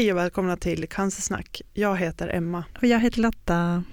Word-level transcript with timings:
Hej 0.00 0.12
och 0.12 0.18
välkomna 0.18 0.56
till 0.56 0.88
Cancersnack. 0.88 1.62
Jag 1.74 1.96
heter 1.96 2.28
Emma. 2.28 2.64
Och 2.76 2.84
jag 2.84 3.00
heter 3.00 3.20
Lotta. 3.20 3.84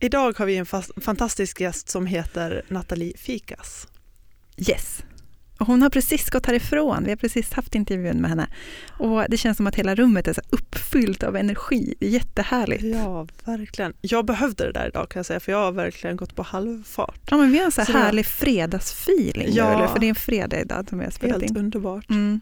Idag 0.00 0.38
har 0.38 0.46
vi 0.46 0.56
en 0.56 0.66
fast, 0.66 0.90
fantastisk 1.04 1.60
gäst 1.60 1.88
som 1.88 2.06
heter 2.06 2.64
Nathalie 2.68 3.16
Fikas. 3.16 3.88
Yes. 4.56 5.02
Och 5.58 5.66
hon 5.66 5.82
har 5.82 5.90
precis 5.90 6.30
gått 6.30 6.46
härifrån, 6.46 7.04
vi 7.04 7.10
har 7.10 7.16
precis 7.16 7.52
haft 7.52 7.74
intervjun 7.74 8.20
med 8.20 8.30
henne. 8.30 8.46
Och 8.98 9.24
det 9.28 9.36
känns 9.36 9.56
som 9.56 9.66
att 9.66 9.74
hela 9.74 9.94
rummet 9.94 10.28
är 10.28 10.32
så 10.32 10.40
uppfyllt 10.50 11.22
av 11.22 11.36
energi, 11.36 11.94
det 11.98 12.06
är 12.06 12.10
jättehärligt. 12.10 12.84
Ja, 12.84 13.26
verkligen. 13.44 13.94
Jag 14.00 14.24
behövde 14.24 14.66
det 14.66 14.72
där 14.72 14.88
idag 14.88 15.08
kan 15.08 15.18
jag 15.18 15.26
säga, 15.26 15.40
för 15.40 15.52
jag 15.52 15.58
har 15.58 15.72
verkligen 15.72 16.16
gått 16.16 16.36
på 16.36 16.42
halvfart. 16.42 17.20
Ja, 17.30 17.36
men 17.36 17.52
vi 17.52 17.58
har 17.58 17.64
en 17.64 17.72
så, 17.72 17.84
så 17.84 17.92
härlig 17.92 18.24
det... 18.24 18.28
fredagsfeeling 18.28 19.48
ja. 19.50 19.68
nu, 19.68 19.74
eller? 19.74 19.86
för 19.86 19.98
det 19.98 20.06
är 20.06 20.08
en 20.08 20.14
fredag 20.14 20.60
idag 20.60 20.88
som 20.88 20.98
vi 20.98 21.04
har 21.04 21.12
spelat 21.12 21.40
Helt 21.40 21.50
in. 21.50 21.56
underbart. 21.56 22.10
Mm. 22.10 22.40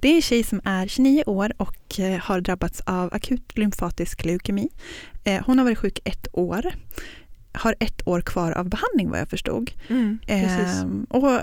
Det 0.00 0.08
är 0.08 0.14
en 0.14 0.22
tjej 0.22 0.42
som 0.42 0.60
är 0.64 0.86
29 0.86 1.22
år 1.26 1.52
och 1.56 2.00
eh, 2.00 2.18
har 2.20 2.40
drabbats 2.40 2.80
av 2.80 3.14
akut 3.14 3.58
lymfatisk 3.58 4.24
leukemi. 4.24 4.68
Eh, 5.24 5.42
hon 5.46 5.58
har 5.58 5.64
varit 5.64 5.78
sjuk 5.78 6.00
ett 6.04 6.28
år 6.32 6.72
har 7.52 7.74
ett 7.80 8.08
år 8.08 8.20
kvar 8.20 8.52
av 8.52 8.68
behandling 8.68 9.10
vad 9.10 9.20
jag 9.20 9.28
förstod. 9.28 9.70
Mm, 9.88 10.18
eh, 10.26 10.86
och 11.08 11.40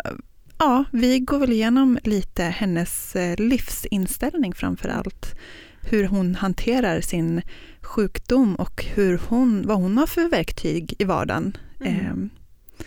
Ja, 0.58 0.84
vi 0.92 1.20
går 1.20 1.40
väl 1.40 1.52
igenom 1.52 2.00
lite 2.04 2.44
hennes 2.44 3.16
eh, 3.16 3.36
livsinställning 3.38 4.54
framför 4.54 4.90
allt. 4.90 5.36
Hur 5.82 6.08
hon 6.08 6.36
hanterar 6.36 7.02
sin 7.02 7.42
sjukdom 7.82 8.56
och 8.56 8.84
hur 8.84 9.22
hon, 9.28 9.68
vad 9.68 9.78
hon 9.78 9.98
har 9.98 10.08
för 10.08 10.30
verktyg 10.30 10.94
i 11.00 11.04
vardagen. 11.04 11.58
Mm. 11.80 11.96
Eh. 11.96 12.86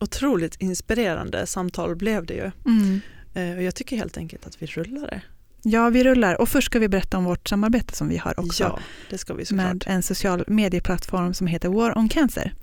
Otroligt 0.00 0.56
inspirerande 0.60 1.46
samtal 1.46 1.96
blev 1.96 2.26
det 2.26 2.34
ju. 2.34 2.50
Mm. 2.66 3.00
Eh, 3.34 3.64
jag 3.64 3.74
tycker 3.74 3.96
helt 3.96 4.16
enkelt 4.16 4.46
att 4.46 4.62
vi 4.62 4.66
rullar 4.66 5.06
det. 5.06 5.22
Ja, 5.62 5.90
vi 5.90 6.04
rullar. 6.04 6.40
Och 6.40 6.48
först 6.48 6.66
ska 6.66 6.78
vi 6.78 6.88
berätta 6.88 7.18
om 7.18 7.24
vårt 7.24 7.48
samarbete 7.48 7.96
som 7.96 8.08
vi 8.08 8.16
har 8.16 8.40
också. 8.40 8.64
Ja, 8.64 8.78
det 9.10 9.18
ska 9.18 9.34
vi 9.34 9.44
såklart. 9.44 9.66
Med 9.66 9.84
en 9.86 10.02
social 10.02 10.44
medieplattform 10.46 11.34
som 11.34 11.46
heter 11.46 11.68
War 11.68 11.98
on 11.98 12.08
Cancer. 12.08 12.54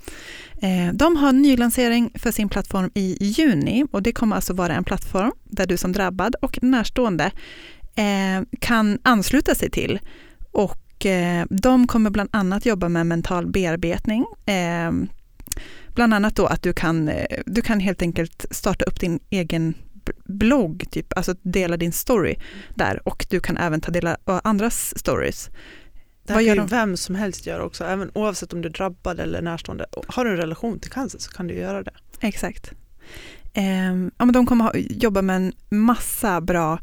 Eh, 0.62 0.92
de 0.92 1.16
har 1.16 1.32
nylansering 1.32 2.10
för 2.14 2.30
sin 2.30 2.48
plattform 2.48 2.90
i 2.94 3.16
juni 3.20 3.86
och 3.90 4.02
det 4.02 4.12
kommer 4.12 4.36
alltså 4.36 4.54
vara 4.54 4.74
en 4.74 4.84
plattform 4.84 5.32
där 5.44 5.66
du 5.66 5.76
som 5.76 5.92
drabbad 5.92 6.34
och 6.42 6.58
närstående 6.62 7.30
eh, 7.96 8.44
kan 8.60 8.98
ansluta 9.02 9.54
sig 9.54 9.70
till. 9.70 10.00
Och 10.52 11.06
eh, 11.06 11.46
de 11.50 11.86
kommer 11.86 12.10
bland 12.10 12.28
annat 12.32 12.66
jobba 12.66 12.88
med 12.88 13.06
mental 13.06 13.46
bearbetning. 13.46 14.26
Bland 15.94 16.14
annat 16.14 16.36
då 16.36 16.46
att 16.46 16.62
du 16.62 16.72
kan, 16.72 17.10
du 17.46 17.62
kan 17.62 17.80
helt 17.80 18.02
enkelt 18.02 18.46
starta 18.50 18.84
upp 18.84 19.00
din 19.00 19.20
egen 19.30 19.74
blogg, 20.24 20.84
typ, 20.90 21.12
alltså 21.16 21.34
dela 21.42 21.76
din 21.76 21.92
story 21.92 22.36
där 22.74 23.08
och 23.08 23.26
du 23.30 23.40
kan 23.40 23.56
även 23.56 23.80
ta 23.80 23.90
del 23.90 24.06
av 24.06 24.40
andras 24.44 24.98
stories. 24.98 25.50
Det 26.26 26.32
här 26.32 26.44
kan 26.44 26.54
ju 26.54 26.66
vem 26.66 26.96
som 26.96 27.14
helst 27.14 27.46
göra 27.46 27.64
också, 27.64 27.84
även 27.84 28.10
oavsett 28.14 28.52
om 28.52 28.62
du 28.62 28.68
är 28.68 28.72
drabbad 28.72 29.20
eller 29.20 29.42
närstående. 29.42 29.86
Har 30.06 30.24
du 30.24 30.30
en 30.30 30.36
relation 30.36 30.80
till 30.80 30.90
cancer 30.90 31.18
så 31.18 31.30
kan 31.30 31.46
du 31.46 31.54
göra 31.54 31.82
det. 31.82 31.92
Exakt. 32.20 32.72
Eh, 33.52 33.94
ja, 34.18 34.24
men 34.24 34.32
de 34.32 34.46
kommer 34.46 34.72
jobba 34.76 35.22
med 35.22 35.36
en 35.36 35.52
massa 35.68 36.40
bra, 36.40 36.78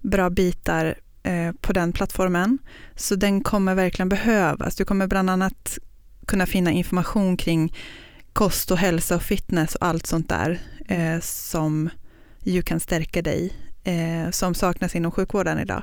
bra 0.00 0.30
bitar 0.30 0.94
eh, 1.22 1.52
på 1.60 1.72
den 1.72 1.92
plattformen. 1.92 2.58
Så 2.94 3.14
den 3.14 3.40
kommer 3.40 3.74
verkligen 3.74 4.08
behövas. 4.08 4.76
Du 4.76 4.84
kommer 4.84 5.06
bland 5.06 5.30
annat 5.30 5.78
kunna 6.26 6.46
finna 6.46 6.70
information 6.70 7.36
kring 7.36 7.74
kost 8.32 8.70
och 8.70 8.78
hälsa 8.78 9.16
och 9.16 9.22
fitness 9.22 9.74
och 9.74 9.86
allt 9.86 10.06
sånt 10.06 10.28
där 10.28 10.60
eh, 10.88 11.20
som 11.20 11.90
ju 12.42 12.62
kan 12.62 12.80
stärka 12.80 13.22
dig, 13.22 13.52
eh, 13.84 14.30
som 14.30 14.54
saknas 14.54 14.94
inom 14.94 15.12
sjukvården 15.12 15.58
idag. 15.58 15.82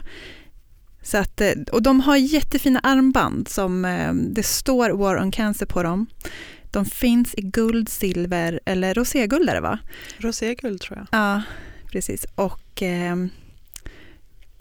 Så 1.02 1.18
att, 1.18 1.42
eh, 1.42 1.52
och 1.72 1.82
de 1.82 2.00
har 2.00 2.18
jättefina 2.18 2.80
armband 2.80 3.48
som 3.48 3.86
eh, 3.86 4.14
det 4.14 4.44
står 4.44 4.90
War 4.90 5.22
on 5.22 5.32
Cancer 5.32 5.66
på 5.66 5.84
dem. 5.84 6.08
De 6.72 6.86
finns 6.86 7.36
i 7.38 7.42
guld, 7.42 7.90
silver 7.90 8.60
eller 8.66 8.94
roséguld 8.94 9.50
är 9.50 9.54
det 9.54 9.62
va? 9.62 9.80
Roséguld 10.18 10.82
tror 10.82 10.98
jag. 10.98 11.08
Ja, 11.12 11.44
precis. 11.92 12.26
Och 12.36 12.82
eh, 12.82 13.16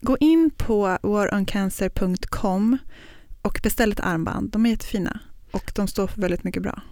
gå 0.00 0.16
in 0.20 0.50
på 0.56 0.98
waroncancer.com 1.02 2.78
och 3.42 3.60
beställ 3.62 3.92
ett 3.92 4.00
armband. 4.00 4.50
De 4.50 4.66
är 4.66 4.70
jättefina 4.70 5.20
och 5.50 5.72
de 5.74 5.88
står 5.88 6.06
för 6.06 6.20
väldigt 6.20 6.44
mycket 6.44 6.62
bra. 6.62 6.82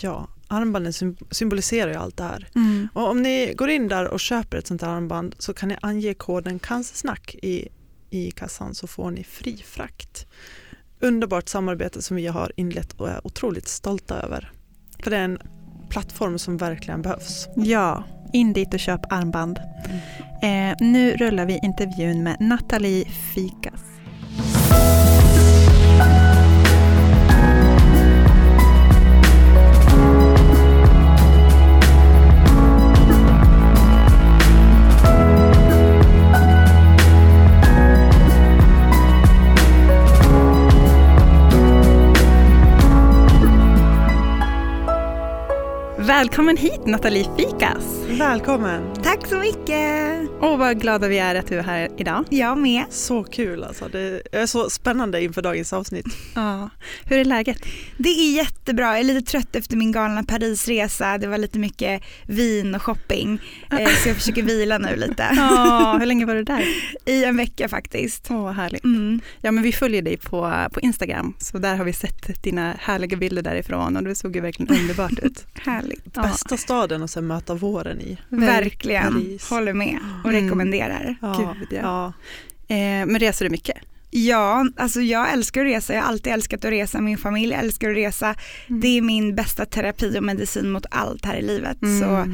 Ja, 0.00 0.28
armbanden 0.48 0.92
symboliserar 1.30 1.90
ju 1.90 1.96
allt 1.96 2.16
det 2.16 2.22
här. 2.22 2.48
Mm. 2.54 2.88
Och 2.92 3.10
om 3.10 3.22
ni 3.22 3.54
går 3.56 3.70
in 3.70 3.88
där 3.88 4.08
och 4.08 4.20
köper 4.20 4.58
ett 4.58 4.66
sånt 4.66 4.82
här 4.82 4.88
armband 4.88 5.34
så 5.38 5.54
kan 5.54 5.68
ni 5.68 5.76
ange 5.82 6.14
koden 6.14 6.58
cancersnack 6.58 7.34
i, 7.42 7.68
i 8.10 8.30
kassan 8.30 8.74
så 8.74 8.86
får 8.86 9.10
ni 9.10 9.24
fri 9.24 9.56
frakt. 9.56 10.26
Underbart 11.00 11.48
samarbete 11.48 12.02
som 12.02 12.16
vi 12.16 12.26
har 12.26 12.52
inlett 12.56 12.92
och 12.92 13.08
är 13.08 13.26
otroligt 13.26 13.68
stolta 13.68 14.22
över. 14.22 14.52
För 15.02 15.10
det 15.10 15.16
är 15.16 15.24
en 15.24 15.38
plattform 15.88 16.38
som 16.38 16.56
verkligen 16.56 17.02
behövs. 17.02 17.48
Ja, 17.56 18.04
in 18.32 18.52
dit 18.52 18.74
och 18.74 18.80
köp 18.80 19.12
armband. 19.12 19.58
Mm. 19.84 20.70
Eh, 20.70 20.76
nu 20.80 21.16
rullar 21.16 21.46
vi 21.46 21.60
intervjun 21.62 22.22
med 22.22 22.36
Nathalie 22.40 23.04
Fikas. 23.04 23.80
Välkommen 46.08 46.56
hit 46.56 46.86
Nathalie 46.86 47.26
Fikas. 47.36 47.84
Välkommen. 48.08 48.94
Tack 49.02 49.26
så 49.26 49.38
mycket. 49.38 50.30
Åh, 50.40 50.58
vad 50.58 50.80
glada 50.80 51.08
vi 51.08 51.18
är 51.18 51.34
att 51.34 51.46
du 51.46 51.58
är 51.58 51.62
här 51.62 51.88
idag. 51.98 52.24
Jag 52.30 52.58
med. 52.58 52.84
Så 52.90 53.24
kul 53.24 53.64
alltså. 53.64 53.88
Det 53.88 54.22
är 54.32 54.46
så 54.46 54.70
spännande 54.70 55.22
inför 55.22 55.42
dagens 55.42 55.72
avsnitt. 55.72 56.06
Ja. 56.34 56.70
Hur 57.04 57.18
är 57.18 57.24
läget? 57.24 57.58
Det 57.98 58.08
är 58.08 58.36
jättebra. 58.36 58.86
Jag 58.86 58.98
är 58.98 59.04
lite 59.04 59.30
trött 59.30 59.56
efter 59.56 59.76
min 59.76 59.92
galna 59.92 60.22
Parisresa. 60.22 61.18
Det 61.18 61.26
var 61.26 61.38
lite 61.38 61.58
mycket 61.58 62.02
vin 62.26 62.74
och 62.74 62.82
shopping. 62.82 63.40
Eh, 63.70 63.88
så 63.88 64.08
jag 64.08 64.16
försöker 64.16 64.42
vila 64.42 64.78
nu 64.78 64.96
lite. 64.96 65.28
Ja, 65.36 65.96
hur 66.00 66.06
länge 66.06 66.26
var 66.26 66.34
du 66.34 66.42
där? 66.42 66.64
I 67.06 67.24
en 67.24 67.36
vecka 67.36 67.68
faktiskt. 67.68 68.26
Åh, 68.30 68.42
vad 68.42 68.54
härligt. 68.54 68.84
Mm. 68.84 69.20
Ja, 69.40 69.52
men 69.52 69.62
vi 69.64 69.72
följer 69.72 70.02
dig 70.02 70.16
på, 70.16 70.66
på 70.72 70.80
Instagram. 70.80 71.34
Så 71.38 71.58
där 71.58 71.76
har 71.76 71.84
vi 71.84 71.92
sett 71.92 72.42
dina 72.42 72.74
härliga 72.80 73.16
bilder 73.16 73.42
därifrån 73.42 73.96
och 73.96 74.02
det 74.02 74.14
såg 74.14 74.36
ju 74.36 74.42
verkligen 74.42 74.80
underbart 74.80 75.18
ut. 75.18 75.46
Härligt. 75.54 75.97
Ja. 76.12 76.22
Bästa 76.22 76.56
staden 76.56 77.02
att 77.02 77.24
möta 77.24 77.54
våren 77.54 78.00
i. 78.00 78.18
Verkligen, 78.28 79.12
Paris. 79.12 79.50
håller 79.50 79.72
med 79.72 79.98
och 80.24 80.30
mm. 80.30 80.44
rekommenderar. 80.44 81.16
Ja, 81.22 81.54
Gud, 81.58 81.78
ja. 81.82 82.12
Eh, 82.68 83.06
men 83.06 83.18
reser 83.18 83.44
du 83.44 83.50
mycket? 83.50 83.76
Ja, 84.10 84.66
alltså 84.76 85.00
jag 85.00 85.32
älskar 85.32 85.60
att 85.60 85.66
resa. 85.66 85.94
Jag 85.94 86.02
har 86.02 86.08
alltid 86.08 86.32
älskat 86.32 86.64
att 86.64 86.70
resa. 86.70 87.00
Min 87.00 87.18
familj 87.18 87.54
älskar 87.54 87.90
att 87.90 87.96
resa. 87.96 88.34
Mm. 88.66 88.80
Det 88.80 88.98
är 88.98 89.02
min 89.02 89.34
bästa 89.34 89.64
terapi 89.64 90.18
och 90.18 90.22
medicin 90.22 90.70
mot 90.70 90.86
allt 90.90 91.24
här 91.24 91.36
i 91.36 91.42
livet. 91.42 91.82
Mm. 91.82 92.00
Så, 92.00 92.26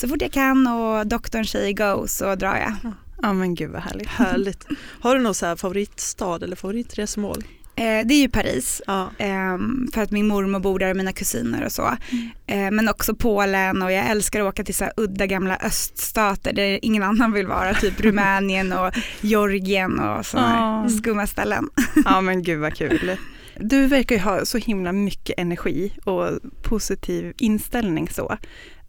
så 0.00 0.08
fort 0.08 0.22
jag 0.22 0.32
kan 0.32 0.66
och 0.66 1.06
doktorn 1.06 1.46
säger 1.46 1.72
go 1.72 2.06
så 2.08 2.34
drar 2.34 2.56
jag. 2.56 2.92
Ja 3.22 3.32
men 3.32 3.54
gud 3.54 3.70
vad 3.70 3.82
härligt. 3.82 4.08
Härligt. 4.08 4.66
Har 5.00 5.16
du 5.16 5.22
någon 5.22 5.34
så 5.34 5.56
favoritstad 5.56 6.44
eller 6.44 6.56
favoritresmål? 6.56 7.44
Eh, 7.80 8.06
det 8.06 8.14
är 8.14 8.20
ju 8.20 8.28
Paris, 8.28 8.82
ja. 8.86 9.10
eh, 9.18 9.58
för 9.94 10.02
att 10.02 10.10
min 10.10 10.26
mormor 10.26 10.60
bor 10.60 10.78
där 10.78 10.90
och 10.90 10.96
mina 10.96 11.12
kusiner 11.12 11.64
och 11.64 11.72
så. 11.72 11.82
Mm. 11.82 12.30
Eh, 12.46 12.70
men 12.70 12.88
också 12.88 13.14
Polen 13.14 13.82
och 13.82 13.92
jag 13.92 14.06
älskar 14.06 14.40
att 14.40 14.46
åka 14.46 14.64
till 14.64 14.74
så 14.74 14.84
udda 14.96 15.26
gamla 15.26 15.56
öststater 15.56 16.52
där 16.52 16.78
ingen 16.82 17.02
annan 17.02 17.32
vill 17.32 17.46
vara, 17.46 17.74
typ 17.74 18.00
Rumänien 18.04 18.72
och 18.72 18.94
Georgien 19.20 20.00
och 20.00 20.26
sådana 20.26 20.82
oh. 20.82 20.88
skumma 20.88 21.26
ställen. 21.26 21.68
Ja 22.04 22.20
men 22.20 22.42
gud 22.42 22.60
vad 22.60 22.74
kul. 22.74 23.16
Du 23.62 23.86
verkar 23.86 24.14
ju 24.14 24.20
ha 24.20 24.44
så 24.44 24.58
himla 24.58 24.92
mycket 24.92 25.38
energi 25.38 25.92
och 26.04 26.30
positiv 26.62 27.32
inställning 27.38 28.08
så. 28.08 28.36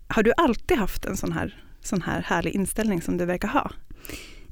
Har 0.07 0.23
du 0.23 0.33
alltid 0.37 0.77
haft 0.77 1.05
en 1.05 1.17
sån 1.17 1.31
här, 1.31 1.63
sån 1.83 2.01
här 2.01 2.21
härlig 2.21 2.55
inställning 2.55 3.01
som 3.01 3.17
du 3.17 3.25
verkar 3.25 3.47
ha? 3.47 3.71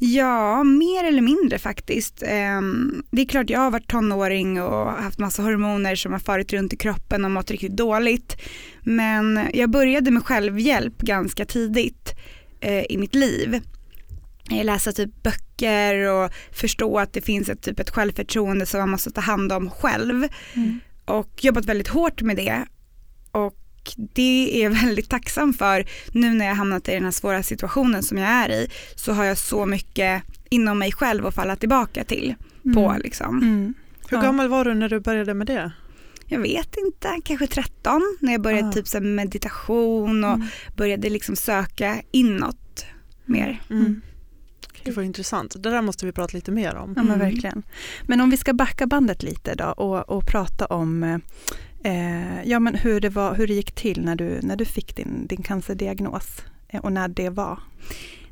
Ja, 0.01 0.63
mer 0.63 1.03
eller 1.03 1.21
mindre 1.21 1.59
faktiskt. 1.59 2.23
Ehm, 2.25 3.03
det 3.11 3.21
är 3.21 3.25
klart 3.25 3.49
jag 3.49 3.59
har 3.59 3.71
varit 3.71 3.87
tonåring 3.87 4.61
och 4.61 4.91
haft 4.91 5.19
massa 5.19 5.43
hormoner 5.43 5.95
som 5.95 6.11
har 6.11 6.19
farit 6.19 6.53
runt 6.53 6.73
i 6.73 6.77
kroppen 6.77 7.25
och 7.25 7.31
mått 7.31 7.51
riktigt 7.51 7.77
dåligt. 7.77 8.37
Men 8.81 9.47
jag 9.53 9.69
började 9.69 10.11
med 10.11 10.25
självhjälp 10.25 10.97
ganska 10.97 11.45
tidigt 11.45 12.13
eh, 12.59 12.83
i 12.89 12.97
mitt 12.97 13.15
liv. 13.15 13.61
Läsa 14.63 14.91
typ 14.91 15.23
böcker 15.23 16.07
och 16.07 16.31
förstå 16.51 16.99
att 16.99 17.13
det 17.13 17.21
finns 17.21 17.49
ett, 17.49 17.61
typ 17.61 17.79
ett 17.79 17.89
självförtroende 17.89 18.65
som 18.65 18.79
man 18.79 18.89
måste 18.89 19.11
ta 19.11 19.21
hand 19.21 19.51
om 19.51 19.69
själv. 19.69 20.27
Mm. 20.53 20.79
Och 21.05 21.45
jobbat 21.45 21.65
väldigt 21.65 21.87
hårt 21.87 22.21
med 22.21 22.35
det. 22.35 22.65
Och 23.97 24.07
det 24.13 24.59
är 24.59 24.63
jag 24.63 24.71
väldigt 24.71 25.09
tacksam 25.09 25.53
för 25.53 25.85
nu 26.11 26.33
när 26.33 26.45
jag 26.45 26.55
hamnat 26.55 26.87
i 26.89 26.91
den 26.91 27.03
här 27.03 27.11
svåra 27.11 27.43
situationen 27.43 28.03
som 28.03 28.17
jag 28.17 28.29
är 28.29 28.49
i 28.49 28.67
så 28.95 29.13
har 29.13 29.23
jag 29.23 29.37
så 29.37 29.65
mycket 29.65 30.23
inom 30.49 30.79
mig 30.79 30.91
själv 30.91 31.25
att 31.25 31.35
falla 31.35 31.55
tillbaka 31.55 32.03
till. 32.03 32.35
på 32.73 32.89
Mm. 32.89 33.01
liksom. 33.01 33.37
Mm. 33.41 33.73
Hur 34.09 34.17
Ja. 34.17 34.21
gammal 34.23 34.47
var 34.47 34.65
du 34.65 34.73
när 34.73 34.89
du 34.89 34.99
började 34.99 35.33
med 35.33 35.47
det? 35.47 35.71
Jag 36.25 36.39
vet 36.39 36.75
inte, 36.77 37.09
kanske 37.23 37.47
13 37.47 38.17
när 38.19 38.31
jag 38.31 38.41
började 38.41 38.67
Ah. 38.67 38.71
typ 38.71 38.87
så 38.87 38.99
meditation 39.01 40.23
och 40.23 40.33
Mm. 40.33 40.47
började 40.77 41.09
liksom 41.09 41.35
söka 41.35 42.01
inåt 42.11 42.85
mer. 43.25 43.61
Mm. 43.69 44.01
Gud 44.83 44.95
vad 44.95 45.05
intressant. 45.05 45.63
Det 45.63 45.69
där 45.69 45.81
måste 45.81 46.05
vi 46.05 46.11
prata 46.11 46.37
lite 46.37 46.51
mer 46.51 46.75
om. 46.75 46.93
Ja 46.95 47.03
men 47.03 47.15
Mm. 47.15 47.19
verkligen. 47.31 47.63
Men 48.07 48.21
om 48.21 48.29
vi 48.29 48.37
ska 48.37 48.53
backa 48.53 48.87
bandet 48.87 49.23
lite 49.23 49.55
då 49.55 49.65
och, 49.65 50.09
och 50.09 50.25
prata 50.27 50.65
om 50.65 51.21
eh, 51.83 52.43
ja, 52.43 52.59
men 52.59 52.75
hur, 52.75 53.01
det 53.01 53.09
var, 53.09 53.35
hur 53.35 53.47
det 53.47 53.53
gick 53.53 53.71
till 53.71 54.01
när 54.01 54.15
du, 54.15 54.39
när 54.41 54.55
du 54.55 54.65
fick 54.65 54.95
din, 54.95 55.27
din 55.27 55.43
cancerdiagnos 55.43 56.43
eh, 56.67 56.81
och 56.81 56.91
när 56.91 57.07
det 57.07 57.29
var. 57.29 57.59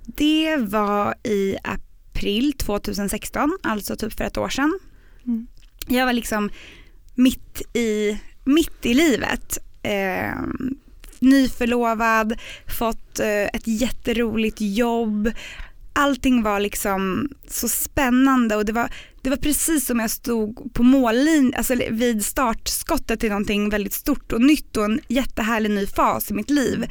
Det 0.05 0.57
var 0.57 1.15
i 1.23 1.57
april 1.63 2.53
2016, 2.53 3.57
alltså 3.63 3.95
typ 3.95 4.13
för 4.13 4.23
ett 4.23 4.37
år 4.37 4.49
sedan. 4.49 4.79
Mm. 5.25 5.47
Jag 5.87 6.05
var 6.05 6.13
liksom 6.13 6.49
mitt 7.15 7.61
i, 7.73 8.19
mitt 8.43 8.85
i 8.85 8.93
livet. 8.93 9.57
Eh, 9.83 10.35
nyförlovad, 11.19 12.33
fått 12.79 13.19
eh, 13.19 13.43
ett 13.43 13.67
jätteroligt 13.67 14.57
jobb. 14.59 15.31
Allting 15.97 16.43
var 16.43 16.59
liksom 16.59 17.29
så 17.47 17.67
spännande 17.67 18.55
och 18.55 18.65
det 18.65 18.71
var, 18.73 18.89
det 19.21 19.29
var 19.29 19.37
precis 19.37 19.85
som 19.85 19.99
jag 19.99 20.09
stod 20.11 20.73
på 20.73 20.83
mållinjen, 20.83 21.53
alltså 21.57 21.75
vid 21.91 22.25
startskottet 22.25 23.19
till 23.19 23.29
någonting 23.29 23.69
väldigt 23.69 23.93
stort 23.93 24.31
och 24.33 24.41
nytt 24.41 24.77
och 24.77 24.85
en 24.85 24.99
jättehärlig 25.07 25.71
ny 25.71 25.87
fas 25.87 26.31
i 26.31 26.33
mitt 26.33 26.49
liv. 26.49 26.83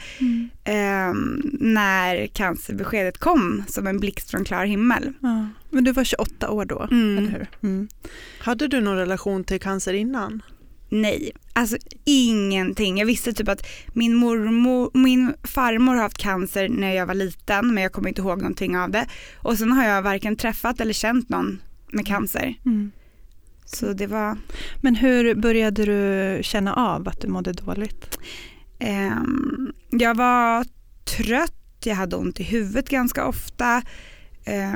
Eh, 0.65 1.13
när 1.61 2.27
cancerbeskedet 2.27 3.19
kom 3.19 3.65
som 3.69 3.87
en 3.87 4.01
blixt 4.01 4.31
från 4.31 4.45
klar 4.45 4.65
himmel. 4.65 5.13
Ja. 5.21 5.49
Men 5.71 5.85
du 5.85 5.93
var 5.93 6.05
28 6.05 6.51
år 6.51 6.65
då, 6.65 6.89
Mm. 6.91 7.19
eller 7.19 7.31
hur? 7.31 7.49
Mm. 7.63 7.89
Hade 8.41 8.69
du 8.69 8.81
någon 8.81 8.97
relation 8.97 9.45
till 9.45 9.61
cancer 9.61 9.93
innan? 9.95 10.43
Nej, 10.89 11.33
alltså 11.57 11.77
ingenting. 12.05 12.99
Jag 12.99 13.07
visste 13.07 13.33
typ 13.33 13.49
att 13.49 13.67
min 13.93 14.15
mormor, 14.15 14.91
min 14.95 15.35
farmor 15.43 15.95
har 15.95 16.03
haft 16.03 16.19
cancer 16.19 16.69
när 16.69 16.93
jag 16.93 17.07
var 17.07 17.15
liten 17.15 17.75
men 17.75 17.83
jag 17.83 17.93
kommer 17.93 18.09
inte 18.09 18.21
ihåg 18.21 18.39
någonting 18.39 18.79
av 18.79 18.91
det. 18.91 19.07
Och 19.39 19.59
sen 19.59 19.73
har 19.73 19.85
jag 19.85 20.03
varken 20.03 20.37
träffat 20.37 20.81
eller 20.81 20.93
känt 20.93 21.29
någon 21.29 21.63
med 21.93 22.07
cancer. 22.07 22.55
Mm. 22.67 22.93
Så 23.65 23.93
det 23.93 24.07
var, 24.07 24.39
Men 24.81 24.95
hur 24.95 25.35
började 25.35 25.85
du 25.85 26.43
känna 26.43 26.75
av 26.75 27.09
att 27.09 27.21
du 27.21 27.29
mådde 27.29 27.53
dåligt? 27.53 28.19
ehm, 28.79 29.73
jag 29.91 30.15
var 30.15 30.65
trött, 31.05 31.53
jag 31.85 31.95
hade 31.95 32.17
ont 32.17 32.41
i 32.41 32.43
huvudet 32.43 32.89
ganska 32.89 33.27
ofta. 33.27 33.83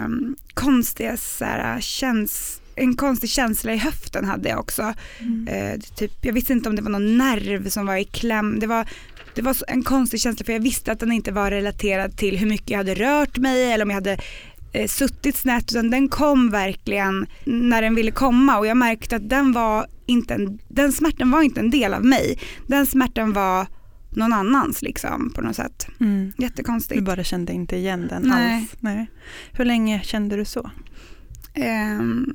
Um, 0.04 0.36
konstiga 0.54 1.16
så 1.16 1.44
här, 1.44 1.80
käns 1.80 2.59
en 2.74 2.96
konstig 2.96 3.30
känsla 3.30 3.74
i 3.74 3.76
höften 3.76 4.24
hade 4.24 4.48
jag 4.48 4.58
också. 4.58 4.82
Eh, 4.82 5.78
det 5.78 5.96
typ, 5.96 6.12
jag 6.20 6.32
visste 6.32 6.52
inte 6.52 6.68
om 6.68 6.76
det 6.76 6.82
var 6.82 6.90
någon 6.90 7.18
nerv 7.18 7.68
som 7.68 7.86
var 7.86 7.96
i 7.96 8.04
kläm. 8.04 8.58
Det 8.60 8.66
var, 8.66 8.88
det 9.34 9.42
var 9.42 9.56
en 9.68 9.82
konstig 9.82 10.20
känsla 10.20 10.44
för 10.44 10.52
jag 10.52 10.60
visste 10.60 10.92
att 10.92 11.00
den 11.00 11.12
inte 11.12 11.32
var 11.32 11.50
relaterad 11.50 12.16
till 12.16 12.38
hur 12.38 12.46
mycket 12.46 12.70
jag 12.70 12.78
hade 12.78 12.94
rört 12.94 13.38
mig 13.38 13.72
eller 13.72 13.84
om 13.84 13.90
jag 13.90 13.94
hade 13.94 14.18
eh, 14.72 14.86
suttit 14.86 15.36
snett 15.36 15.72
utan 15.72 15.90
den 15.90 16.08
kom 16.08 16.50
verkligen 16.50 17.26
när 17.44 17.82
den 17.82 17.94
ville 17.94 18.10
komma 18.10 18.58
och 18.58 18.66
jag 18.66 18.76
märkte 18.76 19.16
att 19.16 19.28
den 19.28 19.52
var 19.52 19.86
inte 20.06 20.34
en, 20.34 20.58
den 20.68 20.92
smärtan 20.92 21.30
var 21.30 21.42
inte 21.42 21.60
en 21.60 21.70
del 21.70 21.94
av 21.94 22.04
mig. 22.04 22.38
Den 22.66 22.86
smärtan 22.86 23.32
var 23.32 23.66
någon 24.10 24.32
annans 24.32 24.82
liksom 24.82 25.30
på 25.34 25.40
något 25.40 25.56
sätt. 25.56 25.86
Mm. 26.00 26.32
Du 26.36 26.42
Jättekonstigt. 26.42 27.02
bara 27.02 27.24
kände 27.24 27.52
inte 27.52 27.76
igen 27.76 28.06
den 28.08 28.22
Nej. 28.22 28.56
alls? 28.56 28.76
Nej. 28.80 29.10
Hur 29.52 29.64
länge 29.64 30.02
kände 30.02 30.36
du 30.36 30.44
så? 30.44 30.70
Ehm, 31.54 32.34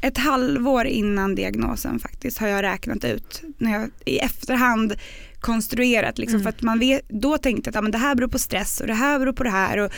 ett 0.00 0.18
halvår 0.18 0.84
innan 0.86 1.34
diagnosen 1.34 1.98
faktiskt 1.98 2.38
har 2.38 2.48
jag 2.48 2.62
räknat 2.62 3.04
ut 3.04 3.42
när 3.58 3.72
jag 3.80 3.90
i 4.04 4.18
efterhand 4.18 4.94
konstruerat 5.40 6.18
liksom, 6.18 6.34
Mm. 6.40 6.42
för 6.42 6.48
att 6.48 6.62
man 6.62 6.78
vet, 6.78 7.08
då 7.08 7.38
tänkte 7.38 7.68
jag 7.68 7.70
att 7.70 7.74
ja, 7.74 7.82
men 7.82 7.90
det 7.92 7.98
här 7.98 8.14
beror 8.14 8.28
på 8.28 8.38
stress 8.38 8.80
och 8.80 8.86
det 8.86 8.94
här 8.94 9.18
beror 9.18 9.32
på 9.32 9.42
det 9.44 9.50
här 9.50 9.78
och, 9.78 9.92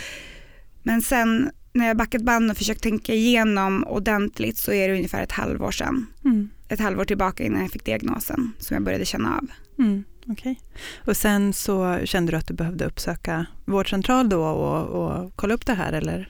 men 0.82 1.02
sen 1.02 1.50
när 1.72 1.86
jag 1.86 1.96
backat 1.96 2.22
band 2.22 2.50
och 2.50 2.56
försökt 2.56 2.82
tänka 2.82 3.14
igenom 3.14 3.84
ordentligt 3.84 4.58
så 4.58 4.72
är 4.72 4.88
det 4.88 4.94
ungefär 4.94 5.22
ett 5.22 5.32
halvår 5.32 5.70
sedan. 5.70 6.06
Mm. 6.24 6.48
Ett 6.68 6.80
halvår 6.80 7.04
tillbaka 7.04 7.44
innan 7.44 7.60
jag 7.62 7.70
fick 7.70 7.84
diagnosen 7.84 8.52
som 8.58 8.74
jag 8.74 8.82
började 8.84 9.04
känna 9.04 9.36
av. 9.36 9.46
Mm, 9.78 10.04
Okej. 10.26 10.60
Och 11.06 11.16
sen 11.16 11.52
så 11.52 11.98
kände 12.04 12.32
du 12.32 12.36
att 12.38 12.46
du 12.46 12.54
behövde 12.54 12.84
uppsöka 12.86 13.46
vårdcentral 13.64 14.28
då 14.28 14.42
och, 14.44 14.86
och 15.04 15.32
kolla 15.36 15.54
upp 15.54 15.66
det 15.66 15.74
här 15.74 15.92
eller? 15.92 16.28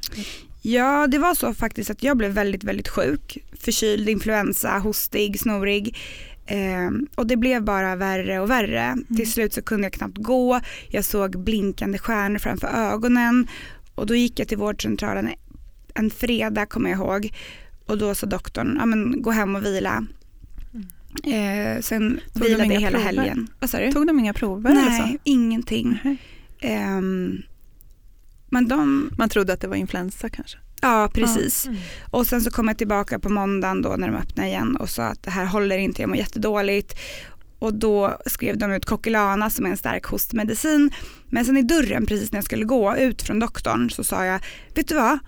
Ja, 0.63 1.07
det 1.07 1.19
var 1.19 1.35
så 1.35 1.55
faktiskt 1.55 1.91
att 1.91 2.03
jag 2.03 2.17
blev 2.17 2.31
väldigt, 2.31 2.65
väldigt 2.65 2.89
sjuk. 2.89 3.39
Förkyld, 3.61 4.09
influensa, 4.09 4.69
hostig, 4.79 5.41
snorig. 5.41 5.97
Eh, 6.47 6.91
och 7.15 7.27
det 7.27 7.37
blev 7.37 7.63
bara 7.65 7.97
värre 7.97 8.41
och 8.41 8.51
värre. 8.51 8.97
Till 9.17 9.33
slut 9.33 9.55
så 9.55 9.63
kunde 9.63 9.85
jag 9.87 9.93
knappt 9.93 10.19
gå. 10.19 10.61
Jag 10.89 11.05
såg 11.05 11.45
blinkande 11.45 11.99
stjärnor 11.99 12.39
framför 12.39 12.69
ögonen. 12.69 13.47
Och 13.95 14.07
då 14.07 14.15
gick 14.15 14.39
jag 14.41 14.49
till 14.49 14.59
vårdcentralen 14.59 15.29
en 15.95 16.11
fredag 16.11 16.67
kommer 16.67 16.91
jag 16.91 16.99
ihåg. 16.99 17.33
Och 17.87 17.99
då 17.99 18.15
sa 18.15 18.27
doktorn, 18.27 18.77
ja 18.81 18.87
men 18.87 19.23
gå 19.23 19.31
hem 19.31 19.57
och 19.57 19.65
vila. 19.65 20.07
Eh, 21.25 21.81
sen 21.81 22.21
Tog 22.33 22.43
de 22.43 22.49
vilade 22.49 22.75
jag 22.75 22.81
hela 22.81 22.99
prover? 22.99 23.05
helgen. 23.05 23.49
Vad 23.61 23.71
sa 23.71 23.79
du? 23.79 23.93
Tog 23.93 24.07
de 24.07 24.19
inga 24.19 24.35
prover? 24.35 24.75
Nej, 24.75 25.19
ingenting. 25.25 25.99
Nej. 26.05 26.17
Ehm, 26.61 27.43
men 28.51 28.69
de, 28.69 29.11
Man 29.19 29.29
trodde 29.29 29.53
att 29.53 29.61
det 29.61 29.69
var 29.69 29.77
influensa 29.77 30.29
kanske? 30.29 30.59
ja 30.83 31.11
precis. 31.15 31.67
Mm. 31.67 31.79
Och 32.11 32.27
sen 32.27 32.41
så 32.41 32.51
kom 32.51 32.69
jag 32.69 32.79
tillbaka 32.79 33.19
på 33.19 33.29
måndagen 33.29 33.83
då 33.83 33.89
när 33.89 34.09
de 34.09 34.17
öppnade 34.17 34.49
igen 34.49 34.77
och 34.77 34.89
sa 34.89 35.05
att 35.05 35.23
det 35.23 35.31
här 35.31 35.45
håller 35.45 35.79
inte, 35.79 36.03
jag 36.03 36.09
mår 36.09 36.17
jättedåligt. 36.17 36.99
Och 37.59 37.75
då 37.75 38.19
skrev 38.27 38.59
de 38.59 38.73
ut 38.73 38.85
Coquelana 38.85 39.51
som 39.51 39.67
är 39.67 39.71
en 39.71 39.77
stark 39.77 40.05
hostmedicin. 40.05 40.91
Men 41.27 41.45
sen 41.45 41.57
i 41.57 41.63
dörren 41.63 42.07
precis 42.07 42.33
när 42.33 42.37
jag 42.37 42.45
skulle 42.45 42.65
gå 42.65 42.97
ut 42.97 43.23
från 43.23 43.39
doktorn 43.39 43.91
så 43.91 44.05
sa 44.05 44.25
jag, 44.25 44.41
vet 44.75 44.89
du 44.89 44.95
vad? 44.95 45.19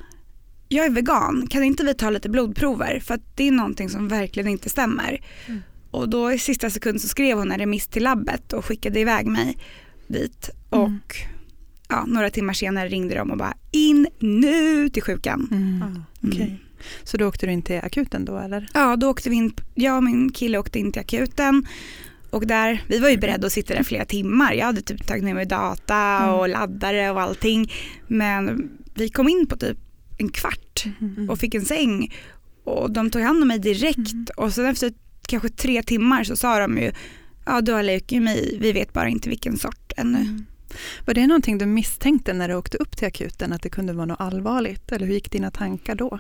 Jag 0.68 0.86
är 0.86 0.90
vegan, 0.90 1.46
kan 1.50 1.64
inte 1.64 1.84
vi 1.84 1.94
ta 1.94 2.10
lite 2.10 2.28
blodprover? 2.28 3.00
För 3.00 3.14
att 3.14 3.36
det 3.36 3.48
är 3.48 3.52
någonting 3.52 3.88
som 3.88 4.08
verkligen 4.08 4.48
inte 4.48 4.70
stämmer. 4.70 5.20
Mm. 5.46 5.62
Och 5.90 6.08
då 6.08 6.32
i 6.32 6.38
sista 6.38 6.70
sekund 6.70 7.00
så 7.00 7.08
skrev 7.08 7.38
hon 7.38 7.52
en 7.52 7.58
remiss 7.58 7.86
till 7.86 8.02
labbet 8.02 8.52
och 8.52 8.64
skickade 8.64 9.00
iväg 9.00 9.26
mig 9.26 9.58
dit. 10.06 10.50
Mm. 10.70 11.00
Ja, 11.92 12.04
några 12.06 12.30
timmar 12.30 12.52
senare 12.52 12.88
ringde 12.88 13.14
de 13.14 13.30
och 13.30 13.36
bara 13.38 13.54
in 13.72 14.06
nu 14.18 14.88
till 14.88 15.02
sjukan. 15.02 15.48
Mm. 15.50 16.02
Okej. 16.22 16.42
Mm. 16.46 16.56
Så 17.04 17.16
då 17.16 17.26
åkte 17.28 17.46
du 17.46 17.52
in 17.52 17.62
till 17.62 17.80
akuten 17.82 18.24
då 18.24 18.38
eller? 18.38 18.68
Ja, 18.74 18.96
då 18.96 19.10
åkte 19.10 19.30
vi 19.30 19.36
in, 19.36 19.52
jag 19.74 19.96
och 19.96 20.02
min 20.04 20.32
kille 20.32 20.58
åkte 20.58 20.78
in 20.78 20.92
till 20.92 21.00
akuten 21.00 21.66
och 22.30 22.46
där, 22.46 22.84
vi 22.88 22.98
var 22.98 23.08
ju 23.08 23.16
beredda 23.16 23.46
att 23.46 23.52
sitta 23.52 23.74
där 23.74 23.82
flera 23.82 24.04
timmar. 24.04 24.52
Jag 24.52 24.66
hade 24.66 24.80
typ 24.82 25.06
tagit 25.06 25.24
med 25.24 25.34
mig 25.34 25.46
data 25.46 25.94
Mm. 25.96 26.34
och 26.34 26.48
laddare 26.48 27.10
och 27.10 27.20
allting. 27.20 27.72
Men 28.06 28.70
vi 28.94 29.08
kom 29.08 29.28
in 29.28 29.46
på 29.46 29.56
typ 29.56 29.78
en 30.18 30.28
kvart 30.28 30.84
Mm. 31.00 31.30
och 31.30 31.38
fick 31.38 31.54
en 31.54 31.64
säng 31.64 32.14
och 32.64 32.90
de 32.92 33.10
tog 33.10 33.22
hand 33.22 33.42
om 33.42 33.48
mig 33.48 33.58
direkt 33.58 34.12
Mm. 34.12 34.26
och 34.36 34.52
sen 34.52 34.66
efter 34.66 34.92
kanske 35.28 35.48
tre 35.48 35.82
timmar 35.82 36.24
så 36.24 36.36
sa 36.36 36.58
de 36.58 36.78
ju 36.78 36.92
ja 37.46 37.60
du 37.60 37.72
har 37.72 37.82
leukemi, 37.82 38.58
vi 38.60 38.72
vet 38.72 38.92
bara 38.92 39.08
inte 39.08 39.28
vilken 39.28 39.56
sort 39.58 39.92
ännu. 39.96 40.18
Mm. 40.18 40.46
Var 41.06 41.14
det 41.14 41.26
någonting 41.26 41.58
du 41.58 41.66
misstänkte 41.66 42.32
när 42.32 42.48
du 42.48 42.54
åkte 42.54 42.76
upp 42.76 42.96
till 42.96 43.06
akuten 43.06 43.52
att 43.52 43.62
det 43.62 43.68
kunde 43.68 43.92
vara 43.92 44.06
något 44.06 44.20
allvarligt 44.20 44.92
eller 44.92 45.06
hur 45.06 45.14
gick 45.14 45.30
dina 45.30 45.50
tankar 45.50 45.94
då? 45.94 46.18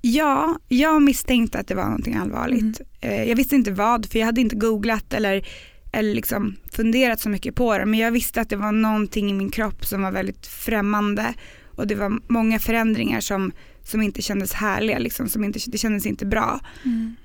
Ja, 0.00 0.58
jag 0.68 1.02
misstänkte 1.02 1.58
att 1.58 1.68
det 1.68 1.74
var 1.74 1.84
någonting 1.84 2.14
allvarligt. 2.14 2.80
Mm. 3.00 3.20
Eh, 3.20 3.28
Jag 3.28 3.36
visste 3.36 3.54
inte 3.54 3.70
vad, 3.72 4.06
för 4.06 4.18
jag 4.18 4.26
hade 4.26 4.40
inte 4.40 4.56
googlat 4.56 5.12
eller, 5.12 5.46
eller 5.92 6.14
liksom 6.14 6.56
funderat 6.72 7.20
så 7.20 7.28
mycket 7.28 7.54
på 7.54 7.78
det. 7.78 7.86
Men 7.86 8.00
jag 8.00 8.10
visste 8.10 8.40
att 8.40 8.50
det 8.50 8.56
var 8.56 8.72
någonting 8.72 9.30
i 9.30 9.32
min 9.32 9.50
kropp 9.50 9.86
som 9.86 10.02
var 10.02 10.10
väldigt 10.10 10.46
främmande. 10.46 11.34
Och 11.76 11.86
det 11.86 11.94
var 11.94 12.18
många 12.28 12.58
förändringar 12.58 13.20
som, 13.20 13.52
som 13.82 14.02
inte 14.02 14.22
kändes 14.22 14.52
härliga, 14.52 14.98
liksom, 14.98 15.28
som 15.28 15.44
inte, 15.44 15.58
det 15.66 15.78
kändes 15.78 16.06
inte 16.06 16.26
bra. 16.26 16.60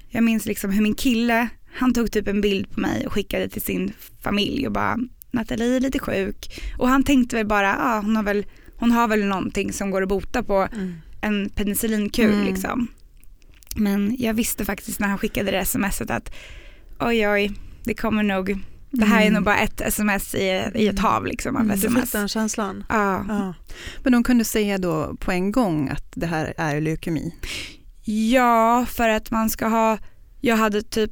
Jag 0.09 0.23
minns 0.23 0.45
liksom 0.45 0.71
hur 0.71 0.81
min 0.81 0.95
kille, 0.95 1.49
han 1.73 1.93
tog 1.93 2.11
typ 2.11 2.27
en 2.27 2.41
bild 2.41 2.71
på 2.71 2.79
mig 2.79 3.05
och 3.07 3.13
skickade 3.13 3.49
till 3.49 3.61
sin 3.61 3.93
familj 4.21 4.67
och 4.67 4.73
bara 4.73 4.97
Nathalie 5.31 5.75
är 5.75 5.79
lite 5.79 5.99
sjuk. 5.99 6.61
Och 6.77 6.87
han 6.89 7.03
tänkte 7.03 7.35
väl 7.35 7.47
bara, 7.47 7.77
ah, 7.79 7.99
hon, 8.01 8.15
har 8.15 8.23
väl, 8.23 8.45
hon 8.77 8.91
har 8.91 9.07
väl 9.07 9.25
någonting 9.25 9.73
som 9.73 9.91
går 9.91 10.01
att 10.01 10.09
bota 10.09 10.43
på 10.43 10.67
Mm. 10.73 10.93
en 11.21 11.49
penicillinkur 11.49 12.33
Mm. 12.33 12.45
liksom. 12.45 12.87
Men 13.75 14.15
jag 14.19 14.33
visste 14.33 14.65
faktiskt 14.65 14.99
när 14.99 15.07
han 15.07 15.17
skickade 15.17 15.51
det 15.51 15.65
smset 15.65 16.11
att 16.11 16.33
oj 16.99 17.27
oj, 17.27 17.51
det 17.83 17.93
kommer 17.93 18.23
nog, 18.23 18.59
det 18.91 19.05
här 19.05 19.17
är 19.17 19.21
Mm. 19.21 19.33
nog 19.33 19.43
bara 19.43 19.57
ett 19.59 19.81
sms 19.81 20.35
i, 20.35 20.63
i 20.75 20.87
ett 20.87 20.99
hav 20.99 21.25
liksom 21.25 21.55
av 21.55 21.61
Mm. 21.61 21.75
Du 21.75 21.81
fick 21.81 21.89
sms. 21.89 22.11
den 22.11 22.27
känslan? 22.27 22.83
Ja. 22.89 23.25
Ja. 23.29 23.53
Men 24.03 24.11
de 24.13 24.23
kunde 24.23 24.43
säga 24.43 24.77
då 24.77 25.15
på 25.19 25.31
en 25.31 25.51
gång 25.51 25.89
att 25.89 26.05
det 26.15 26.27
här 26.27 26.53
är 26.57 26.81
leukemi? 26.81 27.35
ja, 28.05 28.85
för 28.89 29.09
att 29.09 29.31
man 29.31 29.49
ska 29.49 29.67
ha, 29.67 29.97
jag 30.41 30.55
hade 30.57 30.81
typ, 30.81 31.11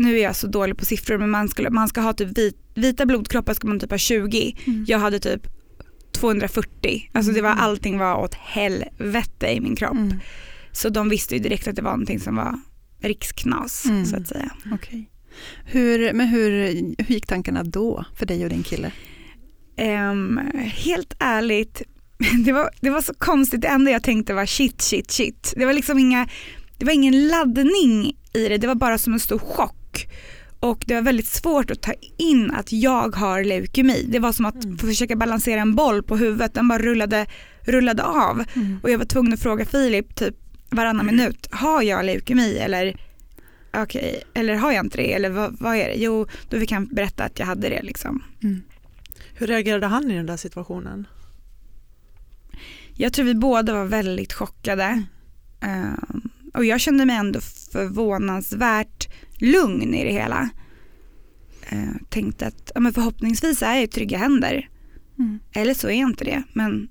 nu 0.00 0.18
är 0.18 0.22
jag 0.22 0.36
så 0.36 0.46
dålig 0.46 0.76
på 0.78 0.84
siffror 0.84 1.18
men 1.18 1.30
man 1.30 1.48
ska, 1.48 1.70
man 1.70 1.88
ska 1.88 2.00
ha 2.00 2.12
typ 2.12 2.38
vit, 2.38 2.56
vita 2.74 3.06
blodkroppar 3.06 3.54
ska 3.54 3.68
man 3.68 3.80
typ 3.80 3.90
ha 3.90 3.98
20. 3.98 4.56
Jag 4.86 4.98
hade 4.98 5.18
typ 5.20 5.42
240, 6.12 7.10
alltså 7.12 7.32
det 7.32 7.42
var 7.42 7.50
Mm. 7.52 7.64
allting 7.64 7.98
var 7.98 8.14
åt 8.16 8.34
helvete 8.34 9.46
i 9.46 9.60
min 9.60 9.76
kropp. 9.76 9.92
Mm. 9.92 10.20
Så 10.72 10.88
de 10.88 11.08
visste 11.08 11.34
ju 11.36 11.42
direkt 11.42 11.68
att 11.68 11.76
det 11.76 11.82
var 11.82 11.90
någonting 11.90 12.20
som 12.20 12.36
var 12.36 12.60
riksknas 13.02 13.86
Mm. 13.86 14.06
så 14.06 14.16
att 14.16 14.28
säga. 14.28 14.50
Okej. 14.72 15.10
Hur, 15.64 16.12
men 16.12 16.28
hur, 16.28 16.50
hur 16.98 17.14
gick 17.14 17.26
tankarna 17.26 17.62
då 17.62 18.04
för 18.18 18.26
dig 18.26 18.44
och 18.44 18.50
din 18.50 18.62
kille? 18.62 18.92
Ehm, 19.76 20.40
helt 20.66 21.14
ärligt, 21.18 21.82
det 22.44 22.52
var, 22.52 22.70
det 22.80 22.90
var 22.90 23.00
så 23.02 23.14
konstigt. 23.14 23.60
Det 23.60 23.68
enda 23.68 23.90
jag 23.90 24.02
tänkte 24.02 24.34
var 24.34 24.46
shit, 24.46 24.82
shit, 24.82 25.10
shit. 25.10 25.54
Det 25.56 25.66
var 25.66 25.72
liksom 25.72 25.98
inga, 25.98 26.28
det 26.78 26.84
var 26.84 26.92
ingen 26.92 27.28
laddning 27.28 28.16
i 28.34 28.48
det. 28.48 28.58
Det 28.58 28.66
var 28.66 28.74
bara 28.74 28.98
som 28.98 29.12
en 29.12 29.20
stor 29.20 29.38
chock. 29.38 29.76
Och 30.60 30.84
det 30.86 30.94
var 30.94 31.02
väldigt 31.02 31.26
svårt 31.26 31.70
att 31.70 31.82
ta 31.82 31.92
in 32.18 32.50
att 32.50 32.72
jag 32.72 33.16
har 33.16 33.44
leukemi. 33.44 34.06
Det 34.08 34.18
var 34.18 34.32
som 34.32 34.46
att 34.46 34.64
Mm. 34.64 34.78
försöka 34.78 35.16
balansera 35.16 35.60
en 35.60 35.74
boll 35.74 36.02
på 36.02 36.16
huvudet. 36.16 36.54
Den 36.54 36.68
bara 36.68 36.78
rullade, 36.78 37.26
rullade 37.62 38.02
av. 38.04 38.44
Och 38.82 38.90
jag 38.90 38.98
var 38.98 39.04
tvungen 39.04 39.32
att 39.32 39.40
fråga 39.40 39.64
Filip 39.64 40.14
typ 40.14 40.34
varannan 40.70 41.06
minut. 41.06 41.48
Har 41.50 41.82
jag 41.82 42.04
leukemi 42.04 42.58
eller, 42.58 42.96
okej, 43.76 44.22
eller 44.34 44.54
har 44.54 44.72
jag 44.72 44.84
inte 44.86 44.96
det? 44.96 45.12
Eller 45.12 45.30
vad, 45.30 45.56
vad 45.60 45.76
är 45.76 45.88
det? 45.88 45.94
Jo, 45.96 46.26
då 46.50 46.58
fick 46.60 46.72
han 46.72 46.86
berätta 46.86 47.24
att 47.24 47.38
jag 47.38 47.46
hade 47.46 47.68
det 47.68 47.82
liksom. 47.82 48.22
Mm. 48.42 48.62
Hur 49.34 49.46
reagerade 49.46 49.86
han 49.86 50.10
i 50.10 50.16
den 50.16 50.26
där 50.26 50.36
situationen? 50.36 51.06
Jag 52.94 53.12
tror 53.12 53.24
vi 53.24 53.34
båda 53.34 53.72
var 53.74 53.84
väldigt 53.84 54.32
chockade. 54.32 55.02
Ehm, 55.60 56.30
och 56.54 56.64
jag 56.64 56.80
kände 56.80 57.04
mig 57.06 57.16
ändå 57.16 57.40
förvånansvärt 57.72 59.08
lugn 59.40 59.94
i 59.94 60.04
det 60.04 60.12
hela. 60.12 60.50
Uh, 61.72 61.94
tänkte 62.08 62.46
att 62.46 62.72
ja, 62.74 62.80
men 62.80 62.92
förhoppningsvis 62.92 63.62
är 63.62 63.74
jag 63.74 63.82
i 63.82 63.86
trygga 63.86 64.18
händer. 64.18 64.68
Mm. 65.18 65.38
Eller 65.52 65.74
så 65.74 65.88
är 65.88 66.00
jag 66.00 66.10
inte 66.10 66.24
det. 66.24 66.42
Men 66.52 66.88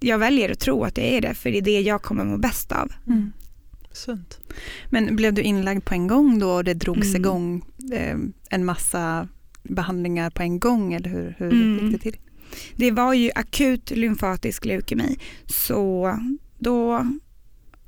jag 0.00 0.18
väljer 0.18 0.50
att 0.52 0.60
tro 0.60 0.84
att 0.84 0.98
jag 0.98 1.06
är 1.06 1.20
det 1.20 1.34
för 1.34 1.50
det 1.50 1.58
är 1.58 1.62
det 1.62 1.80
jag 1.80 2.02
kommer 2.02 2.24
må 2.24 2.38
bäst 2.38 2.72
av. 2.72 2.92
Mm. 3.06 3.32
Sunt. 3.92 4.38
Men 4.90 5.16
blev 5.16 5.34
du 5.34 5.42
inlagd 5.42 5.84
på 5.84 5.94
en 5.94 6.06
gång 6.06 6.38
då 6.38 6.50
och 6.50 6.64
det 6.64 6.74
drogs 6.74 7.08
Mm. 7.08 7.20
igång 7.20 7.62
eh, 7.92 8.16
en 8.50 8.64
massa 8.64 9.28
behandlingar 9.62 10.30
på 10.30 10.42
en 10.42 10.58
gång 10.60 10.92
eller 10.94 11.10
hur, 11.10 11.34
hur 11.38 11.52
Mm. 11.52 11.84
gick 11.84 11.92
det 11.92 12.10
till? 12.10 12.20
Det 12.76 12.90
var 12.90 13.14
ju 13.14 13.30
akut 13.34 13.90
lymfatisk 13.90 14.64
leukemi 14.64 15.18
så 15.46 16.14
då 16.58 17.06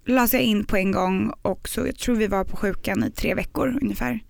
lades 0.08 0.32
jag 0.32 0.42
in 0.42 0.64
på 0.64 0.76
en 0.76 0.92
gång 0.92 1.32
och 1.42 1.68
så 1.68 1.86
jag 1.86 1.98
tror 1.98 2.16
vi 2.16 2.26
var 2.26 2.44
på 2.44 2.56
sjukan 2.56 3.04
i 3.04 3.10
tre 3.10 3.34
veckor 3.34 3.78
ungefär 3.82 4.20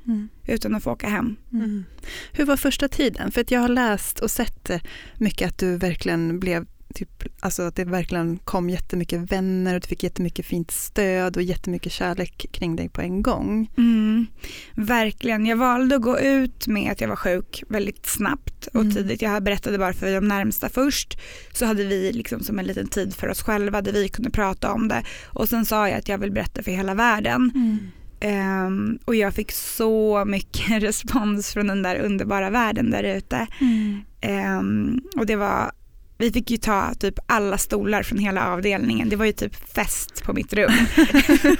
utan 0.47 0.75
att 0.75 0.83
få 0.83 0.93
åka 0.93 1.09
hem. 1.09 1.37
Mm. 1.53 1.85
Hur 2.33 2.45
var 2.45 2.57
första 2.57 2.89
tiden? 2.89 3.33
För 3.33 3.41
att 3.41 3.51
jag 3.51 3.61
har 3.61 3.69
läst 3.69 4.21
och 4.21 4.31
sett 4.31 4.71
eh, 4.71 4.81
mycket 5.17 5.49
att 5.49 5.59
du 5.59 5.77
verkligen 5.77 6.41
blev 6.41 6.67
Typ, 6.95 7.25
alltså 7.41 7.63
att 7.63 7.77
det 7.77 7.85
verkligen 7.85 8.39
kom 8.45 8.71
jättemycket 8.71 9.33
vänner 9.33 9.75
och 9.75 9.81
du 9.81 9.87
fick 9.89 10.03
jättemycket 10.03 10.47
fint 10.47 10.71
stöd 10.71 11.37
och 11.37 11.43
jättemycket 11.43 11.93
kärlek 11.93 12.47
kring 12.53 12.77
dig 12.77 12.89
på 12.89 13.01
en 13.01 13.23
gång. 13.23 13.71
Mm, 13.79 14.27
verkligen. 14.75 15.47
Jag 15.47 15.57
valde 15.57 15.97
att 15.97 16.03
gå 16.03 16.19
ut 16.21 16.67
med 16.67 16.93
att 16.93 17.01
jag 17.01 17.09
var 17.09 17.17
sjuk 17.17 17.63
väldigt 17.69 18.07
snabbt 18.07 18.67
och 18.67 18.81
Mm. 18.81 18.95
tidigt. 18.95 19.23
Jag 19.23 19.43
berättade 19.43 19.79
bara 19.79 19.93
för 19.93 20.15
de 20.15 20.29
närmsta 20.29 20.69
först. 20.69 21.19
Så 21.53 21.67
hade 21.67 21.85
vi 21.85 22.13
liksom 22.13 22.41
som 22.41 22.59
en 22.59 22.67
liten 22.67 22.89
tid 22.89 23.15
för 23.15 23.29
oss 23.29 23.43
själva 23.43 23.83
där 23.83 23.93
vi 23.93 24.09
kunde 24.09 24.31
prata 24.31 24.73
om 24.73 24.89
det. 24.89 25.03
Och 25.27 25.49
sen 25.49 25.65
sa 25.65 25.89
jag 25.89 25.99
att 25.99 26.09
jag 26.09 26.19
vill 26.19 26.33
berätta 26.33 26.63
för 26.63 26.71
hela 26.71 26.95
världen. 26.95 27.51
Ehm, 28.21 28.99
och 29.05 29.15
jag 29.15 29.35
fick 29.35 29.53
så 29.53 30.25
mycket 30.25 30.71
respons 30.83 31.53
från 31.53 31.67
den 31.67 31.83
där 31.83 31.97
underbara 32.01 32.51
världen 32.51 32.91
där 32.91 33.03
ute. 33.05 33.47
Ehm, 34.21 35.01
och 35.17 35.27
det 35.27 35.37
var 35.37 35.71
vi 36.19 36.33
fick 36.33 36.51
ju 36.51 36.57
ta 36.57 36.95
typ 36.95 37.15
alla 37.27 37.59
stolar 37.59 38.03
från 38.03 38.19
hela 38.19 38.47
avdelningen. 38.53 39.09
Det 39.09 39.17
var 39.17 39.25
ju 39.25 39.33
typ 39.33 39.75
fest 39.75 40.23
på 40.25 40.33
mitt 40.33 40.53
rum. 40.53 40.73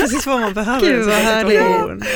Precis 0.00 0.26
vad 0.26 0.40
man 0.40 0.54
behöver 0.54 0.86
Gud, 0.86 1.04
vad 1.04 1.14
här 1.14 1.44
härligt. 1.44 1.62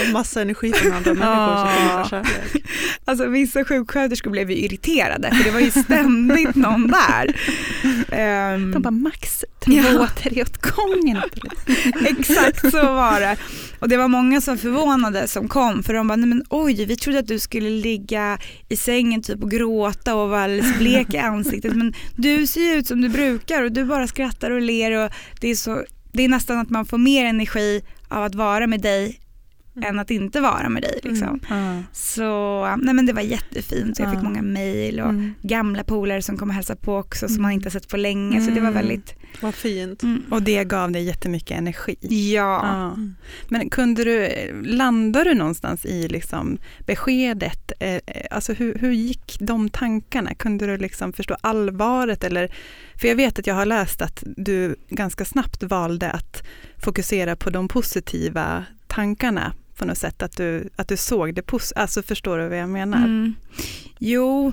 Och 0.06 0.12
Massa 0.12 0.42
energi 0.42 0.72
från 0.72 0.92
andra 0.92 1.14
människor 1.14 1.56
som 1.56 1.68
förmedlar 1.76 2.04
kärlek. 2.10 2.64
Alltså 3.04 3.26
vissa 3.28 3.64
sjuksköterskor 3.64 4.30
blev 4.30 4.50
ju 4.50 4.56
irriterade 4.56 5.30
för 5.36 5.44
det 5.44 5.50
var 5.50 5.60
ju 5.60 5.70
ständigt 5.70 6.54
någon 6.54 6.88
där. 6.88 7.36
Ehm, 8.12 8.72
De 8.72 8.82
bara 8.82 8.90
max 8.90 9.44
två, 9.64 9.72
Ja. 9.72 10.08
tre 10.16 10.42
åt 10.42 10.56
gången. 10.76 11.22
exakt 12.18 12.60
så 12.70 12.82
var 12.82 13.20
det. 13.20 13.36
Och 13.78 13.88
det 13.88 13.96
var 13.96 14.08
många 14.08 14.40
som 14.40 14.58
förvånade 14.58 15.28
som 15.28 15.48
kom 15.48 15.82
för 15.82 15.94
de 15.94 16.08
bara, 16.08 16.16
nej 16.16 16.28
men 16.28 16.44
oj 16.50 16.84
vi 16.86 16.96
trodde 16.96 17.18
att 17.18 17.28
du 17.28 17.38
skulle 17.38 17.70
ligga 17.70 18.38
i 18.68 18.76
sängen 18.76 19.22
typ 19.22 19.42
och 19.42 19.50
gråta 19.50 20.14
och 20.14 20.28
vara 20.28 20.42
alldeles 20.44 20.78
blek 20.78 21.14
i 21.14 21.18
ansiktet 21.24 21.76
men 21.76 21.94
du 22.16 22.46
ser 22.46 22.60
ju 22.60 22.72
ut 22.72 22.86
som 22.86 23.00
du 23.00 23.08
brukar 23.08 23.62
och 23.62 23.72
du 23.72 23.84
bara 23.84 24.06
skrattar 24.06 24.50
och 24.50 24.60
ler 24.60 25.04
och 25.04 25.12
det 25.40 25.48
är 25.48 25.54
så 25.54 25.84
det 26.12 26.22
är 26.22 26.28
nästan 26.28 26.58
att 26.58 26.70
man 26.70 26.86
får 26.86 26.98
mer 26.98 27.24
energi 27.24 27.82
av 28.08 28.24
att 28.24 28.34
vara 28.34 28.66
med 28.66 28.80
dig 28.80 29.20
än 29.82 29.98
att 29.98 30.10
inte 30.10 30.40
vara 30.40 30.68
med 30.68 30.82
dig. 30.82 31.00
Liksom. 31.02 31.40
Ja. 31.48 31.82
Så 31.92 32.60
nej 32.82 32.94
men 32.94 33.06
det 33.06 33.12
var 33.12 33.22
jättefint. 33.22 33.96
Så 33.96 34.02
jag 34.02 34.10
fick 34.12 34.22
många 34.22 34.42
mejl 34.42 35.00
och 35.00 35.08
Mm. 35.08 35.34
gamla 35.42 35.84
polare 35.84 36.22
som 36.22 36.36
kom 36.38 36.48
och 36.48 36.54
hälsade 36.54 36.80
på 36.80 36.96
också 36.96 37.26
som 37.28 37.34
Mm. 37.34 37.42
man 37.42 37.52
inte 37.52 37.70
sett 37.70 37.88
på 37.88 37.96
länge. 37.96 38.40
Så 38.40 38.46
det 38.50 38.60
var 38.60 38.68
Mm. 38.68 38.74
väldigt, 38.74 39.14
Vad 39.40 39.54
fint. 39.54 40.02
mm. 40.02 40.22
Och 40.30 40.42
det 40.42 40.64
gav 40.64 40.92
dig 40.92 41.04
jättemycket 41.04 41.58
energi. 41.58 41.96
ja. 42.34 42.66
Mm. 42.94 43.14
Men 43.48 43.70
kunde 43.70 44.04
du, 44.04 44.28
landade 44.64 45.30
du 45.30 45.34
någonstans 45.34 45.84
i 45.84 46.08
liksom 46.08 46.58
beskedet? 46.86 47.72
Eh, 47.80 47.94
eh, 47.94 48.00
Alltså 48.30 48.52
hur, 48.52 48.74
hur 48.78 48.92
gick 48.92 49.36
de 49.40 49.68
tankarna? 49.68 50.34
Kunde 50.34 50.66
du 50.66 50.76
liksom 50.76 51.12
förstå 51.12 51.36
allvaret? 51.40 52.24
Eller, 52.24 52.54
för 53.00 53.08
jag 53.08 53.16
vet 53.16 53.38
att 53.38 53.46
jag 53.46 53.54
har 53.54 53.66
läst 53.66 54.02
att 54.02 54.22
du 54.36 54.76
ganska 54.88 55.24
snabbt 55.24 55.62
valde 55.62 56.10
att 56.10 56.42
fokusera 56.84 57.36
på 57.36 57.50
de 57.50 57.68
positiva 57.68 58.64
tankarna 58.86 59.52
på 59.78 59.84
något 59.84 59.98
sätt. 59.98 60.22
Att 60.22 60.36
du, 60.36 60.68
att 60.76 60.88
du 60.88 60.96
såg 60.96 61.34
det 61.34 61.42
positiva. 61.42 61.80
Alltså 61.80 62.02
förstår 62.02 62.38
du 62.38 62.48
vad 62.48 62.58
jag 62.58 62.68
menar? 62.68 62.98
Mm. 62.98 63.34
Jo, 63.98 64.52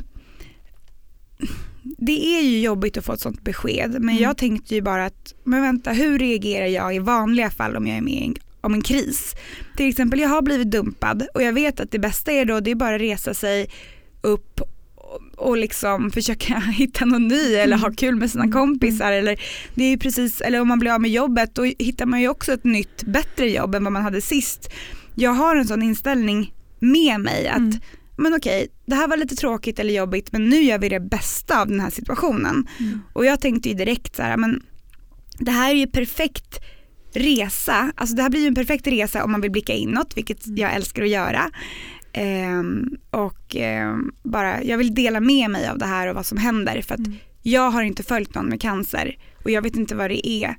det 1.97 2.37
är 2.37 2.41
ju 2.41 2.59
jobbigt 2.61 2.97
att 2.97 3.05
få 3.05 3.13
ett 3.13 3.19
sånt 3.19 3.41
besked 3.43 3.91
men 3.91 4.09
Mm. 4.09 4.17
jag 4.23 4.37
tänkte 4.37 4.75
ju 4.75 4.81
bara 4.81 5.05
att, 5.05 5.33
men 5.43 5.61
vänta 5.61 5.91
hur 5.91 6.19
reagerar 6.19 6.65
jag 6.65 6.95
i 6.95 6.99
vanliga 6.99 7.49
fall 7.51 7.75
om 7.75 7.87
jag 7.87 7.97
är 7.97 8.01
med 8.01 8.13
i 8.13 8.25
en, 8.25 8.35
om 8.61 8.73
en 8.73 8.81
kris? 8.81 9.35
Till 9.77 9.89
exempel 9.89 10.19
jag 10.19 10.29
har 10.29 10.41
blivit 10.41 10.71
dumpad 10.71 11.27
och 11.33 11.43
jag 11.43 11.53
vet 11.53 11.79
att 11.79 11.91
det 11.91 11.99
bästa 11.99 12.31
är 12.31 12.45
då 12.45 12.59
det 12.59 12.71
är 12.71 12.75
bara 12.75 12.95
att 12.95 13.01
resa 13.01 13.33
sig 13.33 13.67
upp 14.21 14.61
och, 15.37 15.57
liksom 15.57 16.11
försöka 16.11 16.59
hitta 16.77 17.05
någon 17.05 17.27
ny 17.27 17.53
eller 17.55 17.77
ha 17.77 17.91
kul 17.91 18.15
med 18.15 18.31
sina 18.31 18.43
Mm. 18.43 18.53
kompisar 18.53 19.11
eller 19.11 19.41
det 19.75 19.83
är 19.83 19.89
ju 19.89 19.97
precis, 19.97 20.41
eller 20.41 20.61
om 20.61 20.67
man 20.67 20.79
blir 20.79 20.91
av 20.91 21.01
med 21.01 21.11
jobbet 21.11 21.55
då 21.55 21.63
hittar 21.63 22.05
man 22.05 22.21
ju 22.21 22.27
också 22.29 22.53
ett 22.53 22.63
nytt 22.63 23.03
bättre 23.03 23.49
jobb 23.49 23.75
än 23.75 23.83
vad 23.83 23.93
man 23.93 24.01
hade 24.03 24.21
sist. 24.21 24.69
Jag 25.15 25.31
har 25.31 25.55
en 25.55 25.67
sån 25.67 25.81
inställning 25.81 26.53
med 26.79 27.19
mig 27.19 27.47
att 27.47 27.57
Mm. 27.57 27.79
men 28.17 28.33
okej, 28.33 28.67
det 28.85 28.95
här 28.95 29.07
var 29.07 29.17
lite 29.17 29.35
tråkigt 29.35 29.79
eller 29.79 29.93
jobbigt 29.93 30.31
men 30.31 30.49
nu 30.49 30.55
gör 30.55 30.79
vi 30.79 30.89
det 30.89 30.99
bästa 30.99 31.61
av 31.61 31.67
den 31.67 31.79
här 31.79 31.89
situationen. 31.89 32.67
Mm. 32.79 33.01
Och 33.13 33.25
jag 33.25 33.41
tänkte 33.41 33.69
ju 33.69 33.75
direkt 33.75 34.15
så 34.15 34.21
här, 34.23 34.37
men 34.37 34.63
det 35.39 35.51
här 35.51 35.71
är 35.71 35.75
ju 35.75 35.87
perfekt 35.87 36.59
resa, 37.13 37.91
alltså 37.95 38.15
det 38.15 38.21
här 38.21 38.29
blir 38.29 38.41
ju 38.41 38.47
en 38.47 38.55
perfekt 38.55 38.87
resa 38.87 39.23
om 39.23 39.31
man 39.31 39.41
vill 39.41 39.51
blicka 39.51 39.73
inåt, 39.73 40.17
vilket 40.17 40.45
Mm. 40.45 40.57
jag 40.57 40.73
älskar 40.75 41.03
att 41.03 41.09
göra. 41.09 41.49
Ehm, 42.13 42.89
och 43.11 43.55
ehm, 43.55 44.11
bara, 44.23 44.63
jag 44.63 44.77
vill 44.77 44.93
dela 44.95 45.19
med 45.19 45.49
mig 45.51 45.67
av 45.67 45.77
det 45.77 45.85
här 45.85 46.07
och 46.07 46.15
vad 46.15 46.25
som 46.25 46.37
händer 46.37 46.81
för 46.81 46.93
att 46.93 46.99
Mm. 47.07 47.13
jag 47.41 47.71
har 47.71 47.81
inte 47.81 48.03
följt 48.03 48.35
någon 48.35 48.45
med 48.45 48.61
cancer 48.61 49.17
och 49.43 49.51
jag 49.51 49.61
vet 49.61 49.75
inte 49.75 49.95
vad 49.95 50.09
det 50.09 50.27
är. 50.29 50.55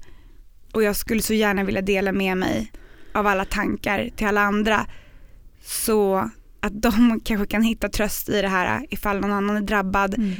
Och 0.72 0.82
jag 0.82 0.96
skulle 0.96 1.22
så 1.22 1.34
gärna 1.34 1.64
vilja 1.64 1.82
dela 1.82 2.12
med 2.12 2.36
mig 2.36 2.72
av 3.14 3.26
alla 3.26 3.44
tankar 3.44 4.10
till 4.16 4.26
alla 4.26 4.40
andra. 4.40 4.86
Så 5.64 6.30
att 6.60 6.82
de 6.82 7.20
kanske 7.24 7.46
kan 7.46 7.62
hitta 7.62 7.88
tröst 7.88 8.28
i 8.28 8.42
det 8.42 8.48
här 8.48 8.86
ifall 8.90 9.20
någon 9.20 9.32
annan 9.32 9.56
är 9.56 9.60
drabbad. 9.60 10.14
Mm. 10.18 10.32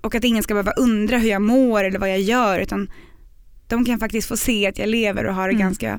Och 0.00 0.14
att 0.14 0.24
ingen 0.24 0.42
ska 0.42 0.54
behöva 0.54 0.72
undra 0.72 1.18
hur 1.18 1.28
jag 1.30 1.42
mår 1.42 1.84
eller 1.84 1.98
vad 1.98 2.10
jag 2.10 2.20
gör 2.20 2.58
utan 2.58 2.90
de 3.68 3.84
kan 3.84 3.98
faktiskt 3.98 4.28
få 4.28 4.36
se 4.36 4.66
att 4.66 4.78
jag 4.78 4.88
lever 4.88 5.24
och 5.26 5.34
har 5.34 5.48
det 5.48 5.54
Mm. 5.54 5.66
ganska 5.66 5.98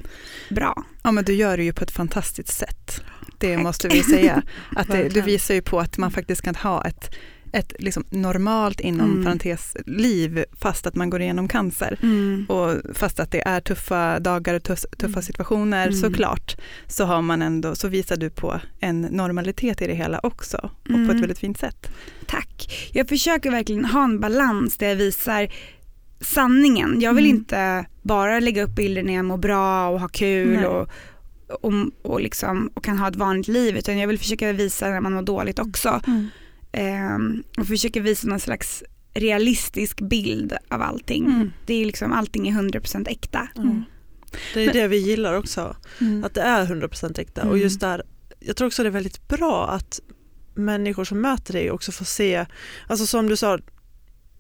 bra. 0.50 0.84
Ja 1.04 1.12
men 1.12 1.24
du 1.24 1.34
gör 1.34 1.58
det 1.58 1.64
ju 1.64 1.74
på 1.74 1.84
ett 1.84 1.92
fantastiskt 1.92 2.54
sätt. 2.58 3.02
Det 3.38 3.56
Tack. 3.56 3.64
måste 3.64 3.88
vi 3.88 4.04
säga. 4.04 4.42
Att 4.76 4.88
det, 4.88 5.10
du 5.10 5.22
visar 5.22 5.54
ju 5.54 5.62
på 5.62 5.80
att 5.80 5.98
man 5.98 6.12
faktiskt 6.12 6.42
kan 6.42 6.56
ha 6.56 6.86
ett, 6.88 7.16
ett 7.54 7.74
liksom 7.80 8.04
normalt 8.10 8.80
inom 8.80 9.12
Mm. 9.12 9.24
parentes 9.24 9.76
liv 9.86 10.46
fast 10.60 10.88
att 10.88 10.96
man 10.96 11.10
går 11.10 11.22
igenom 11.22 11.48
cancer. 11.48 11.98
Och 12.52 12.96
fast 12.98 13.20
att 13.20 13.32
det 13.32 13.48
är 13.48 13.62
tuffa 13.62 14.20
dagar 14.20 14.54
och 14.54 14.64
tuff, 14.64 14.80
tuffa 14.98 15.06
Mm. 15.14 15.22
situationer 15.22 15.88
Mm. 15.88 16.00
såklart 16.00 16.56
så 16.88 17.06
har 17.06 17.22
man 17.22 17.42
ändå, 17.42 17.76
så 17.76 17.88
visar 17.88 18.18
du 18.18 18.30
på 18.30 18.60
en 18.80 19.02
normalitet 19.02 19.82
i 19.82 19.88
det 19.88 19.94
hela 19.96 20.20
också 20.24 20.58
och 20.58 20.86
på 20.86 20.94
Mm. 20.94 21.10
ett 21.10 21.22
väldigt 21.22 21.40
fint 21.40 21.58
sätt. 21.60 21.92
Tack. 22.28 22.74
Jag 22.94 23.10
försöker 23.10 23.52
verkligen 23.52 23.86
ha 23.86 24.04
en 24.04 24.20
balans 24.20 24.78
där 24.78 24.88
jag 24.90 24.96
visar 24.96 25.50
sanningen. 26.22 27.02
Jag 27.02 27.14
vill 27.14 27.26
Mm. 27.26 27.38
inte 27.38 27.86
bara 28.02 28.40
lägga 28.40 28.64
upp 28.64 28.76
bilder 28.76 29.04
när 29.04 29.14
jag 29.14 29.26
mår 29.26 29.38
bra 29.38 29.88
och 29.90 30.00
har 30.00 30.08
kul 30.10 30.56
Nej. 30.56 30.66
och, 30.66 30.90
och, 31.62 31.74
och, 32.02 32.22
liksom, 32.22 32.72
och 32.74 32.84
kan 32.84 32.98
ha 32.98 33.08
ett 33.08 33.16
vanligt 33.16 33.48
liv 33.48 33.78
utan 33.78 33.98
jag 33.98 34.08
vill 34.08 34.20
försöka 34.20 34.52
visa 34.54 34.90
när 34.90 35.02
man 35.02 35.14
mår 35.14 35.22
dåligt 35.22 35.60
också. 35.60 36.02
Ehm, 36.72 37.44
och 37.58 37.68
försöka 37.68 38.02
visa 38.02 38.28
någon 38.28 38.40
slags 38.40 38.84
realistisk 39.14 40.02
bild 40.02 40.54
av 40.70 40.82
allting. 40.82 41.26
Mm. 41.26 41.52
Det 41.66 41.74
är 41.74 41.86
liksom, 41.86 42.14
allting 42.14 42.48
är 42.48 42.52
100% 42.54 43.08
äkta. 43.08 43.48
Mm. 43.58 43.84
Det 44.54 44.62
är 44.62 44.66
Men- 44.66 44.76
det 44.76 44.88
vi 44.88 44.98
gillar 44.98 45.34
också, 45.34 45.76
Mm. 46.02 46.24
att 46.24 46.34
det 46.34 46.42
är 46.42 46.66
100% 46.66 47.20
äkta. 47.20 47.42
Och 47.42 47.48
Mm. 47.48 47.62
just 47.62 47.80
där, 47.80 48.04
jag 48.40 48.56
tror 48.56 48.68
också 48.68 48.84
det 48.84 48.90
är 48.90 48.92
väldigt 48.92 49.28
bra 49.28 49.68
att 49.70 50.00
människor 50.56 51.04
som 51.06 51.22
möter 51.22 51.54
dig 51.54 51.72
också 51.72 51.92
får 51.92 52.06
se, 52.06 52.46
alltså 52.88 53.06
som 53.06 53.28
du 53.30 53.38
sa, 53.38 53.60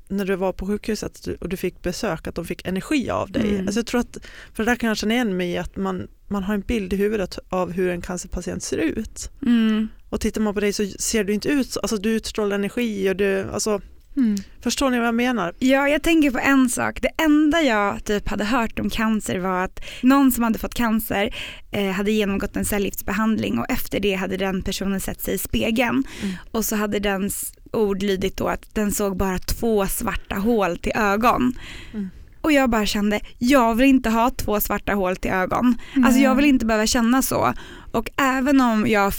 när 0.07 0.25
du 0.25 0.35
var 0.35 0.53
på 0.53 0.67
sjukhuset 0.67 1.27
och 1.41 1.49
du 1.49 1.57
fick 1.57 1.81
besök, 1.81 2.27
att 2.27 2.35
de 2.35 2.45
fick 2.45 2.67
energi 2.67 3.09
av 3.09 3.31
dig. 3.31 3.49
Mm. 3.49 3.61
Alltså 3.67 3.79
jag 3.79 3.85
tror 3.87 4.01
att, 4.01 4.17
för 4.53 4.63
det 4.65 4.71
där 4.71 4.75
kan 4.75 4.87
jag 4.87 4.97
känna 4.97 5.13
igen 5.13 5.37
mig 5.37 5.51
i, 5.51 5.57
att 5.57 5.75
man, 5.77 6.07
man 6.31 6.43
har 6.43 6.53
en 6.53 6.61
bild 6.61 6.93
i 6.93 6.95
huvudet 6.95 7.39
av 7.49 7.71
hur 7.71 7.89
en 7.89 8.01
cancerpatient 8.01 8.63
ser 8.63 8.77
ut. 8.77 9.31
Mm. 9.45 9.87
Och 10.09 10.21
tittar 10.21 10.41
man 10.41 10.53
på 10.53 10.59
dig 10.59 10.73
så 10.73 10.85
ser 10.99 11.23
du 11.23 11.33
inte 11.33 11.49
ut 11.49 11.71
så, 11.71 11.79
alltså 11.79 11.97
du 11.97 12.09
utstrålar 12.09 12.55
energi 12.55 13.09
och 13.09 13.15
du, 13.15 13.49
alltså, 13.53 13.81
Mm. 14.17 14.35
förstår 14.63 14.89
ni 14.89 14.97
vad 14.97 15.07
jag 15.07 15.15
menar? 15.15 15.53
Ja, 15.59 15.89
jag 15.89 16.03
tänker 16.03 16.31
på 16.31 16.39
en 16.39 16.69
sak. 16.69 17.01
Det 17.01 17.23
enda 17.23 17.61
jag 17.61 18.03
typ 18.03 18.27
hade 18.27 18.43
hört 18.45 18.79
om 18.79 18.89
cancer 18.89 19.39
var 19.39 19.63
att 19.63 19.79
någon 20.01 20.31
som 20.31 20.43
hade 20.43 20.59
fått 20.59 20.73
cancer 20.73 21.35
eh, 21.71 21.89
hade 21.91 22.11
genomgått 22.11 22.55
en 22.55 22.65
cellgiftsbehandling 22.65 23.59
och 23.59 23.65
efter 23.69 23.99
det 23.99 24.13
hade 24.13 24.37
den 24.37 24.61
personen 24.61 24.99
sett 25.01 25.21
sig 25.21 25.33
i 25.33 25.37
spegeln 25.37 26.03
Mm. 26.23 26.33
och 26.51 26.65
så 26.65 26.75
hade 26.75 26.99
dens 26.99 27.53
ord 27.73 28.03
lydit 28.03 28.37
då 28.37 28.47
att 28.47 28.75
den 28.75 28.91
såg 28.91 29.17
bara 29.17 29.37
två 29.39 29.87
svarta 29.87 30.35
hål 30.35 30.77
till 30.77 30.91
ögon. 30.95 31.53
Mm. 31.93 32.09
Och 32.41 32.51
jag 32.51 32.69
bara 32.69 32.85
kände, 32.85 33.19
jag 33.37 33.75
vill 33.75 33.87
inte 33.87 34.09
ha 34.09 34.29
två 34.29 34.59
svarta 34.59 34.93
hål 34.93 35.15
till 35.15 35.31
ögon. 35.31 35.77
Alltså 36.05 36.19
jag 36.19 36.35
vill 36.35 36.45
inte 36.45 36.65
behöva 36.65 36.87
känna 36.87 37.21
så. 37.21 37.53
Och 37.91 38.09
även 38.17 38.61
om 38.61 38.87
jag 38.87 39.13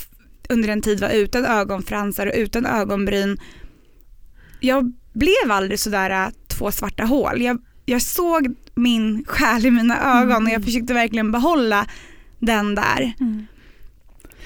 under 0.49 0.69
en 0.69 0.83
tid 0.83 1.01
var 1.01 1.11
utan 1.11 1.45
ögonfransar 1.45 2.27
och 2.27 2.33
utan 2.37 2.67
ögonbryn, 2.67 3.39
jag 4.61 4.93
blev 5.13 5.51
aldrig 5.51 5.79
sådär 5.81 6.11
äh, 6.11 6.33
två 6.49 6.71
svarta 6.73 7.05
hål. 7.05 7.43
Jag, 7.43 7.59
jag 7.85 8.03
såg 8.03 8.55
min 8.75 9.25
själ 9.25 9.67
i 9.67 9.71
mina 9.71 10.21
ögon 10.21 10.47
och 10.47 10.53
jag 10.53 10.65
försökte 10.65 10.95
verkligen 10.95 11.33
behålla 11.33 11.87
den 12.39 12.75
där. 12.75 13.13
Mm. 13.21 13.47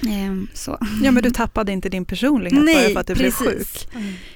Ehm, 0.09 0.47
så. 0.53 0.77
Ja 1.03 1.11
men 1.11 1.23
du 1.23 1.29
tappade 1.31 1.71
inte 1.71 1.89
din 1.89 2.05
personlighet 2.05 2.59
bara 2.65 2.65
Nej, 2.65 2.93
för 2.93 2.99
att 2.99 3.07
du 3.07 3.15
precis. 3.15 3.39
blev 3.39 3.57
sjuk. 3.59 3.87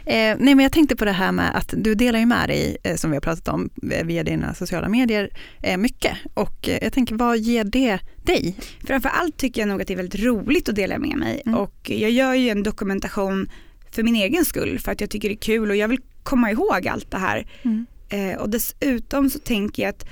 Eh, 0.05 0.35
nej 0.39 0.55
men 0.55 0.59
jag 0.59 0.71
tänkte 0.71 0.95
på 0.95 1.05
det 1.05 1.11
här 1.11 1.31
med 1.31 1.55
att 1.57 1.73
du 1.77 1.95
delar 1.95 2.19
ju 2.19 2.25
med 2.25 2.49
dig, 2.49 2.77
eh, 2.83 2.95
som 2.95 3.11
vi 3.11 3.15
har 3.15 3.21
pratat 3.21 3.47
om, 3.47 3.69
eh, 3.91 4.05
via 4.05 4.23
dina 4.23 4.53
sociala 4.53 4.89
medier, 4.89 5.29
eh, 5.63 5.77
mycket. 5.77 6.17
Och 6.33 6.69
eh, 6.69 6.77
jag 6.81 6.93
tänker, 6.93 7.15
vad 7.15 7.37
ger 7.37 7.63
det 7.63 7.99
dig? 8.23 8.55
Framförallt 8.87 9.37
tycker 9.37 9.61
jag 9.61 9.67
nog 9.67 9.81
att 9.81 9.87
det 9.87 9.93
är 9.93 9.97
väldigt 9.97 10.23
roligt 10.23 10.69
att 10.69 10.75
dela 10.75 10.97
med 10.97 11.17
mig 11.17 11.41
Mm. 11.45 11.59
och 11.59 11.89
jag 11.89 12.11
gör 12.11 12.33
ju 12.33 12.49
en 12.49 12.63
dokumentation 12.63 13.49
för 13.91 14.03
min 14.03 14.15
egen 14.15 14.45
skull 14.45 14.79
för 14.79 14.91
att 14.91 15.01
jag 15.01 15.09
tycker 15.09 15.29
det 15.29 15.35
är 15.35 15.41
kul 15.41 15.69
och 15.69 15.75
jag 15.75 15.87
vill 15.87 15.99
komma 16.23 16.51
ihåg 16.51 16.87
allt 16.87 17.11
det 17.11 17.17
här. 17.17 17.47
Eh, 18.09 18.37
och 18.39 18.49
dessutom 18.49 19.29
så 19.29 19.39
tänker 19.39 19.83
jag 19.83 19.89
att 19.89 20.05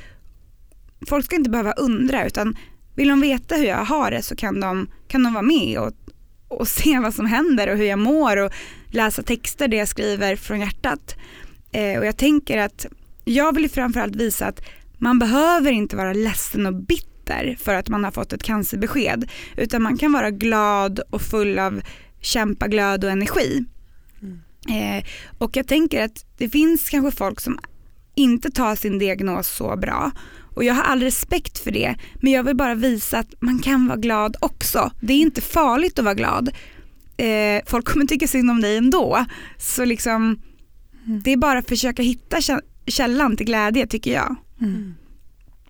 folk 1.10 1.26
ska 1.26 1.36
inte 1.36 1.50
behöva 1.50 1.72
undra 1.72 2.26
utan 2.28 2.56
vill 3.00 3.08
de 3.08 3.22
veta 3.22 3.56
hur 3.56 3.66
jag 3.66 3.86
har 3.86 4.12
det 4.12 4.24
så 4.24 4.36
kan 4.36 4.60
de, 4.60 4.88
kan 5.08 5.24
de 5.24 5.34
vara 5.34 5.44
med 5.44 5.80
och, 5.80 5.92
och 6.48 6.68
se 6.78 7.00
vad 7.00 7.14
som 7.14 7.26
händer 7.26 7.68
och 7.68 7.78
hur 7.78 7.86
jag 7.86 8.00
mår 8.00 8.38
och 8.38 8.52
läsa 8.88 9.24
texter 9.24 9.68
där 9.68 9.78
jag 9.78 9.88
skriver 9.88 10.36
från 10.36 10.60
hjärtat. 10.60 11.16
Eh, 11.72 12.00
och 12.00 12.06
jag 12.06 12.18
tänker 12.18 12.58
att 12.58 12.86
jag 13.26 13.56
vill 13.56 13.70
framförallt 13.70 14.16
visa 14.16 14.46
att 14.48 14.62
man 14.98 15.20
behöver 15.20 15.72
inte 15.72 15.96
vara 15.96 16.14
ledsen 16.14 16.66
och 16.66 16.76
bitter 16.76 17.58
för 17.60 17.76
att 17.76 17.90
man 17.90 18.04
har 18.04 18.12
fått 18.12 18.34
ett 18.34 18.44
cancerbesked 18.44 19.30
utan 19.58 19.82
man 19.82 19.98
kan 19.98 20.14
vara 20.14 20.32
glad 20.32 21.00
och 21.10 21.22
full 21.22 21.60
av 21.60 21.82
kämpaglöd 22.22 23.04
och 23.04 23.12
energi. 23.12 23.66
Mm. 24.22 24.98
Eh, 24.98 25.06
och 25.38 25.58
jag 25.58 25.68
tänker 25.68 26.04
att 26.04 26.26
det 26.38 26.50
finns 26.50 26.90
kanske 26.90 27.18
folk 27.18 27.40
som 27.40 27.60
inte 28.16 28.52
tar 28.52 28.76
sin 28.76 29.00
diagnos 29.00 29.48
så 29.48 29.78
bra 29.78 30.12
och 30.60 30.66
jag 30.66 30.74
har 30.74 30.84
all 30.84 31.02
respekt 31.04 31.58
för 31.60 31.72
det 31.72 31.96
men 32.22 32.32
jag 32.32 32.44
vill 32.44 32.56
bara 32.56 32.76
visa 32.76 33.20
att 33.20 33.34
man 33.40 33.60
kan 33.60 33.88
vara 33.88 33.98
glad 33.98 34.38
också. 34.40 34.92
Det 35.02 35.14
är 35.14 35.18
inte 35.18 35.42
farligt 35.42 36.00
att 36.00 36.06
vara 36.06 36.16
glad. 36.16 36.50
Eh, 37.18 37.62
folk 37.68 37.86
kommer 37.88 38.06
tycka 38.06 38.28
synd 38.28 38.52
om 38.52 38.62
dig 38.62 38.78
ändå 38.78 39.26
så 39.58 39.86
liksom 39.86 40.42
Mm. 41.08 41.22
det 41.24 41.34
är 41.34 41.38
bara 41.38 41.60
att 41.60 41.70
försöka 41.70 42.02
hitta 42.04 42.38
kä- 42.38 42.62
källan 42.88 43.38
till 43.38 43.46
glädje 43.46 43.88
tycker 43.88 44.14
jag. 44.14 44.36
Mm. 44.62 44.94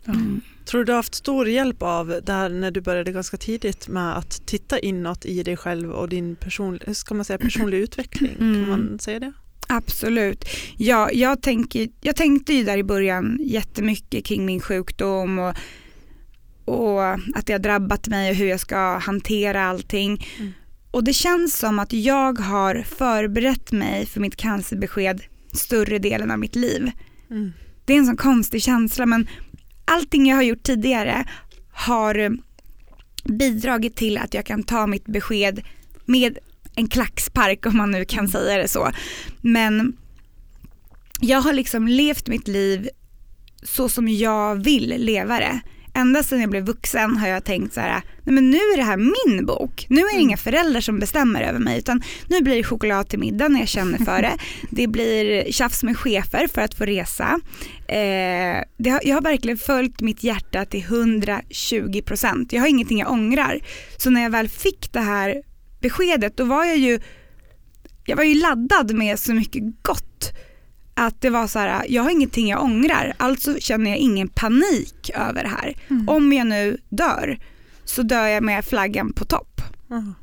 Ja. 0.06 0.13
Tror 0.65 0.80
du 0.82 0.86
du 0.86 0.91
har 0.91 0.97
haft 0.97 1.15
stor 1.15 1.47
hjälp 1.49 1.84
av 1.84 2.19
det 2.23 2.32
här 2.34 2.49
när 2.49 2.71
du 2.71 2.82
började 2.82 3.12
ganska 3.12 3.38
tidigt 3.38 3.88
med 3.88 4.17
att 4.17 4.41
titta 4.47 4.80
inåt 4.80 5.25
i 5.25 5.43
dig 5.43 5.58
själv 5.58 5.91
och 5.91 6.10
din 6.10 6.36
person, 6.36 6.80
ska 6.93 7.15
man 7.15 7.25
säga, 7.25 7.38
personlig 7.38 7.78
utveckling? 7.78 8.36
Kan 8.38 8.56
Mm. 8.56 8.69
man 8.69 8.99
säga 8.99 9.19
det? 9.19 9.34
Absolut. 9.71 10.45
Ja, 10.77 11.12
jag, 11.12 11.41
tänker, 11.41 11.89
jag 12.01 12.15
tänkte 12.15 12.53
ju 12.53 12.63
där 12.63 12.77
i 12.77 12.84
början 12.84 13.38
jättemycket 13.41 14.25
kring 14.25 14.45
min 14.45 14.60
sjukdom 14.60 15.39
och, 15.39 15.55
och 16.65 17.13
att 17.13 17.45
det 17.45 17.53
har 17.53 17.60
drabbat 17.60 18.08
mig 18.08 18.29
och 18.29 18.36
hur 18.36 18.47
jag 18.47 18.60
ska 18.60 18.97
hantera 18.97 19.65
allting. 19.65 20.27
Mm. 20.39 20.51
Och 20.91 21.03
det 21.03 21.13
känns 21.13 21.58
som 21.58 21.79
att 21.79 21.93
jag 21.93 22.39
har 22.39 22.84
förberett 22.84 23.71
mig 23.71 24.05
för 24.05 24.19
mitt 24.19 24.36
cancerbesked 24.36 25.21
större 25.53 25.99
delen 25.99 26.32
av 26.32 26.39
mitt 26.39 26.55
liv. 26.55 26.91
Mm. 27.29 27.51
Det 27.86 27.93
är 27.93 27.97
en 27.97 28.05
sån 28.05 28.17
konstig 28.17 28.62
känsla 28.62 29.05
men 29.05 29.27
allting 29.86 30.27
jag 30.27 30.36
har 30.36 30.43
gjort 30.43 30.63
tidigare 30.63 31.25
har 31.71 32.38
bidragit 33.23 33.95
till 33.95 34.17
att 34.17 34.34
jag 34.34 34.45
kan 34.45 34.63
ta 34.63 34.88
mitt 34.88 35.05
besked 35.05 35.62
med 36.05 36.38
en 36.80 36.88
klackspark 36.88 37.65
om 37.65 37.78
man 37.78 37.92
nu 37.92 38.06
kan 38.06 38.28
säga 38.28 38.58
det 38.58 38.68
så. 38.68 38.92
Men 39.42 39.98
jag 41.20 41.42
har 41.42 41.54
liksom 41.54 41.88
levt 41.88 42.28
mitt 42.28 42.48
liv 42.48 42.89
så 43.63 43.89
som 43.89 44.08
jag 44.08 44.56
vill 44.56 44.96
leva 44.98 45.39
det. 45.39 45.60
Ända 45.94 46.24
sedan 46.24 46.42
jag 46.42 46.50
blev 46.50 46.65
vuxen 46.65 47.18
har 47.18 47.28
jag 47.28 47.44
tänkt 47.44 47.74
så 47.74 47.80
här, 47.80 48.02
nej 48.24 48.36
men 48.36 48.50
nu 48.50 48.58
är 48.58 48.78
det 48.78 48.84
här 48.84 48.98
min 48.98 49.46
bok. 49.46 49.86
Nu 49.89 50.02
är 50.02 50.15
det 50.15 50.22
inga 50.22 50.38
föräldrar 50.38 50.82
som 50.82 51.00
bestämmer 51.00 51.42
över 51.42 51.60
mig 51.60 51.78
utan 51.78 52.02
nu 52.28 52.42
blir 52.42 52.56
det 52.56 52.63
choklad 52.63 53.10
till 53.10 53.20
middag 53.20 53.48
när 53.48 53.60
jag 53.60 53.68
känner 53.68 53.98
för 53.98 54.22
det. 54.22 54.38
Det 54.70 54.88
blir 54.88 55.52
tjafs 55.52 55.84
med 55.84 55.98
chefer 55.98 56.48
för 56.48 56.62
att 56.62 56.74
få 56.74 56.86
resa. 56.86 57.39
Eh, 57.88 58.92
har, 58.92 59.02
jag 59.04 59.15
har 59.15 59.22
verkligen 59.22 59.58
följt 59.58 60.02
mitt 60.02 60.24
hjärta 60.24 60.65
till 60.65 60.84
120 60.84 62.02
procent. 62.02 62.54
Jag 62.54 62.62
har 62.62 62.68
ingenting 62.68 63.00
jag 63.00 63.12
ångrar. 63.12 63.60
Så 63.98 64.10
när 64.10 64.24
jag 64.24 64.30
väl 64.30 64.50
fick 64.50 64.94
det 64.94 65.00
här 65.00 65.42
beskedet 65.80 66.38
då 66.38 66.44
var 66.44 66.65
jag 66.65 66.78
ju, 66.78 67.00
jag 68.06 68.15
var 68.15 68.24
ju 68.24 68.36
laddad 68.36 68.94
med 68.94 69.20
så 69.20 69.34
mycket 69.34 69.63
gott 69.82 70.32
att 70.94 71.22
det 71.22 71.30
var 71.30 71.48
så 71.48 71.60
här, 71.60 71.86
jag 71.89 72.04
har 72.04 72.10
ingenting 72.10 72.48
jag 72.48 72.63
ångrar, 72.63 73.13
alltså 73.18 73.56
känner 73.60 73.89
jag 73.89 73.98
ingen 73.98 74.28
panik 74.28 75.10
över 75.15 75.44
det 75.44 75.50
här. 75.50 75.76
Mm. 75.88 76.10
Om 76.10 76.34
jag 76.34 76.48
nu 76.48 76.78
dör 76.89 77.39
så 77.84 78.04
dör 78.04 78.28
jag 78.28 78.44
med 78.44 78.65
flaggan 78.65 79.13
på 79.13 79.26
topp. 79.26 79.62
Mm. 79.92 80.13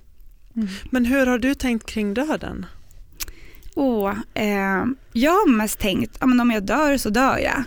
Men 0.91 1.05
hur 1.05 1.27
har 1.27 1.39
du 1.39 1.55
tänkt 1.55 1.87
kring 1.87 2.15
döden? 2.15 2.67
Och, 3.75 4.09
eh, 4.39 4.85
jag 5.13 5.33
har 5.33 5.51
mest 5.51 5.79
tänkt, 5.79 6.17
ja, 6.21 6.27
men 6.27 6.41
om 6.41 6.51
jag 6.51 6.67
dör 6.67 6.97
så 6.97 7.11
dör 7.11 7.39
jag. 7.39 7.65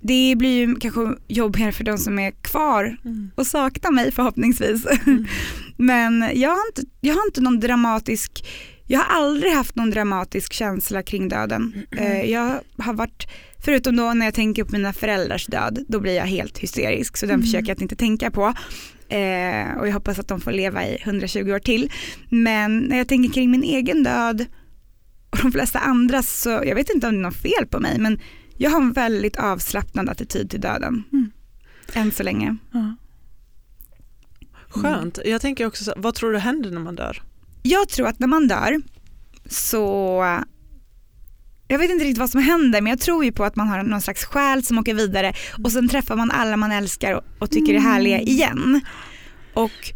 Det 0.00 0.34
blir 0.38 0.66
ju 0.66 0.74
kanske 0.76 1.00
jobbigare 1.28 1.72
för 1.72 1.84
de 1.84 1.98
som 1.98 2.18
är 2.18 2.30
kvar 2.30 2.96
Mm. 3.04 3.30
och 3.34 3.46
saknar 3.46 3.90
mig 3.90 4.12
förhoppningsvis. 4.12 4.86
Mm. 5.06 5.26
Men 5.76 6.30
jag 6.34 6.50
har, 6.50 6.66
inte, 6.68 6.82
jag 7.00 7.14
har 7.14 7.26
inte 7.26 7.40
någon 7.40 7.60
dramatisk, 7.60 8.44
jag 8.86 9.00
har 9.00 9.16
aldrig 9.22 9.52
haft 9.52 9.76
någon 9.76 9.90
dramatisk 9.90 10.52
känsla 10.52 11.02
kring 11.02 11.28
döden. 11.28 11.82
Eh, 11.90 12.22
jag 12.30 12.60
har 12.78 12.92
varit, 12.94 13.26
förutom 13.64 13.96
då 13.96 14.12
när 14.14 14.26
jag 14.26 14.34
tänker 14.34 14.64
på 14.64 14.72
mina 14.72 14.92
föräldrars 14.92 15.46
död, 15.46 15.84
då 15.88 16.00
blir 16.00 16.14
jag 16.16 16.24
helt 16.26 16.58
hysterisk 16.58 17.16
så 17.16 17.26
den 17.26 17.34
Mm. 17.34 17.42
försöker 17.46 17.66
jag 17.68 17.74
att 17.76 17.82
inte 17.82 17.96
tänka 17.96 18.30
på. 18.30 18.54
Eh, 19.08 19.78
och 19.78 19.88
jag 19.88 19.92
hoppas 19.92 20.18
att 20.18 20.28
de 20.28 20.40
får 20.40 20.52
leva 20.52 20.86
i 20.86 20.98
120 21.02 21.52
år 21.52 21.58
till. 21.58 21.90
Men 22.30 22.78
när 22.78 22.98
jag 22.98 23.08
tänker 23.08 23.30
kring 23.34 23.50
min 23.50 23.62
egen 23.62 24.02
död 24.02 24.44
och 25.30 25.38
de 25.42 25.52
flesta 25.52 25.78
andras 25.78 26.40
så, 26.42 26.50
jag 26.50 26.74
vet 26.74 26.90
inte 26.94 27.06
om 27.06 27.14
det 27.14 27.18
är 27.20 27.22
något 27.22 27.36
fel 27.36 27.66
på 27.70 27.80
mig 27.80 27.98
men 27.98 28.18
jag 28.58 28.70
har 28.70 28.80
en 28.80 28.92
väldigt 28.92 29.36
avslappnad 29.36 30.08
attityd 30.08 30.50
till 30.50 30.60
döden. 30.60 31.04
Mm. 31.12 31.30
Än 31.92 32.12
så 32.12 32.22
länge. 32.22 32.56
Ja. 32.72 32.96
Skönt. 34.68 35.18
Jag 35.24 35.40
tänker 35.40 35.66
också, 35.66 35.84
så, 35.84 35.92
vad 35.96 36.14
tror 36.14 36.32
du 36.32 36.38
händer 36.38 36.70
när 36.70 36.80
man 36.80 36.96
dör? 36.96 37.22
Jag 37.62 37.88
tror 37.88 38.08
att 38.08 38.18
när 38.18 38.26
man 38.26 38.48
dör 38.48 38.80
så, 39.48 40.24
jag 41.68 41.78
vet 41.78 41.90
inte 41.90 42.04
riktigt 42.04 42.18
vad 42.18 42.30
som 42.30 42.40
händer 42.40 42.80
men 42.80 42.90
jag 42.90 43.00
tror 43.00 43.24
ju 43.24 43.32
på 43.32 43.44
att 43.44 43.56
man 43.56 43.68
har 43.68 43.82
någon 43.82 44.02
slags 44.02 44.24
själ 44.24 44.64
som 44.64 44.78
åker 44.78 44.94
vidare 44.94 45.32
och 45.64 45.72
sen 45.72 45.88
träffar 45.88 46.16
man 46.16 46.30
alla 46.30 46.56
man 46.56 46.72
älskar 46.72 47.14
och, 47.14 47.24
och 47.38 47.50
tycker 47.50 47.74
är 47.74 47.78
härliga 47.78 48.20
igen. 48.20 48.80
Och 49.54 49.92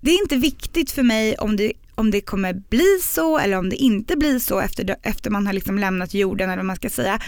det 0.00 0.10
är 0.10 0.22
inte 0.22 0.36
viktigt 0.36 0.90
för 0.90 1.02
mig 1.02 1.36
om 1.36 1.56
det, 1.56 1.72
om 1.94 2.10
det 2.10 2.20
kommer 2.20 2.54
bli 2.54 2.98
så 3.02 3.38
eller 3.38 3.58
om 3.58 3.68
det 3.70 3.76
inte 3.76 4.16
blir 4.16 4.38
så 4.38 4.60
efter, 4.60 4.96
efter 5.02 5.30
man 5.30 5.46
har 5.46 5.52
liksom 5.52 5.78
lämnat 5.78 6.14
jorden 6.14 6.50
eller 6.50 6.56
vad 6.56 6.66
man 6.66 6.76
ska 6.76 6.90
säga. 6.90 7.20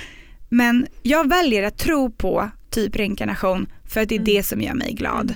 Men 0.53 0.87
jag 1.03 1.29
väljer 1.29 1.63
att 1.63 1.79
tro 1.79 2.11
på 2.11 2.51
typ 2.71 2.97
reinkarnation 2.97 3.67
för 3.89 4.01
att 4.01 4.09
det 4.09 4.15
är 4.15 4.19
Mm. 4.19 4.35
det 4.35 4.43
som 4.43 4.61
gör 4.61 4.75
mig 4.75 4.93
glad. 4.93 5.35